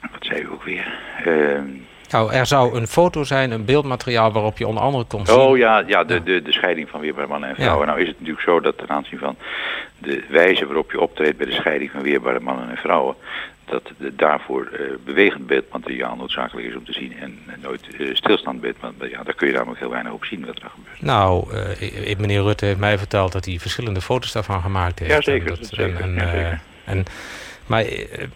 wat 0.00 0.24
zei 0.24 0.40
u 0.40 0.48
ook 0.52 0.62
weer? 0.62 0.98
Ehm, 1.24 1.64
nou, 2.10 2.32
er 2.32 2.46
zou 2.46 2.76
een 2.76 2.86
foto 2.86 3.24
zijn, 3.24 3.50
een 3.50 3.64
beeldmateriaal 3.64 4.32
waarop 4.32 4.58
je 4.58 4.66
onder 4.66 4.82
andere 4.82 5.04
kon 5.04 5.26
zien... 5.26 5.36
Oh 5.36 5.56
ja, 5.56 5.82
ja, 5.86 6.04
de, 6.04 6.22
de, 6.22 6.42
de 6.42 6.52
scheiding 6.52 6.88
van 6.88 7.00
weerbare 7.00 7.26
mannen 7.26 7.48
en 7.48 7.54
vrouwen. 7.54 7.86
Nou 7.86 8.00
is 8.00 8.08
het 8.08 8.18
natuurlijk 8.18 8.46
zo 8.46 8.60
dat 8.60 8.78
ten 8.78 8.88
aanzien 8.88 9.18
van 9.18 9.36
de 9.98 10.24
wijze 10.28 10.66
waarop 10.66 10.90
je 10.90 11.00
optreedt 11.00 11.36
bij 11.36 11.46
de 11.46 11.52
scheiding 11.52 11.90
van 11.90 12.02
weerbare 12.02 12.40
mannen 12.40 12.70
en 12.70 12.76
vrouwen 12.76 13.14
dat 13.66 13.82
daarvoor 14.16 14.68
uh, 14.72 14.80
bewegend 15.04 15.46
beeldmateriaal 15.46 16.16
noodzakelijk 16.16 16.66
is 16.66 16.76
om 16.76 16.84
te 16.84 16.92
zien 16.92 17.18
en 17.18 17.38
nooit 17.62 17.86
uh, 17.98 18.14
stilstaand 18.14 18.60
beeldmateriaal. 18.60 19.18
Ja, 19.18 19.24
daar 19.24 19.34
kun 19.34 19.46
je 19.46 19.52
namelijk 19.52 19.80
heel 19.80 19.90
weinig 19.90 20.12
op 20.12 20.24
zien 20.24 20.46
wat 20.46 20.62
er 20.62 20.70
gebeurt. 20.70 21.02
Nou, 21.02 21.54
uh, 21.54 22.18
meneer 22.18 22.42
Rutte 22.42 22.64
heeft 22.64 22.78
mij 22.78 22.98
verteld 22.98 23.32
dat 23.32 23.44
hij 23.44 23.58
verschillende 23.58 24.00
foto's 24.00 24.32
daarvan 24.32 24.62
gemaakt 24.62 24.98
heeft. 24.98 25.10
Ja, 25.10 25.20
zeker. 25.20 25.50
En 25.50 25.56
dat, 25.58 25.66
zeker, 25.66 26.00
en, 26.00 26.14
ja, 26.14 26.30
zeker. 26.30 26.60
en 26.84 27.04
maar, 27.66 27.84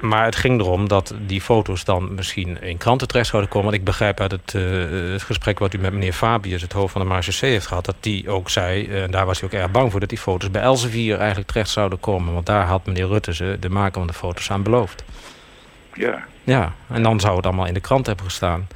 maar 0.01 0.25
het 0.25 0.37
ging 0.37 0.61
erom 0.61 0.89
dat 0.89 1.15
die 1.27 1.41
foto's 1.41 1.85
dan 1.85 2.15
misschien 2.15 2.63
in 2.63 2.79
kranten 2.79 3.09
terecht 3.09 3.29
zouden 3.29 3.51
komen. 3.51 3.69
Want 3.69 3.79
ik 3.79 3.85
begrijp 3.85 4.21
uit 4.21 4.31
het, 4.31 4.55
uh, 4.57 5.13
het 5.13 5.23
gesprek 5.23 5.59
wat 5.59 5.75
u 5.75 5.79
met 5.79 5.93
meneer 5.93 6.13
Fabius, 6.13 6.63
het 6.63 6.73
hoofd 6.73 6.93
van 6.93 7.01
de 7.01 7.07
Marge 7.07 7.47
heeft 7.47 7.67
gehad... 7.67 7.85
dat 7.85 7.97
die 8.01 8.31
ook 8.31 8.51
zei, 8.51 8.87
en 8.87 9.11
daar 9.11 9.27
was 9.27 9.41
hij 9.41 9.49
ook 9.49 9.55
erg 9.55 9.71
bang 9.71 9.91
voor... 9.91 10.01
dat 10.01 10.09
die 10.09 10.19
foto's 10.19 10.51
bij 10.51 10.63
Elsevier 10.63 11.19
eigenlijk 11.19 11.49
terecht 11.49 11.71
zouden 11.71 12.01
komen. 12.01 12.35
Want 12.35 12.47
daar 12.47 12.67
had 12.67 12.87
meneer 12.87 13.07
Rutte 13.07 13.35
ze, 13.35 13.57
de 13.61 13.69
maker 13.69 13.99
van 13.99 14.07
de 14.07 14.13
foto's, 14.13 14.51
aan 14.51 14.63
beloofd. 14.63 15.05
Ja. 15.95 16.25
Ja, 16.45 16.73
en 16.89 17.03
dan 17.03 17.21
zou 17.21 17.37
het 17.37 17.47
allemaal 17.47 17.67
in 17.67 17.75
de 17.75 17.81
krant 17.81 18.07
hebben 18.07 18.25
gestaan. 18.25 18.67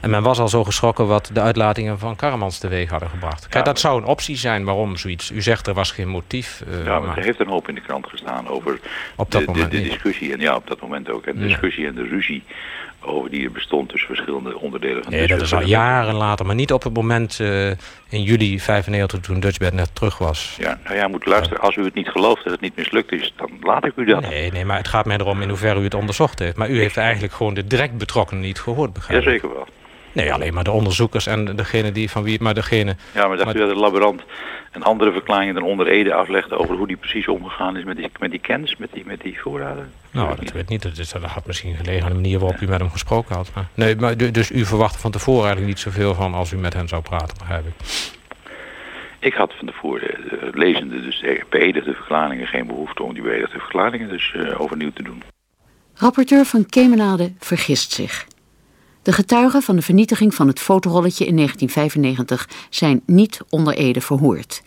En 0.00 0.10
men 0.10 0.22
was 0.22 0.38
al 0.38 0.48
zo 0.48 0.64
geschrokken 0.64 1.06
wat 1.06 1.30
de 1.32 1.40
uitlatingen 1.40 1.98
van 1.98 2.16
Karremans 2.16 2.58
teweeg 2.58 2.90
hadden 2.90 3.08
gebracht. 3.08 3.48
Kijk, 3.48 3.64
dat 3.64 3.80
zou 3.80 4.00
een 4.00 4.06
optie 4.06 4.36
zijn 4.36 4.64
waarom 4.64 4.96
zoiets. 4.96 5.30
U 5.30 5.42
zegt 5.42 5.66
er 5.66 5.74
was 5.74 5.90
geen 5.90 6.08
motief. 6.08 6.62
Uh, 6.68 6.84
ja, 6.84 6.98
maar 7.00 7.18
er 7.18 7.24
heeft 7.24 7.40
een 7.40 7.48
hoop 7.48 7.68
in 7.68 7.74
de 7.74 7.80
krant 7.80 8.06
gestaan 8.06 8.48
over 8.48 8.80
op 9.16 9.30
dat 9.30 9.40
de, 9.40 9.46
moment 9.46 9.70
de, 9.70 9.76
de 9.76 9.88
discussie. 9.88 10.32
En 10.32 10.40
ja, 10.40 10.56
op 10.56 10.66
dat 10.66 10.80
moment 10.80 11.10
ook. 11.10 11.26
En 11.26 11.36
de 11.36 11.46
discussie 11.46 11.86
en 11.86 11.94
de 11.94 12.02
ruzie 12.02 12.42
over 13.00 13.30
die 13.30 13.44
er 13.44 13.50
bestond 13.50 13.88
tussen 13.88 14.08
verschillende 14.08 14.58
onderdelen 14.58 15.02
van 15.02 15.12
Nee, 15.12 15.26
dat 15.26 15.40
is 15.40 15.54
al 15.54 15.62
jaren 15.62 16.14
later, 16.14 16.46
maar 16.46 16.54
niet 16.54 16.72
op 16.72 16.82
het 16.82 16.94
moment 16.94 17.38
uh, 17.38 17.70
in 18.08 18.22
juli 18.22 18.60
95 18.60 19.20
toen 19.20 19.40
Dutchbed 19.40 19.72
net 19.72 19.90
terug 19.92 20.18
was. 20.18 20.56
Ja, 20.58 20.78
nou 20.84 20.96
ja, 20.96 21.08
moet 21.08 21.26
luisteren. 21.26 21.62
Als 21.62 21.76
u 21.76 21.84
het 21.84 21.94
niet 21.94 22.08
gelooft 22.08 22.44
dat 22.44 22.52
het 22.52 22.60
niet 22.60 22.76
mislukt 22.76 23.12
is, 23.12 23.32
dan 23.36 23.50
laat 23.60 23.84
ik 23.84 23.92
u 23.96 24.04
dat. 24.04 24.20
Nee, 24.20 24.52
nee, 24.52 24.64
maar 24.64 24.76
het 24.76 24.88
gaat 24.88 25.06
mij 25.06 25.16
erom 25.16 25.42
in 25.42 25.48
hoeverre 25.48 25.80
u 25.80 25.84
het 25.84 25.94
onderzocht 25.94 26.38
heeft. 26.38 26.56
Maar 26.56 26.70
u 26.70 26.78
heeft 26.78 26.96
eigenlijk 26.96 27.32
gewoon 27.32 27.54
de 27.54 27.66
direct 27.66 27.98
betrokkenen 27.98 28.42
niet 28.42 28.60
gehoord, 28.60 28.92
begrijp 28.92 29.22
Jazeker 29.22 29.48
wel. 29.54 29.66
Nee, 30.12 30.32
alleen 30.32 30.54
maar 30.54 30.64
de 30.64 30.70
onderzoekers 30.70 31.26
en 31.26 31.56
degene 31.56 31.92
die 31.92 32.10
van 32.10 32.22
wie, 32.22 32.42
maar 32.42 32.54
degene... 32.54 32.96
Ja, 33.14 33.26
maar 33.26 33.36
dacht 33.36 33.44
maar, 33.44 33.56
u 33.56 33.58
dat 33.58 33.68
de 33.68 33.80
laborant 33.80 34.22
een 34.72 34.82
andere 34.82 35.12
verklaringen 35.12 35.54
dan 35.54 35.62
onder 35.62 35.86
Ede 35.86 36.14
aflegde 36.14 36.58
over 36.58 36.76
hoe 36.76 36.86
die 36.86 36.96
precies 36.96 37.28
omgegaan 37.28 37.76
is 37.76 37.84
met 37.84 37.96
die, 37.96 38.10
met 38.18 38.30
die 38.30 38.40
kennis, 38.40 38.76
met 38.76 38.92
die, 38.92 39.02
met 39.06 39.20
die 39.20 39.40
voorraden? 39.40 39.92
Nou, 40.10 40.28
dat 40.28 40.52
weet 40.52 40.62
ik 40.62 40.68
niet. 40.68 40.82
Dat, 40.82 40.98
is, 40.98 41.10
dat 41.10 41.22
had 41.22 41.46
misschien 41.46 41.74
gelegen 41.74 42.02
aan 42.02 42.08
de 42.08 42.14
manier 42.14 42.38
waarop 42.38 42.60
u 42.60 42.68
met 42.68 42.80
hem 42.80 42.90
gesproken 42.90 43.34
had. 43.34 43.50
Maar, 43.54 43.68
nee, 43.74 43.96
maar 43.96 44.16
dus 44.16 44.50
u 44.50 44.64
verwachtte 44.64 44.98
van 44.98 45.10
tevoren 45.10 45.44
eigenlijk 45.44 45.68
niet 45.68 45.78
zoveel 45.78 46.14
van 46.14 46.34
als 46.34 46.52
u 46.52 46.56
met 46.56 46.74
hen 46.74 46.88
zou 46.88 47.02
praten, 47.02 47.38
begrijp 47.38 47.66
ik. 47.66 47.72
Ik 49.20 49.34
had 49.34 49.54
van 49.56 49.66
tevoren 49.66 50.10
uh, 50.20 50.48
lezende, 50.52 51.00
dus 51.00 51.24
beëdigde 51.48 51.94
verklaringen, 51.94 52.46
geen 52.46 52.66
behoefte 52.66 53.02
om 53.02 53.14
die 53.14 53.22
beëdigde 53.22 53.58
verklaringen 53.58 54.08
dus 54.08 54.34
uh, 54.36 54.60
overnieuw 54.60 54.92
te 54.92 55.02
doen. 55.02 55.22
Rapporteur 55.94 56.44
van 56.44 56.66
Kemenade 56.66 57.32
vergist 57.38 57.92
zich. 57.92 58.26
De 59.08 59.14
getuigen 59.14 59.62
van 59.62 59.76
de 59.76 59.82
vernietiging 59.82 60.34
van 60.34 60.46
het 60.46 60.60
fotorolletje 60.60 61.26
in 61.26 61.36
1995 61.36 62.66
zijn 62.70 63.02
niet 63.06 63.40
onder 63.48 63.74
Ede 63.74 64.00
verhoord. 64.00 64.62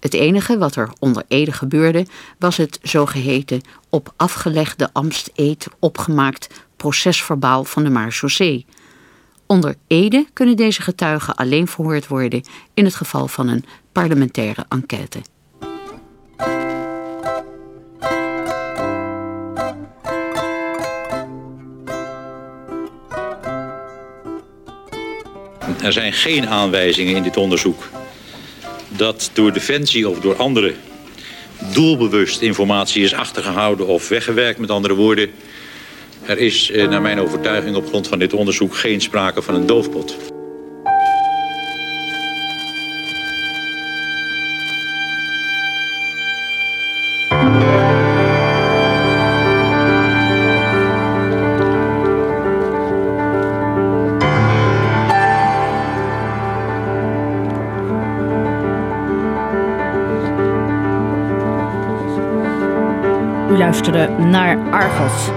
Het 0.00 0.14
enige 0.14 0.58
wat 0.58 0.76
er 0.76 0.92
onder 0.98 1.24
Ede 1.28 1.52
gebeurde 1.52 2.06
was 2.38 2.56
het 2.56 2.78
zogeheten 2.82 3.60
op 3.90 4.12
afgelegde 4.16 4.88
ambtseed 4.92 5.66
opgemaakt 5.78 6.64
procesverbaal 6.76 7.64
van 7.64 7.84
de 7.84 7.90
marechaussee. 7.90 8.66
Onder 9.46 9.76
Ede 9.86 10.26
kunnen 10.32 10.56
deze 10.56 10.82
getuigen 10.82 11.34
alleen 11.34 11.68
verhoord 11.68 12.06
worden 12.06 12.42
in 12.74 12.84
het 12.84 12.94
geval 12.94 13.28
van 13.28 13.48
een 13.48 13.64
parlementaire 13.92 14.64
enquête. 14.68 15.20
Er 25.82 25.92
zijn 25.92 26.12
geen 26.12 26.48
aanwijzingen 26.48 27.16
in 27.16 27.22
dit 27.22 27.36
onderzoek 27.36 27.88
dat 28.88 29.30
door 29.32 29.52
Defensie 29.52 30.08
of 30.08 30.20
door 30.20 30.36
anderen 30.36 30.74
doelbewust 31.72 32.40
informatie 32.40 33.02
is 33.02 33.14
achtergehouden 33.14 33.86
of 33.86 34.08
weggewerkt. 34.08 34.58
Met 34.58 34.70
andere 34.70 34.94
woorden, 34.94 35.30
er 36.22 36.38
is 36.38 36.70
eh, 36.70 36.88
naar 36.88 37.02
mijn 37.02 37.20
overtuiging 37.20 37.76
op 37.76 37.86
grond 37.86 38.08
van 38.08 38.18
dit 38.18 38.32
onderzoek 38.32 38.76
geen 38.76 39.00
sprake 39.00 39.42
van 39.42 39.54
een 39.54 39.66
doofpot. 39.66 40.35
Naar 63.86 64.70
Argos. 64.70 65.30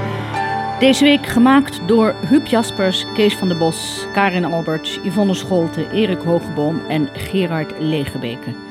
Deze 0.80 1.04
week 1.04 1.26
gemaakt 1.26 1.80
door 1.86 2.14
Huub 2.30 2.48
Jaspers, 2.48 3.06
Kees 3.14 3.36
van 3.36 3.48
der 3.48 3.58
Bos, 3.58 4.06
Karin 4.14 4.46
Alberts, 4.46 5.00
Yvonne 5.04 5.34
Scholte, 5.34 5.92
Erik 5.92 6.22
Hogeboom 6.22 6.82
en 6.88 7.10
Gerard 7.14 7.74
Legebeke. 7.80 8.68